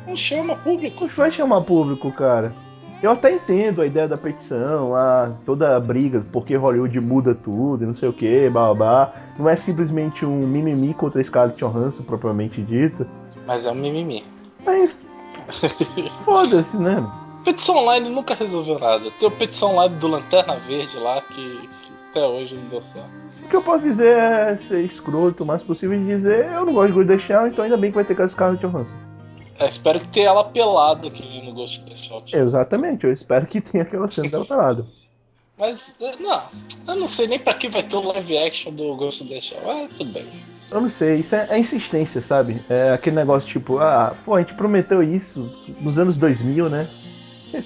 não 0.07 0.15
chama 0.15 0.57
público. 0.57 1.01
não 1.05 1.09
vai 1.09 1.31
chamar 1.33 1.63
público, 1.63 2.13
cara. 2.13 2.55
Eu 3.01 3.13
até 3.13 3.33
entendo 3.33 3.81
a 3.81 3.87
ideia 3.87 4.09
da 4.09 4.17
petição, 4.17 4.95
a, 4.95 5.31
toda 5.47 5.77
a 5.77 5.81
briga, 5.81 6.25
porque 6.33 6.57
Hollywood 6.57 6.99
muda 7.01 7.33
tudo 7.33 7.85
e 7.85 7.87
não 7.87 7.95
sei 7.95 8.09
o 8.09 8.13
que, 8.13 8.51
babá. 8.51 9.13
Não 9.39 9.49
é 9.49 9.55
simplesmente 9.55 10.27
um 10.27 10.47
mimimi 10.47 10.93
contra 10.95 11.23
Scarlett 11.23 11.59
Johansson, 11.59 12.03
propriamente 12.03 12.61
dito. 12.61 13.07
Mas 13.47 13.67
é 13.67 13.71
um 13.71 13.77
mimimi. 13.77 14.25
Mas. 14.67 15.07
Foda-se, 16.25 16.83
né? 16.83 17.09
Petição 17.45 17.77
online 17.77 18.09
nunca 18.09 18.35
resolveu 18.35 18.81
nada. 18.81 19.13
Tem 19.19 19.29
a 19.29 19.31
petição 19.31 19.73
online 19.73 19.95
do 19.95 20.09
Lanterna 20.09 20.57
Verde 20.57 20.99
lá 20.99 21.21
que, 21.23 21.69
que 21.69 21.93
até 22.11 22.27
hoje 22.27 22.57
não 22.57 22.65
deu 22.65 22.83
certo. 22.83 23.11
O 23.45 23.49
que 23.49 23.55
eu 23.55 23.63
posso 23.63 23.85
dizer 23.85 24.19
é 24.19 24.57
ser 24.59 24.85
escroto 24.85 25.45
o 25.45 25.47
mais 25.47 25.63
possível 25.63 25.99
e 25.99 26.03
dizer 26.03 26.51
eu 26.53 26.67
não 26.67 26.75
gosto 26.75 26.93
de 26.93 27.07
the 27.07 27.19
Shell, 27.19 27.47
então 27.47 27.65
ainda 27.65 27.77
bem 27.77 27.91
que 27.91 27.95
vai 27.95 28.05
ter 28.05 28.29
Scarlett 28.29 28.67
Johansson. 28.67 28.95
É, 29.59 29.67
espero 29.67 29.99
que 30.01 30.09
tenha 30.09 30.29
ela 30.29 30.45
pelada 30.45 31.09
aqui 31.09 31.43
no 31.43 31.53
Ghost 31.53 31.81
in 31.81 31.85
the 31.85 31.95
tipo. 31.95 32.37
Exatamente, 32.37 33.05
eu 33.05 33.13
espero 33.13 33.47
que 33.47 33.61
tenha 33.61 33.83
aquela 33.83 34.07
cena 34.09 34.29
dela 34.29 34.45
parada. 34.45 34.87
Mas, 35.59 35.93
não, 36.21 36.43
eu 36.87 36.95
não 36.95 37.09
sei 37.09 37.27
nem 37.27 37.39
pra 37.39 37.53
que 37.55 37.69
vai 37.69 37.83
ter 37.83 37.97
o 37.97 38.03
live 38.03 38.39
action 38.39 38.73
do 38.73 38.95
Ghost 38.95 39.25
of 39.25 39.33
the 39.33 39.41
Shell. 39.41 39.69
Ah, 39.69 39.89
tudo 39.97 40.13
bem. 40.13 40.29
Eu 40.71 40.81
não 40.81 40.91
sei, 40.91 41.17
isso 41.17 41.35
é, 41.35 41.49
é, 41.51 41.59
insistência, 41.59 42.23
sabe? 42.23 42.63
É 42.69 42.93
aquele 42.93 43.17
negócio 43.17 43.49
tipo, 43.49 43.79
ah, 43.79 44.15
pô, 44.25 44.37
a 44.37 44.41
gente 44.41 44.55
prometeu 44.55 45.03
isso 45.03 45.51
nos 45.81 45.99
anos 45.99 46.17
2000, 46.19 46.69
né? 46.69 46.89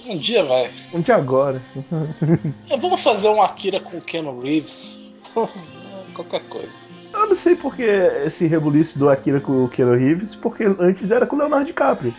Um 0.06 0.16
dia 0.16 0.44
vai. 0.44 0.70
Um 0.94 1.00
dia 1.00 1.16
agora. 1.16 1.60
é, 2.70 2.76
vamos 2.76 3.02
fazer 3.02 3.28
um 3.28 3.42
Akira 3.42 3.80
com 3.80 3.98
o 3.98 4.00
Keanu 4.00 4.40
Reeves. 4.40 5.00
Qualquer 6.14 6.40
coisa. 6.48 6.76
Eu 7.22 7.28
não 7.28 7.36
sei 7.36 7.54
porque 7.54 7.84
esse 8.26 8.48
rebuliço 8.48 8.98
do 8.98 9.08
Akira 9.08 9.40
com 9.40 9.64
o 9.64 9.68
Keanu 9.68 9.94
Reeves, 9.94 10.34
porque 10.34 10.64
antes 10.64 11.08
era 11.08 11.24
com 11.24 11.36
o 11.36 11.38
Leonardo 11.38 11.66
DiCaprio. 11.66 12.12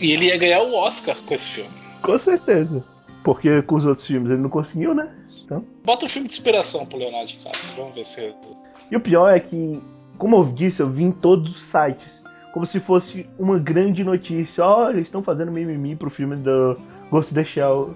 E 0.00 0.10
ele 0.10 0.26
ia 0.26 0.36
ganhar 0.36 0.62
o 0.62 0.74
Oscar 0.74 1.16
com 1.22 1.32
esse 1.32 1.46
filme. 1.46 1.70
Com 2.02 2.18
certeza. 2.18 2.84
Porque 3.22 3.62
com 3.62 3.76
os 3.76 3.86
outros 3.86 4.04
filmes 4.04 4.32
ele 4.32 4.42
não 4.42 4.50
conseguiu, 4.50 4.94
né? 4.94 5.14
Então... 5.44 5.64
Bota 5.84 6.06
um 6.06 6.08
filme 6.08 6.26
de 6.26 6.34
inspiração 6.34 6.84
pro 6.84 6.98
Leonardo 6.98 7.28
DiCaprio. 7.28 7.72
Vamos 7.76 7.94
ver 7.94 8.04
se. 8.04 8.34
E 8.90 8.96
o 8.96 9.00
pior 9.00 9.28
é 9.28 9.38
que, 9.38 9.80
como 10.18 10.36
eu 10.36 10.44
disse, 10.46 10.82
eu 10.82 10.90
vi 10.90 11.04
em 11.04 11.12
todos 11.12 11.54
os 11.54 11.62
sites. 11.62 12.24
Como 12.52 12.66
se 12.66 12.80
fosse 12.80 13.28
uma 13.38 13.60
grande 13.60 14.02
notícia. 14.02 14.64
Olha, 14.64 14.94
eles 14.94 15.06
estão 15.06 15.22
fazendo 15.22 15.52
mimimi 15.52 15.94
pro 15.94 16.10
filme 16.10 16.34
do 16.34 16.76
Ghost 17.12 17.32
of 17.32 17.34
the 17.34 17.44
Shell. 17.44 17.94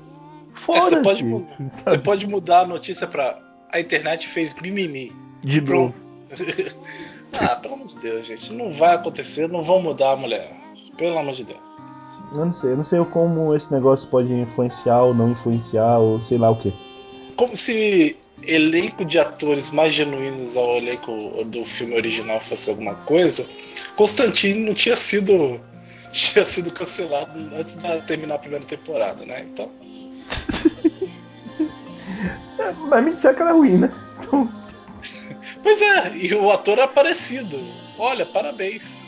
É, 0.69 0.81
você, 0.81 0.97
pode, 1.01 1.25
você 1.25 1.99
pode 1.99 2.27
mudar 2.29 2.61
a 2.61 2.67
notícia 2.67 3.09
pra. 3.09 3.37
A 3.73 3.81
internet 3.81 4.29
fez 4.29 4.55
mimimi. 4.61 5.11
De 5.43 5.61
Pronto. 5.61 5.95
novo. 5.95 6.12
ah, 7.41 7.57
pelo 7.57 7.75
amor 7.75 7.87
de 7.87 7.99
Deus, 7.99 8.27
gente. 8.27 8.53
Não 8.53 8.73
vai 8.73 8.95
acontecer, 8.95 9.49
não 9.49 9.63
vão 9.63 9.81
mudar 9.81 10.13
a 10.13 10.17
mulher. 10.17 10.51
Pelo 10.97 11.19
amor 11.19 11.35
de 11.35 11.45
Deus. 11.45 11.61
Eu 12.35 12.47
não 12.47 12.53
sei, 12.53 12.73
eu 12.73 12.77
não 12.77 12.85
sei 12.85 13.05
como 13.07 13.55
esse 13.55 13.73
negócio 13.73 14.09
pode 14.09 14.33
influenciar 14.33 15.03
ou 15.03 15.15
não 15.15 15.31
influenciar, 15.33 15.99
ou 15.99 16.25
sei 16.25 16.39
lá 16.39 16.51
o 16.51 16.57
que. 16.57 16.73
Como 17.37 17.55
se 17.55 18.17
elenco 18.45 19.05
de 19.05 19.19
atores 19.19 19.71
mais 19.71 19.93
genuínos 19.93 20.57
ao 20.57 20.77
elenco 20.79 21.45
do 21.45 21.65
filme 21.65 21.95
original 21.95 22.41
fosse 22.41 22.71
alguma 22.71 22.95
coisa, 22.95 23.47
Constantine 23.97 24.67
não 24.67 24.75
tinha 24.75 24.97
sido 24.97 25.61
tinha 26.11 26.45
sido 26.45 26.71
cancelado 26.73 27.39
antes 27.55 27.75
de 27.77 28.03
terminar 28.03 28.37
a 28.37 28.39
primeira 28.39 28.65
temporada, 28.65 29.25
né? 29.25 29.45
Então. 29.45 29.71
mas 32.89 33.05
me 33.05 33.15
disseram 33.15 33.35
que 33.35 33.43
era 33.43 33.53
ruim, 33.53 33.79
né? 33.79 33.93
Então... 34.19 34.51
Pois 35.63 35.81
é, 35.81 36.17
e 36.17 36.35
o 36.35 36.51
ator 36.51 36.79
é 36.79 36.87
parecido. 36.87 37.59
Olha, 37.99 38.27
parabéns. 38.27 39.05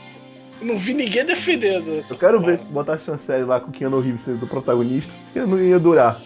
Eu 0.60 0.68
não 0.68 0.76
vi 0.76 0.94
ninguém 0.94 1.24
defendendo. 1.24 2.00
Eu 2.08 2.16
quero 2.16 2.40
ver 2.40 2.58
se 2.58 2.70
botasse 2.70 3.10
uma 3.10 3.18
série 3.18 3.44
lá 3.44 3.60
com 3.60 3.70
o 3.70 3.72
Keanu 3.72 4.00
Reeves 4.00 4.22
sendo 4.22 4.46
protagonista, 4.46 5.12
se 5.18 5.38
não 5.40 5.60
ia 5.60 5.78
durar. 5.78 6.22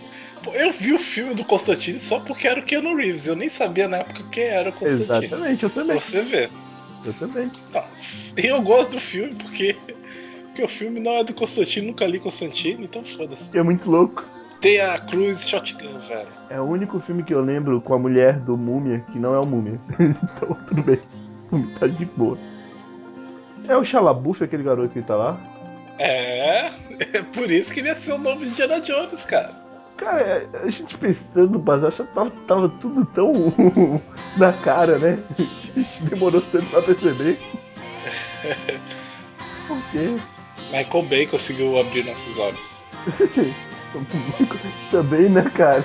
Eu 0.52 0.70
vi 0.70 0.92
o 0.92 0.98
filme 0.98 1.34
do 1.34 1.44
Constantine 1.44 1.98
só 1.98 2.20
porque 2.20 2.46
era 2.46 2.60
o 2.60 2.62
Keanu 2.62 2.94
Reeves. 2.94 3.26
Eu 3.26 3.36
nem 3.36 3.48
sabia 3.48 3.88
na 3.88 3.98
época 3.98 4.22
quem 4.30 4.44
era 4.44 4.70
o 4.70 4.72
Constantine. 4.72 5.24
Exatamente, 5.24 5.62
eu 5.64 5.70
também. 5.70 5.98
Você 5.98 6.22
vê. 6.22 6.48
Eu 7.04 7.12
também. 7.14 7.50
Tá. 7.72 7.88
E 8.36 8.46
eu 8.46 8.60
gosto 8.62 8.92
do 8.92 9.00
filme 9.00 9.34
porque, 9.34 9.76
porque 10.46 10.62
o 10.62 10.68
filme 10.68 11.00
não 11.00 11.12
é 11.12 11.24
do 11.24 11.34
Constantine, 11.34 11.86
nunca 11.86 12.06
li 12.06 12.18
Constantine, 12.18 12.84
então 12.84 13.04
foda-se. 13.04 13.58
É 13.58 13.62
muito 13.62 13.90
louco. 13.90 14.24
Tem 14.60 14.80
a 14.80 14.98
Cruz 14.98 15.48
Shotgun, 15.48 15.98
velho. 16.00 16.28
É 16.50 16.60
o 16.60 16.64
único 16.64 16.98
filme 16.98 17.22
que 17.22 17.32
eu 17.32 17.40
lembro 17.40 17.80
com 17.80 17.94
a 17.94 17.98
mulher 17.98 18.40
do 18.40 18.56
Múmia 18.56 19.04
que 19.12 19.18
não 19.18 19.34
é 19.34 19.38
o 19.38 19.46
Múmia. 19.46 19.78
então 19.98 20.54
tudo 20.66 20.82
bem. 20.82 21.00
Tá 21.78 21.86
de 21.86 22.04
boa. 22.04 22.36
É 23.68 23.76
o 23.76 23.84
Xalabuf, 23.84 24.42
aquele 24.42 24.62
garoto 24.62 24.88
que 24.88 25.02
tá 25.02 25.14
lá? 25.14 25.38
É, 25.98 26.70
é 27.12 27.22
por 27.34 27.50
isso 27.50 27.72
que 27.72 27.80
ele 27.80 27.88
ia 27.88 27.96
ser 27.96 28.12
o 28.12 28.18
nome 28.18 28.44
de 28.44 28.50
Indiana 28.50 28.80
Jones, 28.80 29.24
cara. 29.24 29.54
Cara, 29.96 30.48
a 30.62 30.70
gente 30.70 30.96
pensando 30.96 31.50
no 31.50 31.60
passado, 31.60 32.08
tava, 32.14 32.30
tava 32.46 32.68
tudo 32.68 33.04
tão 33.06 33.32
na 34.38 34.52
cara, 34.52 34.98
né? 34.98 35.18
Demorou 36.08 36.40
tanto 36.40 36.66
pra 36.66 36.82
perceber. 36.82 37.38
ok. 39.68 40.20
Michael 40.70 41.04
Bay 41.04 41.26
conseguiu 41.26 41.78
abrir 41.78 42.04
nossos 42.04 42.38
olhos. 42.38 42.82
Também, 44.90 45.28
né, 45.28 45.42
cara? 45.54 45.84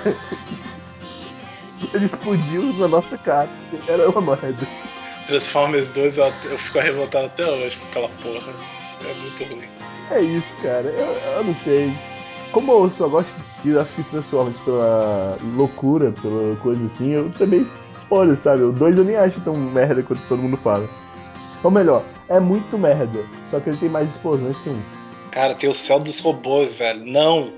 Ele 1.94 2.06
explodiu 2.06 2.74
na 2.74 2.88
nossa 2.88 3.18
cara. 3.18 3.50
Era 3.88 4.10
uma 4.10 4.22
merda. 4.22 4.68
Transformers 5.28 5.90
2 5.90 6.18
eu, 6.18 6.34
eu 6.50 6.58
fico 6.58 6.80
revoltado 6.80 7.26
até 7.28 7.46
hoje 7.46 7.78
com 7.78 7.88
aquela 7.88 8.10
porra. 8.10 8.54
É 9.06 9.14
muito 9.22 9.44
ruim. 9.44 9.68
É 10.12 10.22
isso, 10.22 10.56
cara. 10.62 10.90
Eu, 10.90 11.38
eu 11.38 11.44
não 11.44 11.54
sei. 11.54 11.94
Como 12.52 12.72
eu 12.72 12.90
só 12.90 13.08
gosto 13.08 13.34
de 13.64 13.78
assistir 13.78 14.04
Transformers 14.12 14.60
pela 14.60 15.38
loucura, 15.56 16.12
pela 16.22 16.56
coisa 16.58 16.86
assim, 16.86 17.12
eu 17.12 17.30
também 17.32 17.68
foda, 18.08 18.36
sabe? 18.36 18.64
O 18.64 18.72
2 18.72 18.98
eu 18.98 19.04
nem 19.04 19.16
acho 19.16 19.42
tão 19.42 19.56
merda 19.56 20.04
quanto 20.04 20.22
todo 20.28 20.42
mundo 20.42 20.58
fala. 20.58 20.88
Ou 21.64 21.72
melhor, 21.72 22.04
é 22.28 22.40
muito 22.40 22.78
merda. 22.78 23.24
Só 23.50 23.60
que 23.60 23.70
ele 23.70 23.78
tem 23.78 23.90
mais 23.90 24.10
explosões 24.10 24.58
que 24.58 24.70
um. 24.70 24.80
Cara, 25.34 25.56
tem 25.56 25.68
o 25.68 25.74
céu 25.74 25.98
dos 25.98 26.20
robôs, 26.20 26.76
velho. 26.76 27.04
Não! 27.04 27.52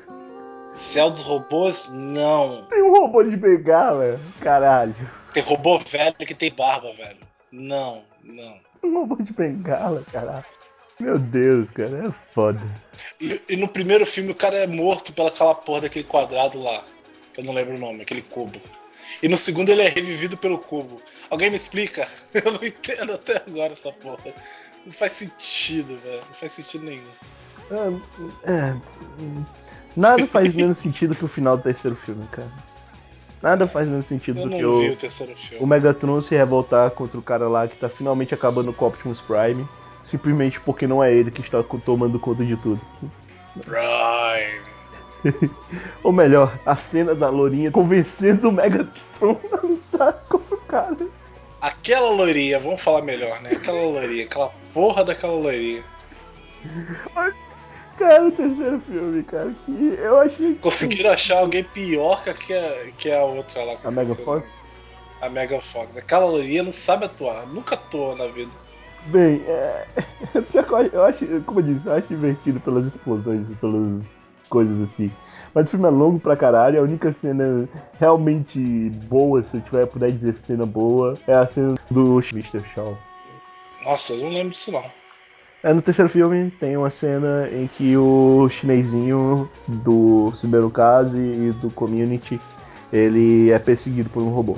céu 0.72 1.10
dos 1.10 1.20
robôs, 1.20 1.90
não. 1.92 2.64
Tem 2.70 2.82
um 2.82 2.90
robô 2.90 3.22
de 3.22 3.36
bengala, 3.36 4.18
caralho. 4.40 4.96
Tem 5.30 5.42
robô 5.42 5.78
velho 5.78 6.14
que 6.14 6.34
tem 6.34 6.50
barba, 6.50 6.90
velho. 6.94 7.18
Não, 7.50 8.02
não. 8.24 8.58
Um 8.82 9.00
robô 9.00 9.16
de 9.16 9.30
bengala, 9.34 10.02
caralho. 10.10 10.46
Meu 10.98 11.18
Deus, 11.18 11.70
cara, 11.70 12.08
é 12.08 12.32
foda. 12.32 12.62
E, 13.20 13.42
e, 13.46 13.56
no 13.56 13.68
primeiro 13.68 14.06
filme 14.06 14.30
o 14.30 14.34
cara 14.34 14.56
é 14.56 14.66
morto 14.66 15.12
pelaquela 15.12 15.54
porra 15.54 15.82
daquele 15.82 16.06
quadrado 16.06 16.62
lá. 16.62 16.82
Que 17.34 17.40
eu 17.40 17.44
não 17.44 17.52
lembro 17.52 17.74
o 17.74 17.78
nome, 17.78 18.00
aquele 18.00 18.22
cubo. 18.22 18.58
E 19.22 19.28
no 19.28 19.36
segundo 19.36 19.68
ele 19.68 19.82
é 19.82 19.88
revivido 19.88 20.38
pelo 20.38 20.56
cubo. 20.56 21.02
Alguém 21.28 21.50
me 21.50 21.56
explica? 21.56 22.08
Eu 22.32 22.52
não 22.52 22.64
entendo 22.64 23.12
até 23.12 23.36
agora 23.36 23.74
essa 23.74 23.92
porra. 23.92 24.32
Não 24.84 24.92
faz 24.92 25.12
sentido, 25.12 25.98
velho. 26.02 26.22
Não 26.28 26.34
faz 26.34 26.52
sentido 26.52 26.84
nenhum. 26.84 27.02
É, 28.44 28.52
é, 28.52 28.76
nada 29.96 30.26
faz 30.26 30.54
menos 30.54 30.78
sentido 30.78 31.14
que 31.14 31.24
o 31.24 31.28
final 31.28 31.56
do 31.56 31.62
terceiro 31.62 31.96
filme, 31.96 32.26
cara. 32.30 32.50
Nada 33.42 33.66
faz 33.66 33.88
menos 33.88 34.06
sentido 34.06 34.40
eu 34.40 34.48
do 34.48 34.50
que 34.50 34.64
o, 34.64 35.60
o, 35.60 35.64
o 35.64 35.66
Megatron 35.66 36.20
se 36.20 36.36
revoltar 36.36 36.90
contra 36.92 37.18
o 37.18 37.22
cara 37.22 37.48
lá 37.48 37.66
que 37.66 37.76
tá 37.76 37.88
finalmente 37.88 38.32
acabando 38.32 38.72
com 38.72 38.84
o 38.84 38.88
Optimus 38.88 39.20
Prime, 39.20 39.66
simplesmente 40.04 40.60
porque 40.60 40.86
não 40.86 41.02
é 41.02 41.12
ele 41.12 41.30
que 41.30 41.40
está 41.40 41.62
tomando 41.62 42.20
conta 42.20 42.44
de 42.44 42.56
tudo. 42.56 42.80
Prime. 43.64 44.72
Ou 46.02 46.12
melhor, 46.12 46.58
a 46.66 46.76
cena 46.76 47.14
da 47.14 47.28
Lourinha 47.28 47.70
convencendo 47.70 48.48
o 48.48 48.52
Megatron 48.52 49.40
a 49.52 49.66
lutar 49.66 50.12
contra 50.28 50.54
o 50.54 50.58
cara. 50.58 50.96
Aquela 51.62 52.10
loirinha, 52.10 52.58
vamos 52.58 52.80
falar 52.80 53.02
melhor, 53.02 53.40
né? 53.40 53.52
Aquela 53.52 53.80
loirinha, 53.82 54.24
aquela 54.24 54.52
porra 54.74 55.04
daquela 55.04 55.34
loirinha. 55.34 55.84
Cara, 57.96 58.26
o 58.26 58.32
terceiro 58.32 58.80
filme, 58.80 59.22
cara, 59.22 59.54
que 59.64 59.96
eu 59.96 60.18
achei. 60.18 60.54
Conseguiram 60.56 61.12
achar 61.12 61.38
alguém 61.38 61.62
pior 61.62 62.20
que 62.24 62.52
a, 62.52 62.90
que 62.98 63.12
a 63.12 63.22
outra 63.22 63.62
lá. 63.62 63.76
A 63.84 63.90
Mega 63.92 64.12
Fox? 64.12 64.44
A 65.20 65.28
Mega 65.28 65.60
Fox. 65.60 65.96
Aquela 65.96 66.24
loirinha 66.24 66.64
não 66.64 66.72
sabe 66.72 67.04
atuar, 67.04 67.46
nunca 67.46 67.76
atua 67.76 68.16
na 68.16 68.26
vida. 68.26 68.50
Bem, 69.06 69.40
é. 69.46 69.86
Eu 70.92 71.04
acho, 71.04 71.26
como 71.42 71.60
eu 71.60 71.64
disse, 71.64 71.86
eu 71.86 71.92
acho 71.92 72.08
divertido 72.08 72.58
pelas 72.60 72.86
explosões, 72.86 73.52
pelas 73.60 74.00
coisas 74.48 74.80
assim. 74.80 75.12
Mas 75.54 75.66
o 75.66 75.70
filme 75.70 75.86
é 75.86 75.90
longo 75.90 76.18
pra 76.18 76.36
caralho, 76.36 76.80
a 76.80 76.82
única 76.82 77.12
cena 77.12 77.68
realmente 78.00 78.58
boa, 79.08 79.42
se 79.42 79.56
eu 79.56 79.60
tiver 79.60 79.86
puder 79.86 80.10
dizer 80.10 80.36
cena 80.46 80.64
boa, 80.64 81.18
é 81.26 81.34
a 81.34 81.46
cena 81.46 81.74
do 81.90 82.20
Mr. 82.32 82.62
Shaw. 82.74 82.96
Nossa, 83.84 84.14
eu 84.14 84.20
não 84.20 84.30
lembro 84.30 84.50
disso 84.50 84.72
não. 84.72 84.84
É, 85.62 85.72
no 85.72 85.82
terceiro 85.82 86.08
filme 86.08 86.50
tem 86.58 86.76
uma 86.76 86.90
cena 86.90 87.48
em 87.52 87.68
que 87.68 87.96
o 87.96 88.48
chinesinho 88.48 89.48
do 89.68 90.32
Cybercase 90.34 91.18
e 91.18 91.52
do 91.52 91.70
Community 91.70 92.40
ele 92.92 93.50
é 93.50 93.58
perseguido 93.58 94.10
por 94.10 94.22
um 94.22 94.30
robô. 94.30 94.56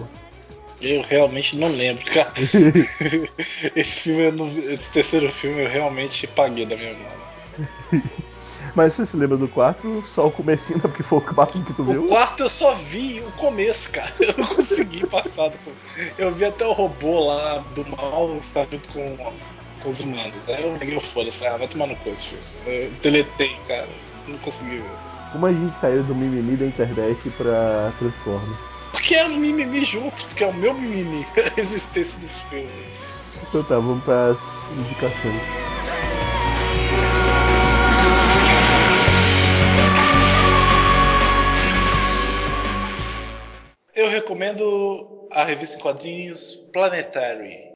Eu 0.80 1.03
realmente 1.03 1.57
não 1.59 1.68
lembro, 1.68 2.05
cara. 2.07 2.32
esse 3.76 4.01
filme, 4.01 4.72
esse 4.72 4.90
terceiro 4.90 5.30
filme 5.30 5.64
eu 5.64 5.68
realmente 5.68 6.26
paguei 6.26 6.66
da 6.66 6.76
minha 6.76 6.95
mão. 6.95 8.03
Mas 8.75 8.95
você 8.95 9.07
se 9.07 9.16
lembra 9.16 9.37
do 9.37 9.47
quarto? 9.47 10.03
Só 10.07 10.27
o 10.27 10.31
comecinho, 10.31 10.79
né? 10.79 10.83
Porque 10.83 11.03
foi 11.03 11.18
o 11.18 11.35
máximo 11.35 11.64
que 11.64 11.72
tu 11.72 11.85
viu? 11.85 12.05
O 12.05 12.09
quarto 12.09 12.43
eu 12.43 12.49
só 12.49 12.75
vi 12.75 13.20
o 13.20 13.31
começo, 13.33 13.93
cara. 13.93 14.12
Eu 14.18 14.35
não 14.37 14.47
consegui 14.47 15.07
passar. 15.07 15.51
Do... 15.51 15.59
Eu 16.18 16.33
vi 16.33 16.45
até 16.45 16.66
o 16.66 16.72
robô 16.72 17.27
lá 17.27 17.59
do 17.75 17.85
mal 17.87 18.37
estar 18.37 18.66
junto 18.70 18.89
com 18.89 19.16
com 19.85 19.89
os 19.91 20.01
humanos. 20.01 20.49
Aí 20.49 20.64
eu 20.64 20.77
peguei 20.79 20.97
o 20.97 21.01
foda, 21.01 21.31
falei, 21.31 21.55
ah, 21.55 21.57
vai 21.59 21.68
tomar 21.68 21.87
no 21.87 21.97
cu 21.97 22.09
esse 22.09 22.27
filme. 22.29 22.45
Eu 22.66 22.91
deletei, 23.03 23.55
cara. 23.68 23.87
Não 24.27 24.39
consegui 24.39 24.79
ver. 24.79 24.91
Como 25.31 25.47
a 25.47 25.53
gente 25.53 25.77
saiu 25.77 26.03
do 26.03 26.14
mimimi 26.14 26.57
da 26.57 26.66
internet 26.66 27.31
pra 27.31 27.93
Transformers? 27.99 28.59
Porque 28.91 29.14
é 29.14 29.27
um 29.27 29.37
mimimi 29.37 29.85
junto, 29.85 30.25
porque 30.27 30.45
é 30.45 30.49
o 30.49 30.55
meu 30.55 30.72
mimimi 30.75 31.27
a 31.37 31.61
existência 31.61 32.18
desse 32.20 32.41
filme. 32.43 32.70
Então 33.43 33.62
tá, 33.64 33.75
vamos 33.75 34.03
pras 34.05 34.39
indicações. 34.79 35.74
Recomendo 44.03 45.28
a 45.30 45.45
revista 45.45 45.76
em 45.76 45.80
quadrinhos 45.80 46.55
Planetary. 46.72 47.72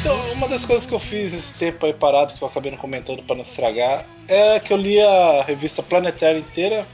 Então, 0.00 0.32
uma 0.32 0.46
das 0.48 0.64
coisas 0.64 0.86
que 0.86 0.94
eu 0.94 1.00
fiz 1.00 1.34
esse 1.34 1.52
tempo 1.54 1.84
aí 1.84 1.92
parado, 1.92 2.34
que 2.34 2.42
eu 2.42 2.46
acabei 2.46 2.70
não 2.70 2.78
comentando 2.78 3.22
para 3.24 3.34
não 3.34 3.42
estragar, 3.42 4.06
é 4.28 4.60
que 4.60 4.72
eu 4.72 4.76
li 4.76 5.00
a 5.00 5.42
revista 5.42 5.82
Planetary 5.82 6.38
inteira. 6.38 6.86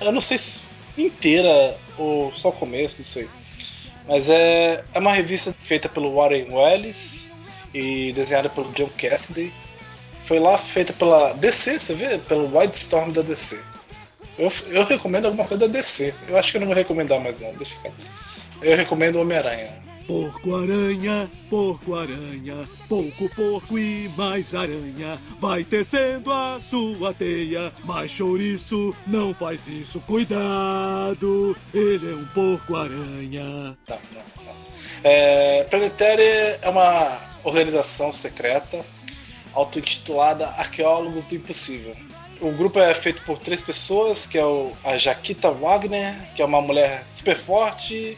Eu 0.00 0.10
não 0.10 0.20
sei 0.20 0.38
se 0.38 0.64
inteira 0.98 1.76
ou 1.96 2.32
só 2.34 2.48
o 2.48 2.52
começo, 2.52 2.96
não 2.98 3.04
sei. 3.04 3.28
Mas 4.08 4.30
é, 4.30 4.84
é 4.94 4.98
uma 4.98 5.12
revista 5.12 5.54
feita 5.62 5.88
pelo 5.88 6.14
Warren 6.14 6.46
Wells 6.50 7.28
e 7.74 8.12
desenhada 8.12 8.48
pelo 8.48 8.70
John 8.72 8.90
Cassidy. 8.96 9.52
Foi 10.24 10.38
lá 10.38 10.56
feita 10.58 10.92
pela 10.92 11.32
DC, 11.34 11.78
você 11.78 11.94
vê? 11.94 12.18
Pelo 12.18 12.56
Wildstorm 12.56 13.12
da 13.12 13.22
DC. 13.22 13.60
Eu, 14.38 14.48
eu 14.68 14.84
recomendo 14.84 15.26
alguma 15.26 15.44
coisa 15.44 15.66
da 15.66 15.72
DC. 15.72 16.14
Eu 16.28 16.36
acho 16.36 16.50
que 16.50 16.56
eu 16.56 16.60
não 16.60 16.68
vou 16.68 16.76
recomendar 16.76 17.20
mais 17.20 17.40
não, 17.40 17.52
deixa 17.54 17.74
eu 17.84 17.92
Eu 18.62 18.76
recomendo 18.76 19.20
Homem-Aranha. 19.20 19.72
Porco-aranha, 20.06 21.30
porco-aranha, 21.50 22.68
pouco 22.88 23.28
porco 23.34 23.78
e 23.78 24.08
mais 24.16 24.54
aranha. 24.54 25.20
Vai 25.40 25.64
tecendo 25.64 26.32
a 26.32 26.60
sua 26.60 27.12
teia, 27.12 27.72
mas 27.84 28.12
chouriço 28.12 28.94
não 29.06 29.34
faz 29.34 29.66
isso. 29.66 30.00
Cuidado, 30.00 31.56
ele 31.74 32.12
é 32.12 32.14
um 32.14 32.24
porco-aranha. 32.26 33.76
Não, 33.88 33.98
não, 34.12 34.44
não. 34.44 34.54
É, 35.02 35.64
Planetary 35.64 36.22
é 36.62 36.68
uma 36.68 37.20
organização 37.42 38.12
secreta 38.12 38.84
auto-intitulada 39.54 40.46
Arqueólogos 40.48 41.26
do 41.26 41.34
Impossível. 41.34 41.96
O 42.40 42.52
grupo 42.52 42.78
é 42.78 42.92
feito 42.92 43.22
por 43.22 43.38
três 43.38 43.62
pessoas, 43.62 44.26
que 44.26 44.36
é 44.36 44.44
o, 44.44 44.72
a 44.84 44.98
Jaquita 44.98 45.50
Wagner, 45.50 46.14
que 46.34 46.42
é 46.42 46.44
uma 46.44 46.60
mulher 46.60 47.02
super 47.08 47.36
forte 47.36 48.16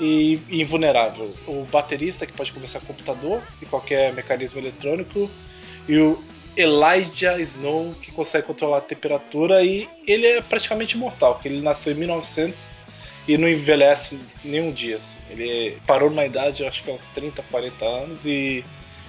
e 0.00 0.40
invulnerável. 0.50 1.32
O 1.46 1.64
baterista, 1.64 2.26
que 2.26 2.32
pode 2.32 2.52
conversar 2.52 2.80
com 2.80 2.86
o 2.86 2.88
computador 2.88 3.42
e 3.60 3.66
qualquer 3.66 4.12
mecanismo 4.12 4.58
eletrônico, 4.58 5.30
e 5.88 5.98
o 5.98 6.22
Elijah 6.56 7.38
Snow, 7.40 7.94
que 8.00 8.10
consegue 8.10 8.46
controlar 8.46 8.78
a 8.78 8.80
temperatura 8.80 9.62
e 9.62 9.88
ele 10.06 10.26
é 10.26 10.40
praticamente 10.40 10.96
imortal, 10.96 11.34
porque 11.34 11.48
ele 11.48 11.60
nasceu 11.60 11.92
em 11.92 11.96
1900 11.96 12.70
e 13.28 13.36
não 13.36 13.48
envelhece 13.48 14.18
nenhum 14.44 14.72
dia. 14.72 14.98
Assim. 14.98 15.18
Ele 15.30 15.78
parou 15.86 16.08
numa 16.08 16.24
idade, 16.24 16.64
acho 16.64 16.82
que 16.82 16.90
é 16.90 16.94
uns 16.94 17.08
30, 17.08 17.42
40 17.42 17.84
anos 17.84 18.26
e 18.26 18.64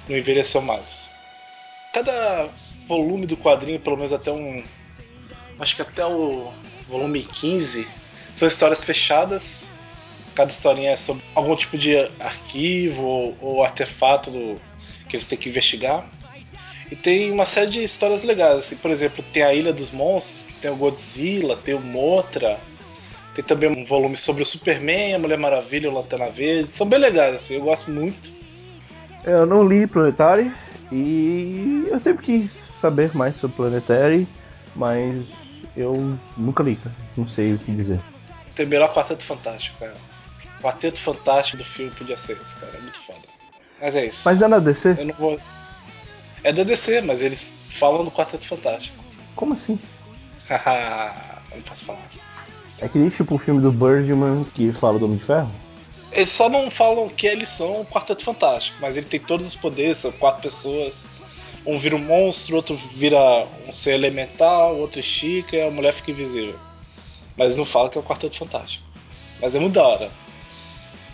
não 0.10 0.18
envelheceu 0.18 0.62
mais. 0.62 1.12
Cada 1.94 2.50
volume 2.86 3.26
do 3.26 3.38
quadrinho, 3.38 3.80
pelo 3.80 3.96
menos 3.96 4.12
até 4.12 4.32
um. 4.32 4.64
Acho 5.60 5.76
que 5.76 5.82
até 5.82 6.06
o 6.06 6.52
volume 6.88 7.24
15, 7.24 7.88
são 8.34 8.48
histórias 8.48 8.84
fechadas 8.84 9.72
cada 10.38 10.52
historinha 10.52 10.92
é 10.92 10.96
sobre 10.96 11.24
algum 11.34 11.56
tipo 11.56 11.76
de 11.76 11.98
arquivo 12.20 13.02
ou, 13.02 13.38
ou 13.42 13.64
artefato 13.64 14.30
do, 14.30 14.56
que 15.10 15.16
eles 15.16 15.28
têm 15.28 15.36
que 15.36 15.50
investigar. 15.50 16.08
E 16.92 16.96
tem 16.96 17.32
uma 17.32 17.46
série 17.46 17.72
de 17.72 17.84
histórias 17.84 18.24
legais, 18.24 18.60
assim, 18.60 18.76
por 18.76 18.92
exemplo, 18.92 19.26
tem 19.34 19.42
a 19.42 19.52
Ilha 19.52 19.74
dos 19.74 19.90
Monstros, 19.90 20.44
que 20.44 20.54
tem 20.54 20.70
o 20.70 20.76
Godzilla, 20.76 21.58
tem 21.58 21.74
o 21.74 21.80
Motra, 21.80 22.60
tem 23.34 23.44
também 23.44 23.68
um 23.68 23.84
volume 23.84 24.16
sobre 24.16 24.44
o 24.44 24.46
Superman, 24.46 25.16
a 25.16 25.20
Mulher 25.20 25.40
Maravilha, 25.40 25.90
o 25.90 25.94
Lanterna 25.94 26.30
Verde, 26.30 26.70
são 26.70 26.88
bem 26.88 27.00
legais, 27.00 27.36
assim, 27.36 27.56
eu 27.56 27.64
gosto 27.64 27.90
muito. 27.90 28.32
Eu 29.24 29.46
não 29.48 29.68
li 29.68 29.88
Planetary 29.88 30.54
e 30.92 31.88
eu 31.90 32.00
sempre 32.00 32.24
quis 32.24 32.52
saber 32.80 33.14
mais 33.18 33.36
sobre 33.38 33.58
Planetary, 33.58 34.28
mas 34.76 35.26
eu 35.76 36.16
nunca 36.38 36.62
li, 36.62 36.80
não 37.18 37.28
sei 37.28 37.56
o 37.56 37.58
que 37.58 37.72
dizer. 37.72 38.00
Tem 38.56 38.68
melhor 38.68 38.94
Quarteto 38.94 39.24
Fantástico, 39.24 39.80
cara. 39.80 40.07
Quarteto 40.62 41.00
Fantástico 41.00 41.58
do 41.58 41.64
filme 41.64 41.92
podia 41.92 42.18
ser 42.18 42.38
esse, 42.42 42.56
cara. 42.56 42.74
É 42.78 42.82
muito 42.82 43.00
foda. 43.00 43.20
Mas 43.80 43.96
é 43.96 44.06
isso. 44.06 44.22
Mas 44.26 44.42
é 44.42 44.48
na 44.48 44.60
DC? 44.60 44.96
Eu 44.98 45.06
não 45.06 45.14
vou. 45.16 45.40
É 46.44 46.54
da 46.54 46.64
DC, 46.64 47.02
mas 47.02 47.22
eles 47.22 47.54
falam 47.70 48.04
do 48.04 48.12
Quarteto 48.12 48.46
Fantástico. 48.46 48.96
Como 49.36 49.54
assim? 49.54 49.80
não 51.54 51.62
posso 51.62 51.84
falar. 51.86 52.10
É 52.80 52.88
que 52.88 52.98
nem 52.98 53.10
tipo 53.10 53.36
o 53.36 53.38
filme 53.38 53.62
do 53.62 53.72
Birdman 53.72 54.46
que 54.56 54.72
fala 54.72 55.00
do 55.00 55.06
Homem 55.06 55.18
de 55.18 55.26
Ferro? 55.26 55.52
Eles 56.12 56.30
só 56.30 56.48
não 56.48 56.72
falam 56.72 57.10
que 57.10 57.28
eles 57.28 57.50
são 57.50 57.82
o 57.82 57.86
Quarteto 57.86 58.24
Fantástico, 58.24 58.78
mas 58.80 58.98
ele 58.98 59.06
tem 59.06 59.20
todos 59.20 59.46
os 59.46 59.56
poderes, 59.56 59.98
são 59.98 60.12
quatro 60.12 60.42
pessoas. 60.42 61.06
Um 61.66 61.78
vira 61.78 61.96
um 61.96 62.00
monstro, 62.00 62.56
outro 62.56 62.76
vira 62.76 63.46
um 63.68 63.74
ser 63.74 63.92
elemental, 63.92 64.78
outro 64.78 65.00
estica 65.00 65.58
e 65.58 65.62
a 65.62 65.72
mulher 65.72 65.92
fica 65.92 66.12
invisível. 66.12 66.56
Mas 67.36 67.58
não 67.58 67.66
fala 67.66 67.90
que 67.90 67.98
é 67.98 68.02
o 68.02 68.04
Quarteto 68.04 68.38
Fantástico. 68.38 68.86
Mas 69.42 69.56
é 69.56 69.60
muito 69.60 69.74
da 69.74 69.86
hora. 69.86 70.12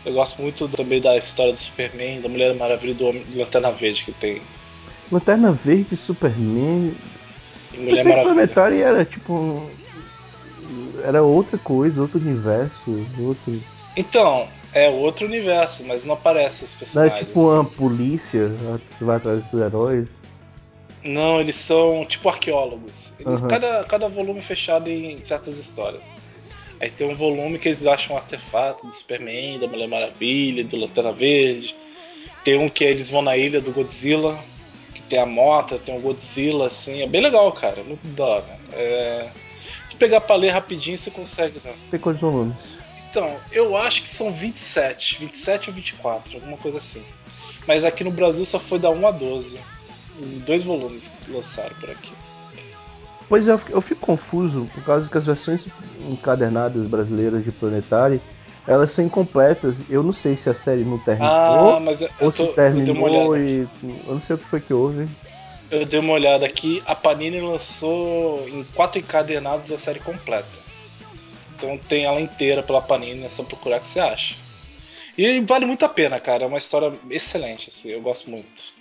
Eu 0.06 0.14
gosto 0.14 0.42
muito 0.42 0.68
também 0.68 1.00
da 1.00 1.16
história 1.18 1.54
do 1.54 1.60
Superman, 1.60 2.22
da 2.22 2.30
Mulher 2.30 2.54
Maravilha 2.56 2.92
e 2.92 2.96
do, 2.96 3.12
do 3.12 3.40
Lanterna 3.40 3.72
Verde 3.72 4.04
que 4.04 4.12
tem. 4.12 4.42
Lanterna 5.12 5.52
Verde, 5.52 5.96
Superman. 5.96 6.94
E 7.74 7.78
Mulher 7.78 8.04
Maravilha. 8.04 8.24
Planetary 8.24 8.82
era 8.82 9.06
tipo. 9.06 9.70
Era 11.04 11.22
outra 11.22 11.58
coisa, 11.58 12.02
outro 12.02 12.20
universo, 12.20 13.06
outro. 13.20 13.62
Então, 13.96 14.48
é 14.74 14.90
outro 14.90 15.26
universo, 15.26 15.86
mas 15.86 16.04
não 16.04 16.14
aparece 16.16 16.64
os 16.64 16.74
personagens. 16.74 17.20
Não 17.20 17.22
é 17.22 17.26
tipo 17.26 17.52
uma 17.52 17.66
polícia 17.66 18.52
que 18.98 19.04
vai 19.04 19.18
atrás 19.18 19.38
desses 19.40 19.60
heróis. 19.60 20.08
Não, 21.04 21.40
eles 21.40 21.58
são 21.58 22.06
tipo 22.06 22.30
arqueólogos. 22.30 23.14
Eles, 23.20 23.42
uhum. 23.42 23.48
cada, 23.48 23.84
cada 23.84 24.10
volume 24.10 24.42
fechado 24.42 24.90
em 24.90 25.22
certas 25.22 25.60
histórias. 25.60 26.12
Aí 26.84 26.90
tem 26.90 27.08
um 27.08 27.16
volume 27.16 27.58
que 27.58 27.70
eles 27.70 27.86
acham 27.86 28.14
um 28.14 28.20
artefato 28.20 28.86
do 28.86 28.92
Superman, 28.92 29.58
da 29.58 29.68
Mulher 29.68 29.88
Maravilha, 29.88 30.66
do 30.66 30.76
Lanterna 30.76 31.14
Verde. 31.14 31.74
Tem 32.44 32.58
um 32.58 32.68
que 32.68 32.84
eles 32.84 33.10
vão 33.10 33.22
na 33.22 33.38
ilha 33.38 33.62
do 33.62 33.72
Godzilla, 33.72 34.38
que 34.94 35.02
tem 35.04 35.18
a 35.18 35.26
moto, 35.26 35.80
tem 35.80 35.98
o 35.98 36.02
Godzilla, 36.02 36.68
assim. 36.68 37.02
É 37.02 37.08
bem 37.08 37.22
legal, 37.22 37.50
cara. 37.54 37.80
É 37.80 37.84
muito 37.86 38.06
da 38.10 38.26
hora. 38.26 38.60
É... 38.74 39.32
Se 39.88 39.96
pegar 39.96 40.20
pra 40.20 40.36
ler 40.36 40.50
rapidinho, 40.50 40.98
você 40.98 41.10
consegue. 41.10 41.58
Né? 41.64 41.74
Tem 41.90 42.02
quantos 42.02 42.20
volumes? 42.20 42.58
Então, 43.10 43.34
eu 43.54 43.78
acho 43.78 44.02
que 44.02 44.10
são 44.10 44.34
27. 44.34 45.20
27 45.22 45.70
ou 45.70 45.76
24, 45.76 46.36
alguma 46.36 46.58
coisa 46.58 46.80
assim. 46.80 47.02
Mas 47.66 47.86
aqui 47.86 48.04
no 48.04 48.12
Brasil 48.12 48.46
só 48.46 48.60
foi 48.60 48.78
da 48.78 48.90
1 48.90 49.08
a 49.08 49.12
12. 49.12 49.58
Em 50.20 50.40
dois 50.40 50.64
volumes 50.64 51.08
que 51.08 51.32
lançaram 51.32 51.78
por 51.78 51.90
aqui. 51.90 52.12
Pois 53.30 53.48
é, 53.48 53.52
eu 53.70 53.82
fico 53.82 54.02
confuso 54.06 54.68
por 54.74 54.84
causa 54.84 55.10
que 55.10 55.18
as 55.18 55.26
versões 55.26 55.66
encadernadas 56.10 56.88
brasileiras 56.88 57.44
de 57.44 57.52
Planetary 57.52 58.22
elas 58.68 58.92
são 58.92 59.06
incompletas. 59.06 59.78
Eu 59.90 60.04
não 60.04 60.14
sei 60.14 60.36
se 60.36 60.50
a 60.50 60.54
série 60.54 60.84
não 60.84 60.98
terminou 60.98 61.76
ah, 61.76 61.80
mas 61.80 62.02
eu, 62.02 62.10
ou 62.20 62.28
eu 62.28 62.32
tô, 62.32 62.48
se 62.48 62.54
terminou 62.54 63.38
e 63.38 63.68
eu 63.84 64.14
não 64.14 64.22
sei 64.22 64.36
o 64.36 64.40
que 64.40 64.46
foi 64.46 64.62
que 64.62 64.74
houve. 64.74 65.08
Eu 65.70 65.86
dei 65.86 66.00
uma 66.00 66.14
olhada 66.14 66.46
aqui, 66.46 66.84
a 66.86 66.96
Panini 66.96 67.42
lançou 67.42 68.48
em 68.48 68.64
quatro 68.76 69.00
encadernados 69.00 69.72
a 69.72 69.78
série 69.78 70.00
completa. 70.00 70.64
Então 71.56 71.78
tem 71.78 72.06
ela 72.06 72.22
inteira 72.22 72.62
pela 72.62 72.82
Panini, 72.82 73.24
é 73.24 73.30
só 73.30 73.44
procurar 73.44 73.80
que 73.80 73.88
você 73.88 74.00
acha. 74.00 74.36
E 75.18 75.40
vale 75.42 75.66
muito 75.66 75.86
a 75.86 75.90
pena, 75.90 76.20
cara. 76.20 76.44
É 76.44 76.48
uma 76.48 76.58
história 76.58 76.92
excelente, 77.10 77.70
assim, 77.70 77.90
eu 77.90 78.02
gosto 78.02 78.30
muito. 78.30 78.74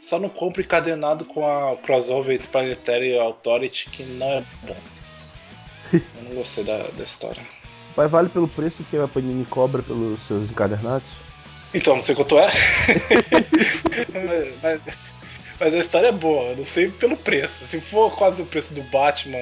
Só 0.00 0.18
não 0.18 0.28
compre 0.28 0.62
encadenado 0.62 1.24
com 1.24 1.46
a 1.46 1.76
crossover 1.76 2.34
entre 2.34 2.48
Planetary 2.48 3.10
e 3.10 3.18
Authority, 3.18 3.90
que 3.90 4.02
não 4.02 4.26
é 4.26 4.44
bom. 4.62 4.76
Eu 5.92 6.22
não 6.22 6.34
gostei 6.36 6.64
da, 6.64 6.84
da 6.84 7.02
história. 7.02 7.42
Mas 7.96 8.10
vale 8.10 8.28
pelo 8.28 8.48
preço 8.48 8.82
que 8.84 8.96
a 8.96 9.06
Panini 9.06 9.44
cobra 9.44 9.82
pelos 9.82 10.20
seus 10.26 10.50
encadernados? 10.50 11.06
Então, 11.74 11.96
não 11.96 12.02
sei 12.02 12.14
quanto 12.14 12.38
é. 12.38 12.48
mas, 14.62 14.80
mas, 15.60 15.74
a 15.74 15.78
história 15.78 16.08
é 16.08 16.12
boa, 16.12 16.50
eu 16.50 16.56
não 16.56 16.64
sei 16.64 16.90
pelo 16.90 17.16
preço. 17.16 17.66
Se 17.66 17.80
for 17.80 18.14
quase 18.16 18.42
o 18.42 18.46
preço 18.46 18.74
do 18.74 18.82
Batman 18.84 19.38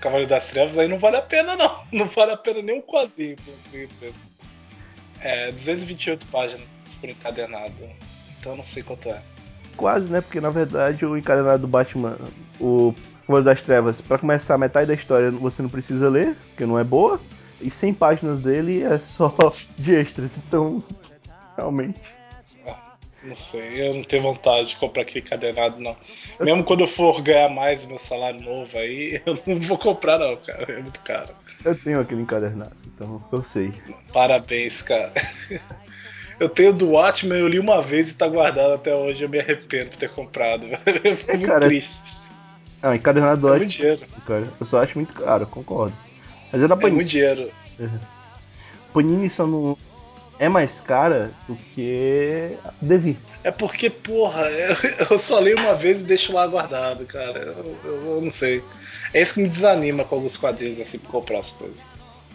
Cavaleiro 0.00 0.28
das 0.28 0.46
Trevas, 0.46 0.78
aí 0.78 0.88
não 0.88 0.98
vale 0.98 1.16
a 1.16 1.22
pena, 1.22 1.54
não. 1.54 1.82
Não 1.92 2.06
vale 2.06 2.32
a 2.32 2.36
pena 2.36 2.62
nem 2.62 2.78
um 2.78 2.82
quadrinho 2.82 3.36
pelo 3.70 3.88
preço. 3.98 4.32
É, 5.20 5.52
228 5.52 6.26
páginas 6.26 6.66
por 7.00 7.08
encadernado. 7.08 7.72
Então 8.38 8.52
eu 8.52 8.56
não 8.56 8.64
sei 8.64 8.82
quanto 8.82 9.08
é. 9.08 9.22
Quase, 9.76 10.08
né? 10.08 10.20
Porque 10.20 10.40
na 10.40 10.50
verdade 10.50 11.04
o 11.04 11.16
encadenado 11.16 11.62
do 11.62 11.68
Batman, 11.68 12.16
o 12.60 12.94
Cavaleiro 13.26 13.44
das 13.44 13.62
Trevas, 13.62 14.00
para 14.00 14.18
começar 14.18 14.58
metade 14.58 14.86
da 14.88 14.94
história 14.94 15.30
você 15.30 15.62
não 15.62 15.70
precisa 15.70 16.08
ler, 16.08 16.36
porque 16.48 16.66
não 16.66 16.78
é 16.78 16.84
boa. 16.84 17.20
E 17.60 17.70
100 17.70 17.94
páginas 17.94 18.40
dele 18.40 18.82
é 18.82 18.98
só 18.98 19.34
de 19.78 19.94
extras, 19.94 20.36
então 20.38 20.82
realmente. 21.56 22.00
Ah, 22.66 22.96
não 23.22 23.34
sei, 23.34 23.88
eu 23.88 23.94
não 23.94 24.02
tenho 24.02 24.22
vontade 24.22 24.70
de 24.70 24.76
comprar 24.76 25.02
aquele 25.02 25.20
encadenado, 25.20 25.80
não. 25.80 25.96
Mesmo 26.40 26.64
quando 26.64 26.80
eu 26.80 26.88
for 26.88 27.22
ganhar 27.22 27.48
mais 27.48 27.84
meu 27.84 27.98
salário 27.98 28.40
novo 28.42 28.76
aí, 28.76 29.22
eu 29.26 29.38
não 29.46 29.60
vou 29.60 29.78
comprar, 29.78 30.18
não, 30.18 30.36
cara. 30.36 30.72
É 30.72 30.80
muito 30.80 31.00
caro. 31.00 31.34
Eu 31.64 31.78
tenho 31.78 32.00
aquele 32.00 32.22
encadernado, 32.22 32.76
então 32.86 33.22
eu 33.30 33.44
sei. 33.44 33.72
Parabéns, 34.12 34.82
cara. 34.82 35.12
Eu 36.42 36.48
tenho 36.48 36.72
do 36.72 36.90
Watchmen, 36.90 37.38
eu 37.38 37.46
li 37.46 37.58
uma 37.60 37.80
vez 37.80 38.10
e 38.10 38.14
tá 38.14 38.26
guardado 38.26 38.72
até 38.72 38.92
hoje. 38.94 39.22
Eu 39.24 39.28
me 39.28 39.38
arrependo 39.38 39.90
por 39.90 39.96
ter 39.96 40.10
comprado. 40.10 40.66
É 41.28 41.36
muito 41.36 41.46
cara, 41.46 41.66
triste. 41.68 42.02
Ah, 42.82 42.96
encadernado 42.96 43.40
do 43.42 43.54
É 43.54 43.58
muito 43.58 43.70
dinheiro. 43.70 44.00
cara. 44.26 44.48
Eu 44.58 44.66
só 44.66 44.82
acho 44.82 44.98
muito 44.98 45.12
caro, 45.14 45.46
concordo. 45.46 45.94
Mas 46.52 46.60
é 46.60 46.66
da 46.66 46.74
É 46.74 46.76
Panini. 46.78 46.96
muito 46.96 47.08
dinheiro. 47.08 47.48
Panini 48.92 49.30
só 49.30 49.46
não 49.46 49.78
é 50.38 50.48
mais 50.48 50.80
cara 50.80 51.30
do 51.46 51.54
que 51.74 52.56
Devi. 52.80 53.16
É 53.44 53.50
porque, 53.52 53.88
porra, 53.88 54.42
eu, 54.50 54.76
eu 55.12 55.18
só 55.18 55.38
leio 55.38 55.58
uma 55.60 55.74
vez 55.74 56.00
e 56.00 56.04
deixo 56.04 56.32
lá 56.32 56.44
guardado, 56.46 57.06
cara. 57.06 57.38
Eu, 57.38 57.76
eu- 57.84 58.14
eu 58.16 58.20
não 58.20 58.30
sei. 58.32 58.64
É 59.14 59.22
isso 59.22 59.34
que 59.34 59.42
me 59.42 59.48
desanima 59.48 60.04
com 60.04 60.16
alguns 60.16 60.36
quadrinhos, 60.36 60.80
assim, 60.80 60.98
pra 60.98 61.10
comprar 61.12 61.38
as 61.38 61.50
coisas. 61.50 61.86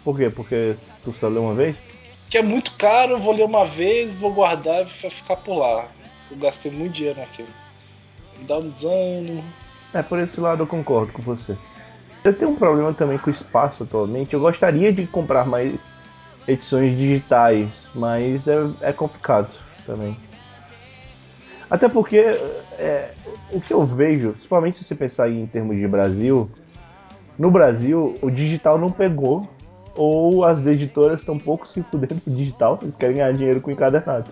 Por 0.02 0.16
quê? 0.16 0.30
Porque 0.30 0.74
tu 1.04 1.12
só 1.12 1.28
leu 1.28 1.42
uma 1.42 1.54
vez? 1.54 1.76
Que 2.28 2.38
é 2.38 2.42
muito 2.42 2.72
caro, 2.76 3.18
vou 3.18 3.34
ler 3.34 3.44
uma 3.44 3.64
vez, 3.64 4.14
vou 4.14 4.32
guardar 4.32 4.82
e 4.82 4.84
vai 4.84 5.10
ficar 5.10 5.36
por 5.36 5.56
lá. 5.56 5.88
Eu 6.30 6.36
gastei 6.36 6.70
muito 6.70 6.92
dinheiro 6.92 7.18
naquilo. 7.18 7.48
Me 8.38 8.44
dá 8.44 8.58
um 8.58 8.66
desânimo. 8.66 9.44
É, 9.94 10.02
por 10.02 10.18
esse 10.18 10.38
lado 10.38 10.62
eu 10.62 10.66
concordo 10.66 11.12
com 11.12 11.22
você. 11.22 11.56
Eu 12.22 12.34
tenho 12.34 12.50
um 12.50 12.56
problema 12.56 12.92
também 12.92 13.16
com 13.16 13.30
o 13.30 13.32
espaço 13.32 13.84
atualmente. 13.84 14.34
Eu 14.34 14.40
gostaria 14.40 14.92
de 14.92 15.06
comprar 15.06 15.46
mais 15.46 15.80
edições 16.46 16.96
digitais, 16.96 17.68
mas 17.94 18.46
é, 18.46 18.56
é 18.82 18.92
complicado 18.92 19.48
também. 19.86 20.16
Até 21.70 21.88
porque 21.88 22.18
é, 22.78 23.10
o 23.50 23.60
que 23.60 23.72
eu 23.72 23.84
vejo, 23.84 24.32
principalmente 24.32 24.78
se 24.78 24.84
você 24.84 24.94
pensar 24.94 25.30
em 25.30 25.46
termos 25.46 25.76
de 25.76 25.86
Brasil, 25.86 26.50
no 27.38 27.50
Brasil 27.50 28.18
o 28.22 28.30
digital 28.30 28.78
não 28.78 28.90
pegou, 28.90 29.48
ou 29.98 30.44
as 30.44 30.64
editoras 30.64 31.20
estão 31.20 31.34
um 31.34 31.38
pouco 31.38 31.66
se 31.66 31.82
fudendo 31.82 32.20
com 32.20 32.30
o 32.30 32.34
digital, 32.34 32.78
eles 32.80 32.96
querem 32.96 33.16
ganhar 33.16 33.32
dinheiro 33.32 33.60
com 33.60 33.70
encadernado. 33.70 34.30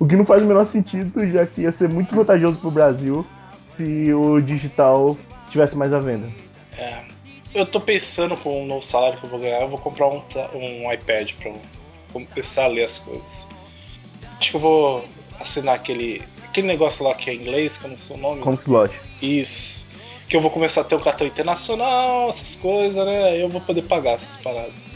O 0.00 0.06
que 0.06 0.16
não 0.16 0.24
faz 0.24 0.42
o 0.42 0.46
menor 0.46 0.64
sentido, 0.64 1.30
já 1.30 1.46
que 1.46 1.62
ia 1.62 1.72
ser 1.72 1.88
muito 1.88 2.14
vantajoso 2.14 2.58
pro 2.58 2.70
Brasil 2.70 3.24
se 3.66 4.12
o 4.12 4.40
digital 4.40 5.16
tivesse 5.50 5.76
mais 5.76 5.92
à 5.92 6.00
venda. 6.00 6.28
É. 6.76 7.04
Eu 7.54 7.64
tô 7.64 7.80
pensando 7.80 8.36
com 8.36 8.64
o 8.64 8.66
novo 8.66 8.84
salário 8.84 9.18
que 9.18 9.24
eu 9.24 9.30
vou 9.30 9.38
ganhar, 9.38 9.62
eu 9.62 9.68
vou 9.68 9.78
comprar 9.78 10.08
um, 10.08 10.20
um 10.54 10.92
iPad 10.92 11.32
pra 11.34 11.52
começar 12.12 12.64
a 12.64 12.68
ler 12.68 12.84
as 12.84 12.98
coisas. 12.98 13.48
Acho 14.38 14.50
que 14.50 14.56
eu 14.56 14.60
vou 14.60 15.04
assinar 15.40 15.74
aquele. 15.74 16.22
aquele 16.44 16.66
negócio 16.66 17.04
lá 17.04 17.14
que 17.14 17.30
é 17.30 17.34
em 17.34 17.40
inglês, 17.40 17.78
que 17.78 17.84
eu 17.84 17.90
não 17.90 17.96
sei 17.96 18.16
o 18.16 18.18
nome. 18.18 18.42
Como 18.42 18.58
slot. 18.58 18.94
Isso. 19.22 19.85
Que 20.28 20.36
eu 20.36 20.40
vou 20.40 20.50
começar 20.50 20.80
a 20.80 20.84
ter 20.84 20.94
um 20.96 21.00
cartão 21.00 21.26
internacional, 21.26 22.28
essas 22.28 22.54
coisas, 22.56 23.04
né? 23.04 23.24
Aí 23.24 23.40
eu 23.40 23.48
vou 23.48 23.60
poder 23.60 23.82
pagar 23.82 24.12
essas 24.12 24.36
paradas. 24.36 24.86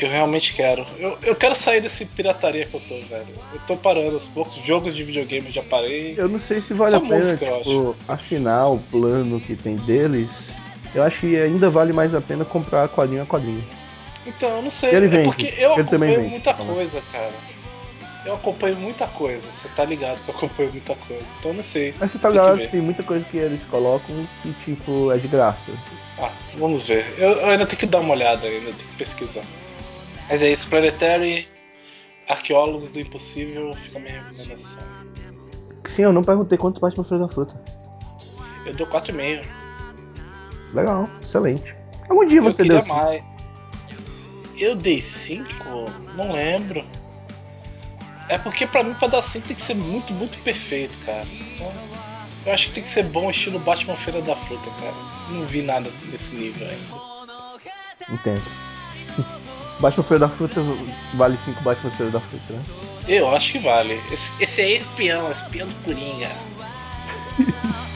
Eu 0.00 0.10
realmente 0.10 0.52
quero. 0.54 0.84
Eu, 0.98 1.16
eu 1.22 1.36
quero 1.36 1.54
sair 1.54 1.80
desse 1.80 2.04
pirataria 2.04 2.66
que 2.66 2.74
eu 2.74 2.80
tô, 2.80 2.96
velho. 2.96 3.26
Eu 3.52 3.60
tô 3.66 3.76
parando 3.76 4.14
aos 4.14 4.26
poucos. 4.26 4.54
Jogos 4.56 4.94
de 4.94 5.04
videogame 5.04 5.46
eu 5.46 5.52
já 5.52 5.62
parei. 5.62 6.14
Eu 6.18 6.28
não 6.28 6.40
sei 6.40 6.60
se 6.60 6.74
vale 6.74 6.90
Só 6.90 6.96
a 6.96 7.00
pena 7.00 7.14
música, 7.14 7.46
tipo, 7.58 7.96
assinar 8.08 8.72
o 8.72 8.78
plano 8.78 9.40
que 9.40 9.54
tem 9.54 9.76
deles. 9.76 10.28
Eu 10.94 11.02
acho 11.02 11.20
que 11.20 11.40
ainda 11.40 11.70
vale 11.70 11.92
mais 11.92 12.14
a 12.14 12.20
pena 12.20 12.44
comprar 12.44 12.88
quadrinho 12.88 13.22
a 13.22 13.26
quadrinho. 13.26 13.64
Então, 14.26 14.48
eu 14.48 14.62
não 14.62 14.70
sei. 14.70 14.94
Ele 14.94 15.16
é 15.16 15.22
porque 15.22 15.54
eu 15.58 15.72
Ele 15.72 15.82
acompanho 15.82 16.28
muita 16.28 16.54
fala. 16.54 16.74
coisa, 16.74 17.02
cara. 17.12 17.32
Eu 18.24 18.34
acompanho 18.34 18.76
muita 18.76 19.06
coisa. 19.06 19.50
Você 19.50 19.68
tá 19.68 19.84
ligado 19.84 20.18
que 20.24 20.30
eu 20.30 20.34
acompanho 20.34 20.70
muita 20.70 20.94
coisa. 20.94 21.24
Então 21.38 21.52
não 21.52 21.62
sei. 21.62 21.94
Mas 22.00 22.12
você 22.12 22.18
tá 22.18 22.30
ligado 22.30 22.58
que 22.58 22.68
tem 22.68 22.80
muita 22.80 23.02
coisa 23.02 23.24
que 23.24 23.36
eles 23.36 23.62
colocam 23.66 24.26
que 24.42 24.52
tipo 24.64 25.12
é 25.12 25.18
de 25.18 25.28
graça. 25.28 25.72
Ah, 26.18 26.30
vamos 26.56 26.86
ver. 26.86 27.04
Eu, 27.18 27.32
eu 27.32 27.50
ainda 27.50 27.66
tenho 27.66 27.78
que 27.78 27.86
dar 27.86 28.00
uma 28.00 28.14
olhada 28.14 28.46
ainda, 28.46 28.66
tenho 28.66 28.76
que 28.76 28.96
pesquisar. 28.96 29.44
Mas 30.28 30.42
é 30.42 30.50
isso, 30.50 30.68
Planetary, 30.68 31.46
Arqueólogos 32.28 32.90
do 32.90 33.00
Impossível, 33.00 33.72
fica 33.74 33.98
a 33.98 34.00
minha 34.00 34.22
recomendação. 34.22 34.82
Sim, 35.94 36.02
eu 36.02 36.12
não 36.12 36.24
perguntei 36.24 36.56
quantos 36.56 36.80
bate 36.80 36.94
pra 36.94 37.04
Folha 37.04 37.20
da 37.20 37.28
Fruta. 37.28 37.60
Eu 38.64 38.74
dou 38.74 38.86
4,5. 38.86 39.44
Legal, 40.72 41.08
excelente. 41.22 41.74
Algum 42.08 42.26
dia 42.26 42.38
Eu 42.38 42.44
você 42.44 42.64
deu 42.64 42.84
mais. 42.86 43.22
Eu 44.58 44.74
dei 44.74 45.00
5? 45.00 45.46
Não 46.16 46.32
lembro. 46.32 46.84
É 48.28 48.38
porque 48.38 48.66
pra 48.66 48.82
mim, 48.82 48.94
pra 48.94 49.08
dar 49.08 49.22
5 49.22 49.46
tem 49.46 49.56
que 49.56 49.62
ser 49.62 49.74
muito, 49.74 50.12
muito 50.12 50.38
perfeito, 50.38 50.96
cara. 51.04 51.26
Então, 51.30 51.72
eu 52.46 52.52
acho 52.52 52.68
que 52.68 52.72
tem 52.72 52.82
que 52.82 52.88
ser 52.88 53.04
bom, 53.04 53.30
estilo 53.30 53.58
Batman 53.58 53.96
Feira 53.96 54.20
da 54.22 54.34
Fruta, 54.34 54.70
cara. 54.80 54.94
Não 55.30 55.44
vi 55.44 55.62
nada 55.62 55.90
nesse 56.10 56.34
nível 56.34 56.66
ainda. 56.68 57.14
Entendo. 58.10 58.44
Batman 59.80 60.04
Folha 60.04 60.20
da 60.20 60.28
Fruta 60.28 60.60
vale 61.14 61.36
5 61.44 61.62
Batman 61.62 61.90
Folha 61.90 62.10
da 62.10 62.20
Fruta, 62.20 62.52
né? 62.52 62.64
Eu 63.06 63.34
acho 63.34 63.52
que 63.52 63.58
vale. 63.58 64.00
Esse, 64.10 64.32
esse 64.40 64.62
é 64.62 64.72
espião, 64.72 65.30
espião 65.30 65.66
do 65.66 65.74
Coringa. 65.84 66.30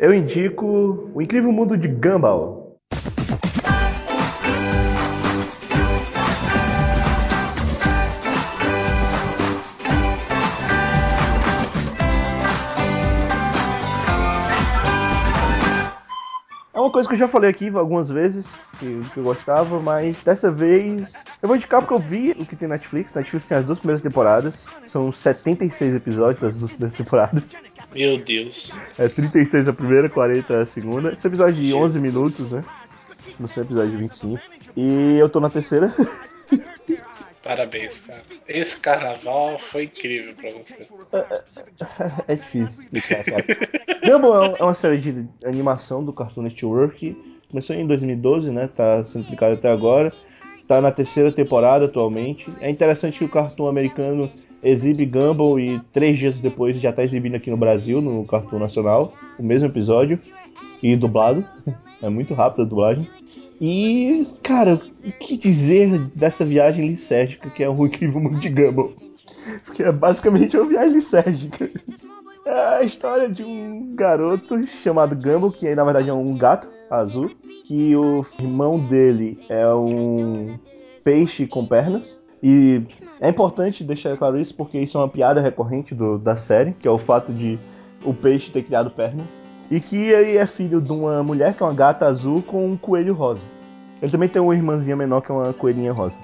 Eu 0.00 0.14
indico 0.14 1.10
O 1.12 1.20
Incrível 1.20 1.52
Mundo 1.52 1.76
de 1.76 1.86
Gumball. 1.86 2.59
Uma 16.90 16.92
coisa 16.92 17.08
que 17.08 17.14
eu 17.14 17.18
já 17.18 17.28
falei 17.28 17.48
aqui 17.48 17.68
algumas 17.68 18.10
vezes, 18.10 18.46
que, 18.78 19.00
que 19.14 19.18
eu 19.18 19.22
gostava, 19.22 19.80
mas 19.80 20.20
dessa 20.20 20.50
vez 20.50 21.12
eu 21.40 21.46
vou 21.46 21.56
indicar 21.56 21.80
porque 21.80 21.94
eu 21.94 21.98
vi 21.98 22.32
o 22.32 22.44
que 22.44 22.56
tem 22.56 22.68
na 22.68 22.74
Netflix. 22.74 23.14
Netflix 23.14 23.46
tem 23.46 23.58
as 23.58 23.64
duas 23.64 23.78
primeiras 23.78 24.02
temporadas, 24.02 24.64
são 24.86 25.12
76 25.12 25.94
episódios 25.94 26.42
as 26.42 26.56
duas 26.56 26.72
primeiras 26.72 26.94
temporadas. 26.94 27.62
Meu 27.94 28.18
Deus. 28.18 28.78
É 28.98 29.08
36 29.08 29.68
a 29.68 29.72
primeira, 29.72 30.08
40 30.08 30.62
a 30.62 30.66
segunda. 30.66 31.12
Esse 31.12 31.26
episódio 31.26 31.54
de 31.54 31.72
11 31.72 32.00
Jesus. 32.00 32.12
minutos, 32.12 32.52
né? 32.52 32.64
No 33.38 33.46
seu 33.46 33.62
episódio 33.62 33.92
de 33.92 33.96
25. 33.96 34.40
E 34.76 35.16
eu 35.18 35.28
tô 35.28 35.38
na 35.38 35.48
terceira. 35.48 35.94
Parabéns, 37.42 38.00
cara. 38.00 38.20
Esse 38.46 38.78
carnaval 38.78 39.58
foi 39.58 39.84
incrível 39.84 40.34
pra 40.34 40.50
você. 40.50 40.86
é 42.28 42.34
difícil 42.34 42.84
explicar, 42.84 43.24
cara. 43.24 43.44
Gumball 44.04 44.56
é 44.56 44.62
uma 44.62 44.74
série 44.74 44.98
de 44.98 45.26
animação 45.44 46.04
do 46.04 46.12
Cartoon 46.12 46.42
Network. 46.42 47.16
Começou 47.50 47.74
em 47.74 47.86
2012, 47.86 48.50
né? 48.50 48.68
Tá 48.68 49.02
sendo 49.02 49.24
aplicado 49.24 49.54
até 49.54 49.70
agora. 49.70 50.12
Tá 50.68 50.80
na 50.80 50.92
terceira 50.92 51.32
temporada 51.32 51.86
atualmente. 51.86 52.48
É 52.60 52.70
interessante 52.70 53.18
que 53.18 53.24
o 53.24 53.28
Cartoon 53.28 53.66
americano 53.68 54.30
exibe 54.62 55.06
Gumball 55.06 55.58
e 55.58 55.80
três 55.92 56.18
dias 56.18 56.38
depois 56.38 56.78
já 56.78 56.92
tá 56.92 57.02
exibindo 57.02 57.34
aqui 57.34 57.50
no 57.50 57.56
Brasil, 57.56 58.00
no 58.00 58.24
Cartoon 58.26 58.58
Nacional, 58.58 59.14
o 59.38 59.42
mesmo 59.42 59.66
episódio. 59.68 60.20
E 60.82 60.94
dublado. 60.96 61.44
É 62.02 62.08
muito 62.08 62.32
rápido 62.32 62.62
a 62.62 62.64
dublagem. 62.64 63.06
E, 63.60 64.26
cara, 64.42 64.80
o 65.04 65.12
que 65.12 65.36
dizer 65.36 65.98
dessa 66.14 66.44
viagem 66.44 66.86
licérgica 66.86 67.50
que 67.50 67.62
é 67.62 67.68
o 67.68 67.86
incrível 67.86 68.20
mundo 68.20 68.38
de 68.38 68.48
Gumball? 68.48 68.92
Porque 69.66 69.82
é 69.82 69.92
basicamente 69.92 70.56
uma 70.56 70.66
viagem 70.66 70.94
licérgica. 70.94 71.68
É 72.44 72.76
a 72.78 72.82
história 72.82 73.28
de 73.28 73.44
um 73.44 73.94
garoto 73.94 74.66
chamado 74.66 75.14
Gumball, 75.14 75.52
que 75.52 75.74
na 75.74 75.84
verdade 75.84 76.08
é 76.08 76.14
um 76.14 76.34
gato 76.36 76.68
azul, 76.90 77.30
que 77.64 77.94
o 77.94 78.24
irmão 78.40 78.78
dele 78.78 79.38
é 79.48 79.66
um 79.74 80.58
peixe 81.04 81.46
com 81.46 81.66
pernas. 81.66 82.18
E 82.42 82.82
é 83.20 83.28
importante 83.28 83.84
deixar 83.84 84.16
claro 84.16 84.40
isso 84.40 84.54
porque 84.54 84.78
isso 84.80 84.96
é 84.96 85.02
uma 85.02 85.08
piada 85.08 85.42
recorrente 85.42 85.94
do- 85.94 86.18
da 86.18 86.34
série, 86.34 86.72
que 86.72 86.88
é 86.88 86.90
o 86.90 86.96
fato 86.96 87.32
de 87.34 87.58
o 88.02 88.14
peixe 88.14 88.50
ter 88.50 88.62
criado 88.62 88.90
pernas. 88.90 89.26
E 89.70 89.80
que 89.80 89.96
ele 89.96 90.36
é 90.36 90.46
filho 90.46 90.80
de 90.80 90.90
uma 90.90 91.22
mulher 91.22 91.54
que 91.54 91.62
é 91.62 91.66
uma 91.66 91.74
gata 91.74 92.06
azul 92.06 92.42
com 92.42 92.66
um 92.66 92.76
coelho 92.76 93.14
rosa. 93.14 93.46
Ele 94.02 94.10
também 94.10 94.28
tem 94.28 94.42
uma 94.42 94.54
irmãzinha 94.54 94.96
menor 94.96 95.20
que 95.20 95.30
é 95.30 95.34
uma 95.34 95.52
coelhinha 95.52 95.92
rosa. 95.92 96.18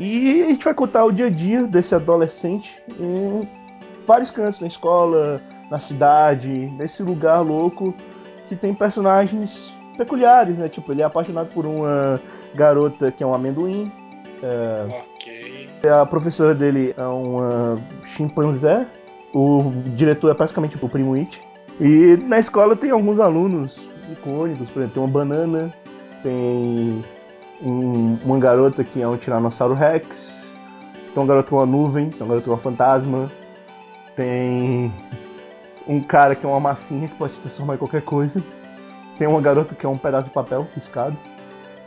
E 0.00 0.42
a 0.42 0.46
gente 0.46 0.64
vai 0.64 0.74
contar 0.74 1.04
o 1.04 1.12
dia 1.12 1.26
a 1.26 1.30
dia 1.30 1.66
desse 1.66 1.94
adolescente 1.94 2.74
em 2.98 3.48
vários 4.06 4.30
cantos, 4.30 4.60
na 4.60 4.66
escola, 4.66 5.40
na 5.70 5.78
cidade, 5.78 6.48
nesse 6.48 7.02
lugar 7.02 7.40
louco 7.40 7.94
que 8.48 8.56
tem 8.56 8.74
personagens 8.74 9.72
peculiares, 9.96 10.56
né? 10.56 10.68
Tipo, 10.68 10.92
ele 10.92 11.02
é 11.02 11.04
apaixonado 11.04 11.48
por 11.48 11.66
uma 11.66 12.20
garota 12.54 13.12
que 13.12 13.22
é 13.22 13.26
um 13.26 13.34
amendoim, 13.34 13.92
Ok. 14.88 15.68
a 15.90 16.06
professora 16.06 16.54
dele 16.54 16.94
é 16.96 17.02
uma 17.02 17.78
chimpanzé, 18.04 18.86
o 19.34 19.70
diretor 19.94 20.30
é 20.30 20.34
praticamente 20.34 20.76
o 20.82 20.88
primo 20.88 21.14
It. 21.14 21.40
E 21.80 22.16
na 22.24 22.38
escola 22.38 22.74
tem 22.74 22.90
alguns 22.90 23.20
alunos 23.20 23.78
icônicos, 24.10 24.68
por 24.70 24.80
exemplo, 24.80 24.94
tem 24.94 25.02
uma 25.02 25.12
banana, 25.12 25.72
tem 26.22 27.04
um- 27.62 28.18
uma 28.24 28.38
garota 28.38 28.82
que 28.82 29.00
é 29.00 29.06
um 29.06 29.16
tiranossauro 29.16 29.74
rex, 29.74 30.46
tem 31.14 31.22
uma 31.22 31.26
garota 31.26 31.50
com 31.50 31.56
uma 31.56 31.66
nuvem, 31.66 32.10
tem 32.10 32.20
uma 32.20 32.28
garota 32.28 32.46
com 32.46 32.50
uma 32.52 32.58
fantasma, 32.58 33.30
tem 34.16 34.92
um 35.86 36.00
cara 36.00 36.34
que 36.34 36.44
é 36.44 36.48
uma 36.48 36.60
massinha 36.60 37.06
que 37.06 37.14
pode 37.14 37.34
se 37.34 37.40
transformar 37.40 37.74
em 37.74 37.78
qualquer 37.78 38.02
coisa. 38.02 38.42
Tem 39.16 39.26
uma 39.26 39.40
garota 39.40 39.74
que 39.74 39.86
é 39.86 39.88
um 39.88 39.98
pedaço 39.98 40.28
de 40.28 40.34
papel 40.34 40.66
riscado. 40.74 41.16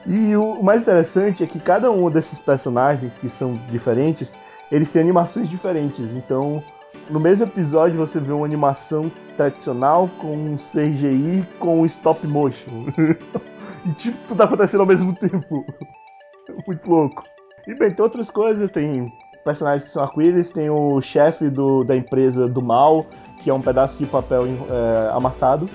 E 0.08 0.36
o 0.36 0.64
mais 0.64 0.82
interessante 0.82 1.44
é 1.44 1.48
que 1.48 1.60
cada 1.60 1.92
um 1.92 2.10
desses 2.10 2.40
personagens 2.40 3.18
que 3.18 3.30
são 3.30 3.60
diferentes, 3.70 4.34
eles 4.72 4.90
têm 4.90 5.02
animações 5.02 5.48
diferentes. 5.48 6.16
Então, 6.16 6.64
no 7.10 7.20
mesmo 7.20 7.46
episódio 7.46 7.98
você 7.98 8.20
vê 8.20 8.32
uma 8.32 8.46
animação 8.46 9.12
tradicional 9.36 10.10
com 10.20 10.34
um 10.34 10.56
CGI 10.58 11.46
com 11.60 11.86
stop 11.86 12.26
motion. 12.28 12.86
e 13.86 13.92
tipo, 13.94 14.18
tudo 14.28 14.44
acontecendo 14.44 14.82
ao 14.82 14.88
mesmo 14.88 15.14
tempo. 15.14 15.66
Muito 16.68 16.90
louco. 16.90 17.24
E 17.68 17.76
bem, 17.76 17.92
tem 17.92 18.04
outras 18.04 18.32
coisas, 18.32 18.72
tem 18.72 19.06
personagens 19.44 19.84
que 19.84 19.92
são 19.92 20.04
arco-íris, 20.04 20.52
tem 20.52 20.70
o 20.70 21.02
chefe 21.02 21.50
do, 21.50 21.84
da 21.84 21.96
empresa 21.96 22.48
do 22.48 22.62
mal, 22.62 23.06
que 23.44 23.50
é 23.50 23.54
um 23.54 23.62
pedaço 23.62 23.98
de 23.98 24.06
papel 24.06 24.46
é, 24.46 25.12
amassado. 25.16 25.70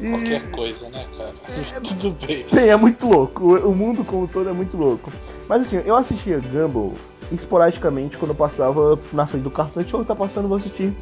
E... 0.00 0.10
Qualquer 0.10 0.50
coisa, 0.50 0.88
né, 0.90 1.04
cara? 1.16 1.34
É, 1.48 1.80
Tudo 1.80 2.26
bem. 2.26 2.46
Bem, 2.52 2.68
é 2.68 2.76
muito 2.76 3.06
louco. 3.06 3.44
O, 3.44 3.70
o 3.70 3.74
mundo 3.74 4.04
como 4.04 4.28
todo 4.28 4.48
é 4.48 4.52
muito 4.52 4.76
louco. 4.76 5.10
Mas 5.48 5.62
assim, 5.62 5.82
eu 5.84 5.96
assistia 5.96 6.38
Gumball 6.40 6.94
esporadicamente 7.32 8.16
quando 8.16 8.30
eu 8.30 8.34
passava 8.36 8.98
na 9.12 9.26
frente 9.26 9.42
do 9.42 9.50
cartão 9.50 9.86
show 9.86 10.04
tá 10.04 10.14
passando, 10.14 10.44
eu 10.44 10.48
vou 10.48 10.56
assistir. 10.56 10.94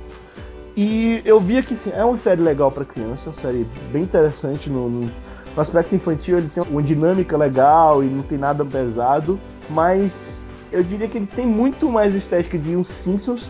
E 0.77 1.23
eu 1.25 1.41
via 1.41 1.63
que 1.63 1.75
assim, 1.75 1.91
é 1.95 2.05
uma 2.05 2.19
série 2.19 2.43
legal 2.43 2.71
para 2.71 2.85
criança, 2.85 3.25
é 3.27 3.29
uma 3.29 3.35
série 3.35 3.67
bem 3.91 4.03
interessante 4.03 4.69
no, 4.69 4.91
no, 4.91 5.11
aspecto 5.57 5.95
infantil, 5.95 6.37
ele 6.37 6.49
tem 6.49 6.63
uma 6.63 6.83
dinâmica 6.83 7.35
legal 7.35 8.05
e 8.05 8.07
não 8.07 8.23
tem 8.23 8.37
nada 8.37 8.63
pesado, 8.63 9.41
mas 9.71 10.45
eu 10.71 10.83
diria 10.83 11.09
que 11.09 11.17
ele 11.17 11.27
tem 11.27 11.47
muito 11.47 11.89
mais 11.89 12.15
estética 12.15 12.59
de 12.59 12.77
um 12.77 12.85
Simpsons 12.85 13.49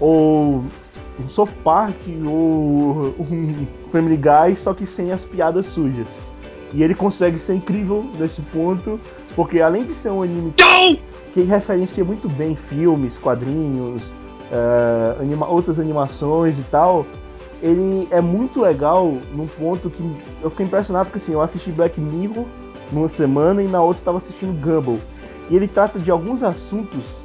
ou 0.00 0.64
um 1.20 1.28
South 1.28 1.54
Park 1.62 1.94
ou 2.26 3.14
um 3.20 3.66
Family 3.88 4.16
Guy, 4.16 4.56
só 4.56 4.74
que 4.74 4.84
sem 4.84 5.12
as 5.12 5.24
piadas 5.24 5.66
sujas. 5.66 6.08
E 6.72 6.82
ele 6.82 6.94
consegue 6.94 7.38
ser 7.38 7.54
incrível 7.54 8.04
nesse 8.18 8.42
ponto, 8.42 8.98
porque 9.36 9.60
além 9.60 9.84
de 9.84 9.94
ser 9.94 10.10
um 10.10 10.22
anime 10.22 10.52
que 11.34 11.42
referencia 11.42 12.04
muito 12.04 12.28
bem 12.28 12.54
filmes, 12.54 13.18
quadrinhos, 13.18 14.10
uh, 14.52 15.20
anima 15.20 15.48
outras 15.48 15.80
animações 15.80 16.60
e 16.60 16.62
tal, 16.62 17.04
ele 17.60 18.06
é 18.12 18.20
muito 18.20 18.60
legal 18.60 19.18
num 19.32 19.48
ponto 19.48 19.90
que 19.90 20.02
eu 20.40 20.48
fiquei 20.48 20.64
impressionado 20.64 21.06
porque 21.06 21.18
assim, 21.18 21.32
eu 21.32 21.42
assisti 21.42 21.72
Black 21.72 22.00
Mirror 22.00 22.46
numa 22.92 23.08
semana 23.08 23.60
e 23.60 23.66
na 23.66 23.82
outra 23.82 24.00
eu 24.00 24.04
tava 24.04 24.18
assistindo 24.18 24.52
Gumball. 24.60 25.00
E 25.50 25.56
ele 25.56 25.66
trata 25.66 25.98
de 25.98 26.08
alguns 26.08 26.44
assuntos 26.44 27.16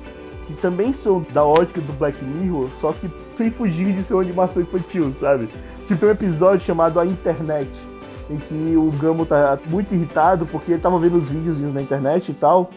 que 0.47 0.53
também 0.53 0.91
são 0.91 1.23
da 1.31 1.45
ótica 1.45 1.79
do 1.79 1.93
Black 1.93 2.17
Mirror, 2.25 2.67
só 2.81 2.91
que 2.91 3.07
sem 3.37 3.51
fugir 3.51 3.93
de 3.93 4.01
ser 4.01 4.15
uma 4.15 4.23
animação 4.23 4.63
infantil, 4.63 5.13
sabe? 5.19 5.47
Tipo, 5.87 5.99
tem 5.99 6.09
um 6.09 6.11
episódio 6.11 6.65
chamado 6.65 6.99
A 6.99 7.05
Internet, 7.05 7.69
em 8.27 8.37
que 8.37 8.75
o 8.75 8.91
Gumball 8.97 9.27
tá 9.27 9.59
muito 9.67 9.93
irritado 9.93 10.47
porque 10.47 10.71
ele 10.71 10.81
tava 10.81 10.97
vendo 10.97 11.17
os 11.17 11.29
vídeos 11.29 11.59
na 11.59 11.79
internet 11.79 12.31
e 12.31 12.33
tal, 12.33 12.71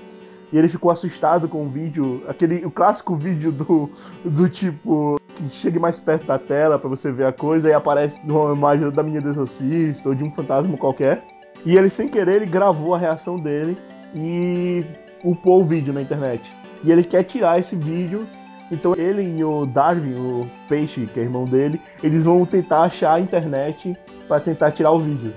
e 0.52 0.58
ele 0.58 0.68
ficou 0.68 0.90
assustado 0.90 1.48
com 1.48 1.64
o 1.64 1.68
vídeo, 1.68 2.22
aquele 2.28 2.64
o 2.66 2.70
clássico 2.70 3.16
vídeo 3.16 3.50
do, 3.50 3.90
do 4.24 4.48
tipo 4.48 5.18
que 5.34 5.48
chegue 5.48 5.78
mais 5.78 5.98
perto 5.98 6.26
da 6.26 6.38
tela 6.38 6.78
para 6.78 6.90
você 6.90 7.10
ver 7.10 7.24
a 7.24 7.32
coisa 7.32 7.70
e 7.70 7.72
aparece 7.72 8.20
uma 8.24 8.54
imagem 8.54 8.90
da 8.90 9.02
menina 9.02 9.22
do 9.22 9.30
exorcista 9.30 10.10
ou 10.10 10.14
de 10.14 10.22
um 10.22 10.30
fantasma 10.32 10.76
qualquer. 10.76 11.24
E 11.64 11.76
ele 11.76 11.88
sem 11.88 12.08
querer 12.08 12.36
ele 12.36 12.46
gravou 12.46 12.94
a 12.94 12.98
reação 12.98 13.36
dele 13.36 13.78
e 14.14 14.84
upou 15.24 15.60
o 15.60 15.64
vídeo 15.64 15.92
na 15.92 16.02
internet. 16.02 16.42
E 16.84 16.92
ele 16.92 17.02
quer 17.02 17.22
tirar 17.22 17.58
esse 17.58 17.74
vídeo. 17.74 18.26
Então 18.70 18.94
ele 18.96 19.22
e 19.22 19.44
o 19.44 19.66
Darwin, 19.66 20.14
o 20.14 20.50
peixe, 20.68 21.06
que 21.06 21.20
é 21.20 21.22
irmão 21.22 21.44
dele, 21.44 21.80
eles 22.02 22.24
vão 22.24 22.44
tentar 22.44 22.82
achar 22.82 23.14
a 23.14 23.20
internet 23.20 23.94
para 24.26 24.40
tentar 24.40 24.70
tirar 24.70 24.92
o 24.92 24.98
vídeo. 24.98 25.32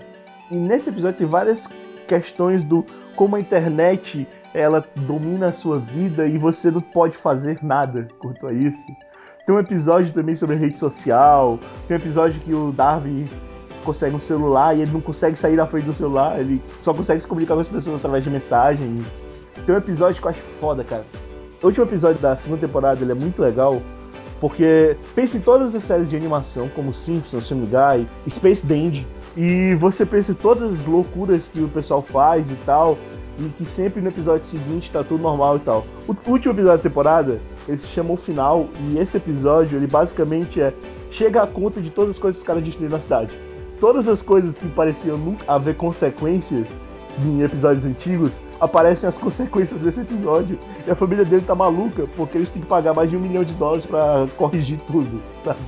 E 0.50 0.56
nesse 0.56 0.90
episódio 0.90 1.18
tem 1.20 1.28
várias 1.28 1.70
questões 2.08 2.64
do 2.64 2.86
como 3.16 3.36
a 3.36 3.40
internet 3.40 4.28
ela 4.56 4.86
domina 4.96 5.48
a 5.48 5.52
sua 5.52 5.78
vida 5.78 6.26
e 6.26 6.38
você 6.38 6.72
não 6.72 6.80
pode 6.80 7.18
fazer 7.18 7.60
nada 7.62 8.08
quanto 8.20 8.48
a 8.48 8.54
isso. 8.54 8.88
Tem 9.46 9.54
um 9.54 9.60
episódio 9.60 10.14
também 10.14 10.36
sobre 10.36 10.56
rede 10.56 10.80
social, 10.80 11.60
tem 11.88 11.98
um 11.98 12.00
episódio 12.00 12.40
que 12.40 12.54
o 12.54 12.72
Darwin 12.72 13.28
consegue 13.84 14.16
um 14.16 14.20
celular 14.20 14.76
e 14.76 14.82
ele 14.82 14.92
não 14.92 15.02
consegue 15.02 15.36
sair 15.36 15.58
da 15.58 15.68
frente 15.68 15.86
do 15.86 15.94
celular, 15.94 16.40
ele 16.40 16.62
só 16.80 16.94
consegue 16.94 17.20
se 17.20 17.28
comunicar 17.28 17.54
com 17.54 17.60
as 17.60 17.68
pessoas 17.68 17.98
através 17.98 18.24
de 18.24 18.30
mensagens. 18.30 19.06
Tem 19.66 19.76
um 19.76 19.78
episódio 19.78 20.22
que 20.22 20.26
eu 20.26 20.32
acho 20.32 20.42
foda, 20.60 20.84
cara. 20.86 21.04
O 21.62 21.68
último 21.68 21.86
episódio 21.86 22.22
da 22.22 22.36
segunda 22.38 22.62
temporada 22.62 23.04
ele 23.04 23.12
é 23.12 23.16
muito 23.16 23.42
legal, 23.42 23.82
porque 24.40 24.96
pensa 25.14 25.38
em 25.38 25.42
todas 25.42 25.76
as 25.76 25.84
séries 25.84 26.10
de 26.10 26.16
animação, 26.16 26.70
como 26.70 26.94
Simpsons, 26.94 27.50
Family 27.50 27.68
Guy, 27.68 28.08
Space 28.32 28.66
Dandy, 28.66 29.06
e 29.36 29.76
você 29.76 30.06
pensa 30.06 30.32
em 30.32 30.36
todas 30.36 30.72
as 30.72 30.86
loucuras 30.86 31.50
que 31.50 31.60
o 31.60 31.68
pessoal 31.68 32.02
faz 32.02 32.50
e 32.50 32.56
tal, 32.66 32.98
e 33.40 33.50
que 33.50 33.66
sempre 33.66 34.02
no 34.02 34.10
episódio 34.10 34.46
seguinte 34.46 34.92
tá 34.92 35.04
tudo 35.04 35.22
normal 35.22 35.58
e 35.58 35.60
tal. 35.60 35.86
O 36.08 36.32
último 36.32 36.54
episódio 36.54 36.78
da 36.78 36.90
temporada, 36.90 37.42
ele 37.68 37.78
se 37.78 37.88
chama 37.88 38.14
O 38.14 38.18
Final, 38.18 38.68
e 38.82 38.98
esse 38.98 39.18
episódio, 39.18 39.78
ele 39.78 39.88
basicamente 39.88 40.62
é 40.62 40.74
chega 41.12 41.44
a 41.44 41.48
conta 41.48 41.82
de 41.82 41.90
todas 41.90 42.12
as 42.12 42.20
coisas 42.20 42.38
que 42.38 42.44
os 42.44 42.48
caras 42.48 42.64
destruíram 42.64 42.98
na 42.98 43.02
cidade. 43.02 43.32
Todas 43.80 44.08
as 44.08 44.22
coisas 44.22 44.58
que 44.58 44.68
pareciam 44.70 45.18
nunca 45.18 45.44
haver 45.52 45.76
consequências 45.76 46.82
em 47.24 47.42
episódios 47.42 47.86
antigos, 47.86 48.40
aparecem 48.60 49.08
as 49.08 49.18
consequências 49.18 49.80
desse 49.80 50.02
episódio. 50.02 50.60
E 50.86 50.92
a 50.92 50.96
família 50.96 51.24
dele 51.24 51.44
tá 51.46 51.56
maluca, 51.56 52.08
porque 52.16 52.38
eles 52.38 52.50
têm 52.50 52.62
que 52.62 52.68
pagar 52.68 52.94
mais 52.94 53.10
de 53.10 53.16
um 53.16 53.20
milhão 53.20 53.44
de 53.44 53.54
dólares 53.54 53.86
para 53.86 54.28
corrigir 54.38 54.80
tudo, 54.88 55.22
sabe? 55.44 55.60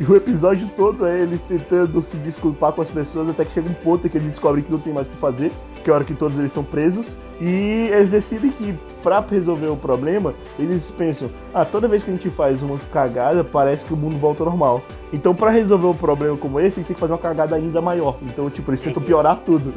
E 0.00 0.04
o 0.04 0.16
episódio 0.16 0.68
todo 0.76 1.06
é 1.06 1.20
eles 1.20 1.40
tentando 1.42 2.02
se 2.02 2.16
desculpar 2.16 2.72
com 2.72 2.82
as 2.82 2.90
pessoas 2.90 3.28
até 3.28 3.44
que 3.44 3.52
chega 3.52 3.68
um 3.68 3.74
ponto 3.74 4.06
em 4.06 4.10
que 4.10 4.16
eles 4.16 4.28
descobrem 4.28 4.64
que 4.64 4.72
não 4.72 4.78
tem 4.78 4.92
mais 4.92 5.06
o 5.06 5.10
que 5.10 5.16
fazer, 5.18 5.52
que 5.82 5.90
é 5.90 5.92
a 5.92 5.96
hora 5.96 6.04
que 6.04 6.14
todos 6.14 6.38
eles 6.38 6.52
são 6.52 6.64
presos, 6.64 7.16
e 7.40 7.88
eles 7.92 8.10
decidem 8.10 8.50
que 8.50 8.74
para 9.02 9.20
resolver 9.20 9.66
o 9.66 9.76
problema, 9.76 10.32
eles 10.58 10.90
pensam: 10.90 11.30
"Ah, 11.52 11.64
toda 11.64 11.88
vez 11.88 12.04
que 12.04 12.10
a 12.10 12.14
gente 12.14 12.30
faz 12.30 12.62
uma 12.62 12.78
cagada, 12.92 13.42
parece 13.42 13.84
que 13.84 13.92
o 13.92 13.96
mundo 13.96 14.18
volta 14.18 14.42
ao 14.42 14.48
normal". 14.48 14.82
Então, 15.12 15.34
para 15.34 15.50
resolver 15.50 15.86
um 15.86 15.94
problema 15.94 16.36
como 16.36 16.60
esse, 16.60 16.78
a 16.78 16.80
gente 16.80 16.88
tem 16.88 16.94
que 16.94 17.00
fazer 17.00 17.12
uma 17.12 17.18
cagada 17.18 17.56
ainda 17.56 17.80
maior. 17.80 18.16
Então, 18.22 18.48
tipo, 18.48 18.70
eles 18.70 18.80
tentam 18.80 19.02
piorar 19.02 19.40
tudo. 19.44 19.74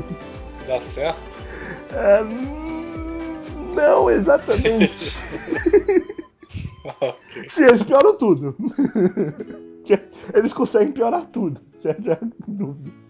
Dá 0.68 0.80
certo? 0.80 1.20
É, 1.92 2.24
não 3.76 4.10
exatamente. 4.10 5.18
ok. 7.02 7.16
Sim, 7.48 7.64
eles 7.64 7.84
pioram 7.84 8.16
tudo. 8.16 8.56
Eles 10.34 10.52
conseguem 10.52 10.92
piorar 10.92 11.28
tudo. 11.28 11.62
Essa 11.86 12.12
é 12.12 12.14
a 12.14 12.18
dúvida. 12.48 13.05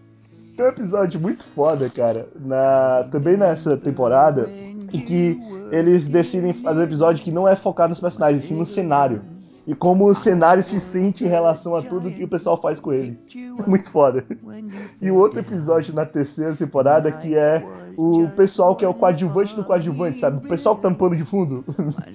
Tem 0.55 0.65
um 0.65 0.69
episódio 0.69 1.19
muito 1.19 1.43
foda, 1.43 1.89
cara, 1.89 2.29
na, 2.39 3.07
também 3.11 3.35
nessa 3.35 3.75
temporada, 3.75 4.49
em 4.93 5.01
que 5.01 5.37
eles 5.71 6.07
decidem 6.07 6.53
fazer 6.53 6.79
um 6.79 6.83
episódio 6.83 7.23
que 7.23 7.31
não 7.31 7.47
é 7.47 7.55
focado 7.55 7.89
nos 7.89 7.99
personagens, 7.99 8.43
sim 8.45 8.55
no 8.55 8.65
cenário. 8.65 9.21
E 9.67 9.73
como 9.73 10.07
o 10.07 10.13
cenário 10.13 10.61
se 10.61 10.79
sente 10.79 11.23
em 11.23 11.27
relação 11.27 11.75
a 11.75 11.81
tudo 11.81 12.11
que 12.11 12.23
o 12.23 12.27
pessoal 12.27 12.59
faz 12.61 12.79
com 12.79 12.93
ele. 12.93 13.17
Muito 13.65 13.89
foda. 13.89 14.23
E 15.01 15.09
o 15.09 15.15
outro 15.15 15.39
episódio 15.39 15.93
na 15.93 16.05
terceira 16.05 16.55
temporada 16.55 17.11
que 17.11 17.35
é 17.35 17.65
o 17.97 18.27
pessoal 18.29 18.75
que 18.75 18.85
é 18.85 18.87
o 18.87 18.93
coadjuvante 18.93 19.55
do 19.55 19.63
coadjuvante, 19.63 20.19
sabe? 20.19 20.45
O 20.45 20.49
pessoal 20.49 20.75
que 20.75 20.83
tá 20.83 20.89
no 20.89 20.95
pano 20.95 21.15
de 21.15 21.23
fundo. 21.23 21.63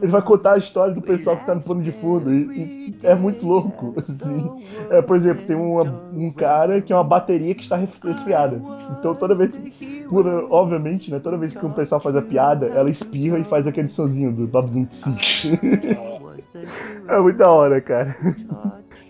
Ele 0.00 0.10
vai 0.10 0.22
contar 0.22 0.54
a 0.54 0.58
história 0.58 0.94
do 0.94 1.02
pessoal 1.02 1.36
que 1.36 1.44
tá 1.44 1.54
no 1.54 1.60
pano 1.60 1.82
de 1.82 1.92
fundo. 1.92 2.32
E, 2.32 2.88
e 2.88 2.98
é 3.02 3.14
muito 3.14 3.46
louco, 3.46 3.94
assim. 3.98 4.50
É, 4.90 5.02
por 5.02 5.16
exemplo, 5.16 5.44
tem 5.46 5.56
uma, 5.56 5.82
um 6.12 6.30
cara 6.30 6.80
que 6.80 6.92
é 6.92 6.96
uma 6.96 7.04
bateria 7.04 7.54
que 7.54 7.62
está 7.62 7.76
resfriada. 7.76 8.60
Então 8.98 9.14
toda 9.14 9.34
vez. 9.34 9.52
Por, 10.08 10.26
obviamente, 10.50 11.10
né? 11.10 11.18
Toda 11.18 11.36
vez 11.36 11.54
que 11.54 11.64
o 11.64 11.70
pessoal 11.70 12.00
faz 12.00 12.14
a 12.14 12.22
piada, 12.22 12.66
ela 12.66 12.90
espirra 12.90 13.38
e 13.38 13.44
faz 13.44 13.66
aquele 13.66 13.88
sonzinho 13.88 14.32
do 14.32 14.46
Babunci. 14.46 15.02
É 17.08 17.18
muito 17.18 17.36
da 17.36 17.50
hora, 17.50 17.80
cara. 17.80 18.16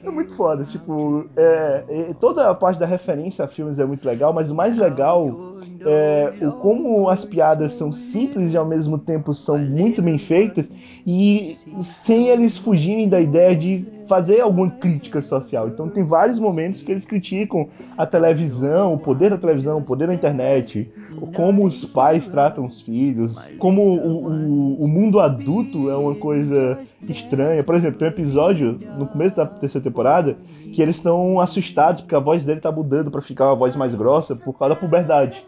É 0.03 0.11
muito 0.11 0.35
foda, 0.35 0.65
tipo, 0.65 1.27
é, 1.37 1.85
é, 1.89 2.15
toda 2.21 2.49
a 2.49 2.55
parte 2.55 2.79
da 2.79 2.87
referência 2.87 3.45
a 3.45 3.49
filmes 3.49 3.79
é 3.79 3.85
muito 3.85 4.07
legal, 4.07 4.33
mas 4.33 4.51
o 4.51 4.55
mais 4.55 4.77
legal 4.77 5.59
é 5.81 6.35
o 6.47 6.53
como 6.53 7.09
as 7.09 7.25
piadas 7.25 7.73
são 7.73 7.93
simples 7.93 8.53
e 8.53 8.57
ao 8.57 8.67
mesmo 8.67 8.99
tempo 8.99 9.33
são 9.33 9.59
muito 9.59 10.03
bem 10.03 10.19
feitas 10.19 10.71
e 11.07 11.57
sem 11.81 12.29
eles 12.29 12.57
fugirem 12.57 13.09
da 13.09 13.21
ideia 13.21 13.57
de 13.57 13.87
fazer 14.07 14.41
alguma 14.41 14.71
crítica 14.71 15.21
social. 15.21 15.69
Então 15.69 15.89
tem 15.89 16.05
vários 16.05 16.39
momentos 16.39 16.83
que 16.83 16.91
eles 16.91 17.05
criticam 17.05 17.69
a 17.97 18.07
televisão, 18.07 18.95
o 18.95 18.99
poder 18.99 19.31
da 19.31 19.39
televisão, 19.39 19.79
o 19.79 19.83
poder 19.83 20.09
da 20.09 20.15
internet, 20.15 20.91
como 21.35 21.65
os 21.65 21.85
pais 21.85 22.29
tratam 22.29 22.65
os 22.65 22.81
filhos, 22.81 23.37
como 23.59 23.83
o, 23.83 24.27
o, 24.27 24.85
o 24.85 24.89
mundo 24.89 25.21
adulto 25.21 25.91
é 25.91 25.97
uma 25.97 26.15
coisa 26.15 26.79
estranha. 27.09 27.63
Por 27.63 27.75
exemplo, 27.75 27.99
tem 27.99 28.09
um 28.09 28.11
episódio 28.11 28.79
no 28.99 29.07
começo 29.07 29.37
da 29.37 29.47
terceira 29.47 29.85
temporada 29.85 30.37
que 30.73 30.83
eles 30.83 30.97
estão 30.97 31.41
assustados 31.41 32.01
porque 32.01 32.15
a 32.15 32.21
voz 32.21 32.45
dele 32.45 32.61
tá 32.61 32.73
mudando 32.73 33.11
para 33.11 33.23
ficar 33.23 33.47
uma 33.47 33.57
voz 33.57 33.77
mais 33.77 33.95
grossa 33.95 34.35
por 34.35 34.59
causa 34.59 34.75
da 34.75 34.81
puberdade. 34.81 35.45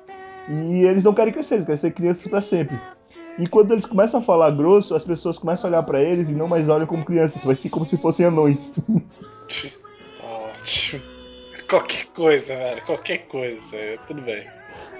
E 0.48 0.84
eles 0.84 1.02
não 1.02 1.12
querem 1.12 1.32
crescer, 1.32 1.54
eles 1.54 1.66
querem 1.66 1.78
ser 1.78 1.90
crianças 1.90 2.26
para 2.28 2.40
sempre. 2.40 2.78
E 3.38 3.46
quando 3.46 3.72
eles 3.72 3.84
começam 3.84 4.20
a 4.20 4.22
falar 4.22 4.50
grosso, 4.50 4.94
as 4.94 5.04
pessoas 5.04 5.38
começam 5.38 5.68
a 5.68 5.72
olhar 5.72 5.82
para 5.82 6.02
eles 6.02 6.30
e 6.30 6.34
não 6.34 6.48
mais 6.48 6.68
olham 6.68 6.86
como 6.86 7.04
crianças, 7.04 7.44
vai 7.44 7.54
ser 7.54 7.68
como 7.68 7.84
se 7.84 7.96
fossem 7.96 8.26
anões. 8.26 8.72
Qualquer 11.68 12.06
coisa, 12.14 12.54
velho. 12.56 12.82
Qualquer 12.84 13.18
coisa. 13.26 13.76
é, 13.76 13.96
Tudo 14.06 14.22
bem. 14.22 14.46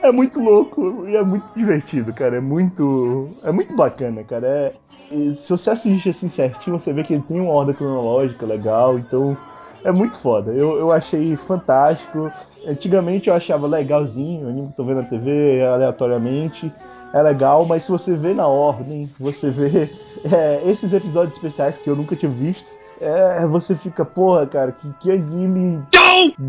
É 0.02 0.12
muito 0.12 0.40
louco 0.40 1.06
e 1.08 1.16
é 1.16 1.22
muito 1.22 1.52
divertido, 1.54 2.12
cara. 2.12 2.36
É 2.36 2.40
muito. 2.40 3.30
É 3.42 3.52
muito 3.52 3.74
bacana, 3.74 4.22
cara. 4.24 4.46
É... 4.46 4.72
e 5.10 5.32
se 5.32 5.48
você 5.50 5.70
assiste 5.70 6.08
assim 6.08 6.28
certinho, 6.28 6.78
você 6.78 6.92
vê 6.92 7.02
que 7.02 7.14
ele 7.14 7.22
tem 7.22 7.40
uma 7.40 7.52
ordem 7.52 7.74
cronológica 7.74 8.44
legal, 8.44 8.98
então 8.98 9.36
é 9.84 9.92
muito 9.92 10.18
foda. 10.18 10.52
Eu, 10.52 10.78
eu 10.78 10.92
achei 10.92 11.36
fantástico. 11.36 12.30
Antigamente 12.66 13.28
eu 13.28 13.34
achava 13.34 13.66
legalzinho, 13.66 14.46
o 14.46 14.50
anime 14.50 14.68
que 14.68 14.76
tô 14.76 14.84
vendo 14.84 15.02
na 15.02 15.08
TV 15.08 15.62
aleatoriamente. 15.62 16.72
É 17.12 17.22
legal, 17.22 17.64
mas 17.66 17.84
se 17.84 17.90
você 17.90 18.16
vê 18.16 18.34
na 18.34 18.46
ordem, 18.46 19.08
você 19.18 19.50
vê 19.50 19.90
é, 20.30 20.62
esses 20.64 20.92
episódios 20.92 21.36
especiais 21.36 21.78
que 21.78 21.88
eu 21.88 21.96
nunca 21.96 22.16
tinha 22.16 22.30
visto, 22.30 22.66
é, 23.00 23.46
você 23.46 23.74
fica, 23.74 24.04
porra, 24.04 24.46
cara, 24.46 24.72
que, 24.72 24.88
que 25.00 25.10
anime 25.10 25.82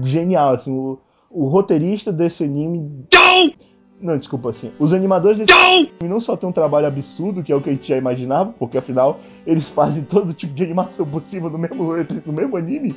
genial, 0.04 0.54
assim, 0.54 0.72
o, 0.72 1.00
o 1.30 1.48
roteirista 1.48 2.12
desse 2.12 2.44
anime. 2.44 3.06
Não, 4.00 4.18
desculpa, 4.18 4.52
assim. 4.52 4.72
Os 4.78 4.94
animadores 4.94 5.40
desse 5.40 5.52
anime 5.52 5.92
não 6.04 6.22
só 6.22 6.38
tem 6.38 6.48
um 6.48 6.52
trabalho 6.52 6.86
absurdo, 6.86 7.42
que 7.42 7.52
é 7.52 7.56
o 7.56 7.62
que 7.62 7.70
a 7.70 7.74
gente 7.74 7.88
já 7.88 7.98
imaginava, 7.98 8.54
porque 8.58 8.78
afinal 8.78 9.20
eles 9.46 9.70
fazem 9.70 10.04
todo 10.04 10.34
tipo 10.34 10.54
de 10.54 10.64
animação 10.64 11.06
possível 11.06 11.50
no 11.50 11.58
mesmo, 11.58 11.94
no 12.26 12.34
mesmo 12.34 12.58
anime. 12.58 12.96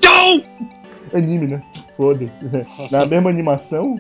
Anime, 1.15 1.47
né? 1.47 1.61
Foda-se. 1.97 2.39
Na 2.91 3.07
mesma 3.07 3.31
animação. 3.31 3.97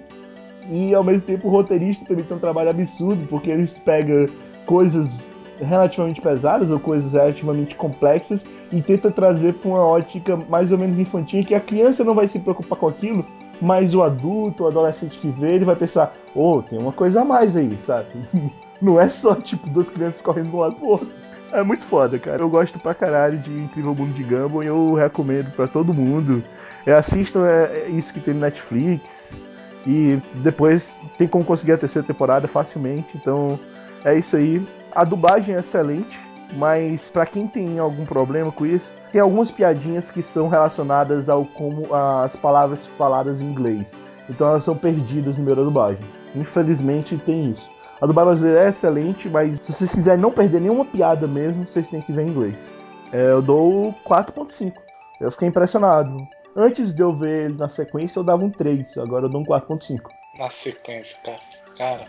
E 0.69 0.95
ao 0.95 1.03
mesmo 1.03 1.27
tempo 1.27 1.49
o 1.49 1.51
roteirista 1.51 2.05
também 2.05 2.25
tem 2.25 2.37
um 2.37 2.41
trabalho 2.41 2.71
absurdo, 2.71 3.27
porque 3.29 3.51
eles 3.51 3.79
pegam 3.79 4.29
coisas 4.67 5.31
relativamente 5.61 6.21
pesadas 6.21 6.71
ou 6.71 6.81
coisas 6.81 7.13
relativamente 7.13 7.75
complexas 7.75 8.47
e 8.73 8.81
tenta 8.81 9.11
trazer 9.11 9.55
para 9.55 9.69
uma 9.69 9.85
ótica 9.85 10.37
mais 10.49 10.73
ou 10.73 10.79
menos 10.79 10.99
infantil, 10.99 11.45
que 11.45 11.55
a 11.55 11.61
criança 11.61 12.05
não 12.05 12.15
vai 12.15 12.27
se 12.27 12.39
preocupar 12.39 12.79
com 12.79 12.89
aquilo, 12.89 13.25
mas 13.61 13.95
o 13.95 14.03
adulto, 14.03 14.65
o 14.65 14.67
adolescente 14.67 15.19
que 15.19 15.29
vê, 15.29 15.55
ele 15.55 15.65
vai 15.65 15.77
pensar, 15.77 16.15
oh, 16.35 16.63
tem 16.63 16.79
uma 16.79 16.93
coisa 16.93 17.21
a 17.21 17.25
mais 17.25 17.57
aí, 17.57 17.77
sabe? 17.79 18.09
Não 18.81 18.99
é 18.99 19.11
só, 19.11 19.35
tipo, 19.35 19.69
duas 19.69 19.91
crianças 19.91 20.23
correndo 20.23 20.49
de 20.49 20.57
um 20.57 20.61
lado 20.61 20.75
pro 20.77 20.89
outro. 20.89 21.09
É 21.53 21.63
muito 21.63 21.85
foda, 21.85 22.19
cara. 22.19 22.41
Eu 22.41 22.49
gosto 22.49 22.79
pra 22.79 22.95
caralho 22.95 23.39
de 23.39 23.51
Incrível 23.51 23.95
Mundo 23.95 24.15
de 24.15 24.23
Gumball 24.23 24.63
e 24.63 24.69
eu 24.69 24.95
recomendo 24.95 25.53
pra 25.53 25.69
todo 25.69 25.93
mundo. 25.93 26.43
É, 26.87 26.95
assistam 26.95 27.47
é, 27.47 27.85
é 27.85 27.89
isso 27.91 28.15
que 28.15 28.21
tem 28.21 28.33
no 28.33 28.41
Netflix. 28.41 29.43
E 29.87 30.21
depois 30.37 30.95
tem 31.17 31.27
como 31.27 31.45
conseguir 31.45 31.73
a 31.73 31.79
terceira 31.79 32.07
temporada 32.07 32.47
facilmente. 32.47 33.17
Então 33.17 33.59
é 34.05 34.17
isso 34.17 34.37
aí. 34.37 34.67
A 34.95 35.05
dublagem 35.05 35.55
é 35.55 35.61
excelente, 35.61 36.19
mas 36.55 37.11
pra 37.11 37.25
quem 37.27 37.47
tem 37.47 37.79
algum 37.79 38.05
problema 38.05 38.51
com 38.51 38.67
isso, 38.67 38.93
tem 39.13 39.21
algumas 39.21 39.51
piadinhas 39.51 40.11
que 40.11 40.23
são 40.23 40.49
relacionadas 40.49 41.29
ao 41.29 41.45
como 41.45 41.95
as 41.95 42.37
palavras 42.37 42.87
faladas 42.99 43.41
em 43.41 43.47
inglês. 43.47 43.93
Então 44.29 44.49
elas 44.49 44.65
são 44.65 44.77
perdidas 44.77 45.39
no 45.39 45.45
meio 45.45 45.57
da 45.57 45.63
dublagem. 45.63 46.05
Infelizmente 46.35 47.17
tem 47.19 47.51
isso. 47.51 47.69
A 48.01 48.07
dublagem 48.07 48.31
brasileira 48.31 48.65
é 48.65 48.69
excelente, 48.69 49.29
mas 49.29 49.59
se 49.61 49.73
vocês 49.73 49.95
quiserem 49.95 50.21
não 50.21 50.33
perder 50.33 50.61
nenhuma 50.61 50.85
piada 50.85 51.27
mesmo, 51.27 51.67
vocês 51.67 51.89
têm 51.89 52.01
que 52.01 52.13
ver 52.13 52.23
em 52.23 52.31
inglês. 52.31 52.69
É, 53.13 53.33
eu 53.33 53.43
dou 53.43 53.95
4.5. 54.07 54.73
Eu 55.21 55.31
fiquei 55.31 55.49
impressionado. 55.49 56.17
Antes 56.57 56.93
de 56.93 57.03
eu 57.03 57.13
ver 57.15 57.47
ele 57.47 57.55
na 57.57 57.69
sequência, 57.69 58.19
eu 58.19 58.25
dava 58.25 58.45
um 58.45 58.51
3. 58.51 58.99
Agora 58.99 59.27
eu 59.27 59.29
dou 59.29 59.41
um 59.41 59.45
4.5. 59.45 60.01
Na 60.39 60.51
sequência, 60.51 61.17
cara. 61.25 61.39
Cara. 61.79 62.05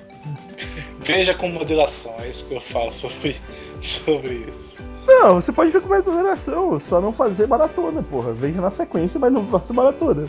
Veja 1.00 1.34
com 1.34 1.48
moderação, 1.48 2.14
é 2.20 2.30
isso 2.30 2.46
que 2.48 2.56
eu 2.56 2.62
falo 2.62 2.92
sobre, 2.92 3.36
sobre 3.82 4.46
isso. 4.50 4.82
Não, 5.08 5.36
você 5.42 5.52
pode 5.52 5.72
ver 5.72 5.82
com 5.82 5.88
mais 5.90 6.06
moderação, 6.06 6.80
só 6.80 7.00
não 7.02 7.12
fazer 7.14 7.48
maratona, 7.48 8.04
porra. 8.04 8.34
Veja 8.34 8.62
na 8.62 8.70
sequência, 8.70 9.20
mas 9.20 9.32
não 9.32 9.46
faça 9.48 9.74
maratona. 9.74 10.28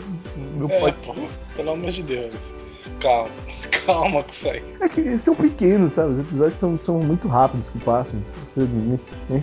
Não 0.55 0.69
É, 0.69 0.79
pode. 0.79 0.95
porra, 1.05 1.21
pelo 1.55 1.71
amor 1.71 1.91
de 1.91 2.03
Deus. 2.03 2.51
Calma, 2.99 3.29
calma 3.85 4.23
com 4.23 4.31
isso 4.31 4.49
aí. 4.49 4.63
É 4.79 4.87
que 4.89 5.01
eles 5.01 5.21
são 5.21 5.35
pequenos, 5.35 5.93
sabe? 5.93 6.13
Os 6.13 6.19
episódios 6.19 6.57
são, 6.59 6.77
são 6.77 6.99
muito 6.99 7.27
rápidos 7.27 7.69
que 7.69 7.79
passam. 7.79 8.19
Você 8.47 8.61
nem, 8.61 8.99
nem. 9.29 9.41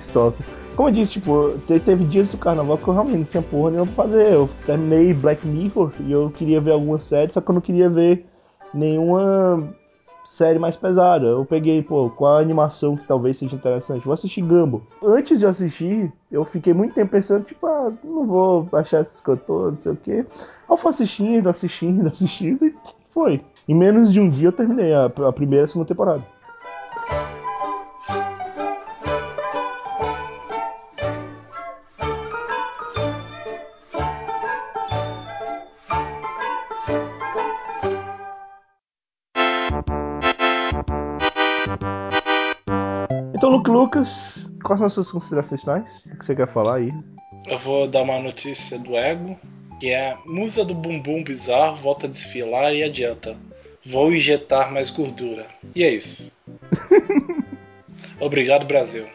Como 0.81 0.89
eu 0.89 0.95
disse, 0.95 1.13
tipo, 1.13 1.59
te- 1.67 1.79
teve 1.79 2.07
dias 2.07 2.31
do 2.31 2.39
carnaval 2.39 2.79
que 2.79 2.89
eu 2.89 2.95
realmente 2.95 3.19
não 3.19 3.25
tinha 3.27 3.43
porra 3.43 3.71
nenhuma 3.73 3.93
pra 3.93 4.05
fazer. 4.05 4.33
Eu 4.33 4.49
terminei 4.65 5.13
Black 5.13 5.47
Mirror 5.47 5.93
e 6.01 6.11
eu 6.11 6.31
queria 6.31 6.59
ver 6.59 6.71
alguma 6.71 6.99
série, 6.99 7.31
só 7.31 7.39
que 7.43 7.51
eu 7.51 7.55
não 7.55 7.61
queria 7.61 7.91
ver 7.91 8.25
nenhuma 8.73 9.69
série 10.25 10.59
mais 10.59 10.79
pesada. 10.79 11.27
Eu 11.27 11.45
peguei, 11.45 11.83
pô, 11.83 12.09
qual 12.09 12.39
a 12.39 12.41
animação 12.41 12.97
que 12.97 13.07
talvez 13.07 13.37
seja 13.37 13.55
interessante? 13.55 14.07
Vou 14.07 14.15
assistir 14.15 14.41
Gumball. 14.41 14.81
Antes 15.05 15.41
de 15.41 15.45
assistir, 15.45 16.11
eu 16.33 16.47
fiquei 16.47 16.73
muito 16.73 16.95
tempo 16.95 17.11
pensando, 17.11 17.45
tipo, 17.45 17.67
ah, 17.67 17.93
não 18.03 18.25
vou 18.25 18.67
achar 18.73 19.03
esses 19.03 19.21
cantores, 19.21 19.75
não 19.75 19.81
sei 19.83 19.93
o 19.93 19.97
quê. 19.97 20.25
Eu 20.67 20.79
fui 20.79 20.89
assistindo, 20.89 21.51
assistindo, 21.51 22.09
assistindo 22.09 22.65
e 22.65 22.75
foi. 23.11 23.43
Em 23.69 23.75
menos 23.75 24.11
de 24.11 24.19
um 24.19 24.31
dia 24.31 24.49
eu 24.49 24.53
terminei 24.53 24.95
a, 24.95 25.05
a 25.05 25.31
primeira 25.31 25.65
e 25.65 25.67
a 25.67 25.69
segunda 25.69 25.89
temporada. 25.89 26.25
Luke 43.51 43.69
Lucas, 43.69 44.49
quais 44.63 44.79
são 44.79 44.87
as 44.87 44.93
suas 44.93 45.11
considerações 45.11 45.61
finais? 45.63 46.05
O 46.07 46.19
que 46.19 46.25
você 46.25 46.37
quer 46.37 46.47
falar 46.47 46.77
aí? 46.77 46.95
Eu 47.49 47.59
vou 47.59 47.89
dar 47.89 48.03
uma 48.03 48.21
notícia 48.21 48.79
do 48.79 48.97
Ego, 48.97 49.37
que 49.81 49.91
é 49.91 50.17
musa 50.25 50.65
do 50.65 50.73
bumbum 50.73 51.25
bizarro 51.25 51.75
volta 51.77 52.07
a 52.07 52.11
desfilar 52.11 52.73
e 52.73 52.85
adianta. 52.85 53.37
Vou 53.85 54.15
injetar 54.15 54.73
mais 54.73 54.89
gordura. 54.89 55.49
E 55.75 55.83
é 55.83 55.93
isso. 55.93 56.33
Obrigado, 58.21 58.67
Brasil. 58.67 59.07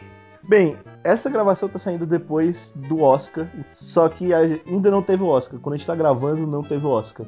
Bem, 0.46 0.76
essa 1.02 1.30
gravação 1.30 1.66
tá 1.66 1.78
saindo 1.78 2.04
depois 2.04 2.74
do 2.76 3.00
Oscar, 3.00 3.50
só 3.70 4.06
que 4.06 4.34
ainda 4.34 4.90
não 4.90 5.02
teve 5.02 5.22
o 5.22 5.28
Oscar. 5.28 5.58
Quando 5.60 5.76
a 5.76 5.78
gente 5.78 5.86
tá 5.86 5.94
gravando, 5.94 6.46
não 6.46 6.62
teve 6.62 6.84
o 6.84 6.90
Oscar. 6.90 7.26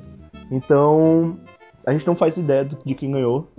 Então, 0.51 1.41
a 1.87 1.93
gente 1.93 2.07
não 2.07 2.15
faz 2.15 2.37
ideia 2.37 2.67
de 2.67 2.95
quem 2.95 3.11
ganhou. 3.13 3.51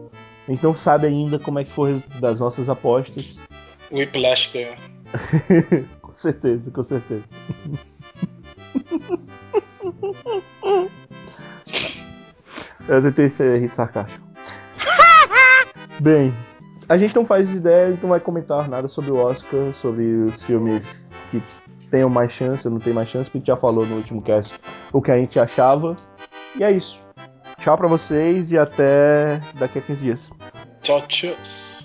A 0.50 0.52
gente 0.52 0.64
não 0.64 0.74
sabe 0.74 1.06
ainda 1.06 1.38
como 1.38 1.60
é 1.60 1.64
que 1.64 1.72
foi 1.72 2.02
das 2.20 2.40
nossas 2.40 2.68
apostas. 2.70 3.38
O 3.92 3.98
Whiplash 3.98 4.50
ganhou. 4.52 4.74
com 6.02 6.16
certeza, 6.16 6.72
com 6.72 6.82
certeza. 6.82 7.36
Eu 12.88 13.04
tentei 13.04 13.30
ser 13.30 13.62
hit 13.62 13.76
sarcástico. 13.76 14.28
Bem, 16.02 16.34
a 16.90 16.98
gente 16.98 17.16
não 17.16 17.24
faz 17.24 17.54
ideia, 17.54 17.94
então 17.94 18.10
vai 18.10 18.20
comentar 18.20 18.68
nada 18.68 18.88
sobre 18.88 19.12
o 19.12 19.18
Oscar, 19.18 19.72
sobre 19.76 20.04
os 20.04 20.44
filmes 20.44 21.06
que 21.30 21.44
tenham 21.92 22.10
mais 22.10 22.32
chance 22.32 22.68
ou 22.68 22.74
não 22.74 22.80
tem 22.80 22.92
mais 22.92 23.08
chance, 23.08 23.30
porque 23.30 23.38
a 23.38 23.42
gente 23.42 23.48
já 23.50 23.56
falou 23.56 23.86
no 23.86 23.98
último 23.98 24.20
cast 24.24 24.60
o 24.92 25.00
que 25.00 25.12
a 25.12 25.18
gente 25.18 25.40
achava. 25.40 25.96
E 26.56 26.64
é 26.64 26.72
isso. 26.72 27.00
Tchau 27.60 27.78
pra 27.78 27.88
vocês 27.88 28.52
e 28.52 28.58
até 28.58 29.40
daqui 29.60 29.78
a 29.78 29.82
15 29.84 30.04
dias. 30.04 30.39
Tchau, 30.84 31.02
tchau. 31.08 31.79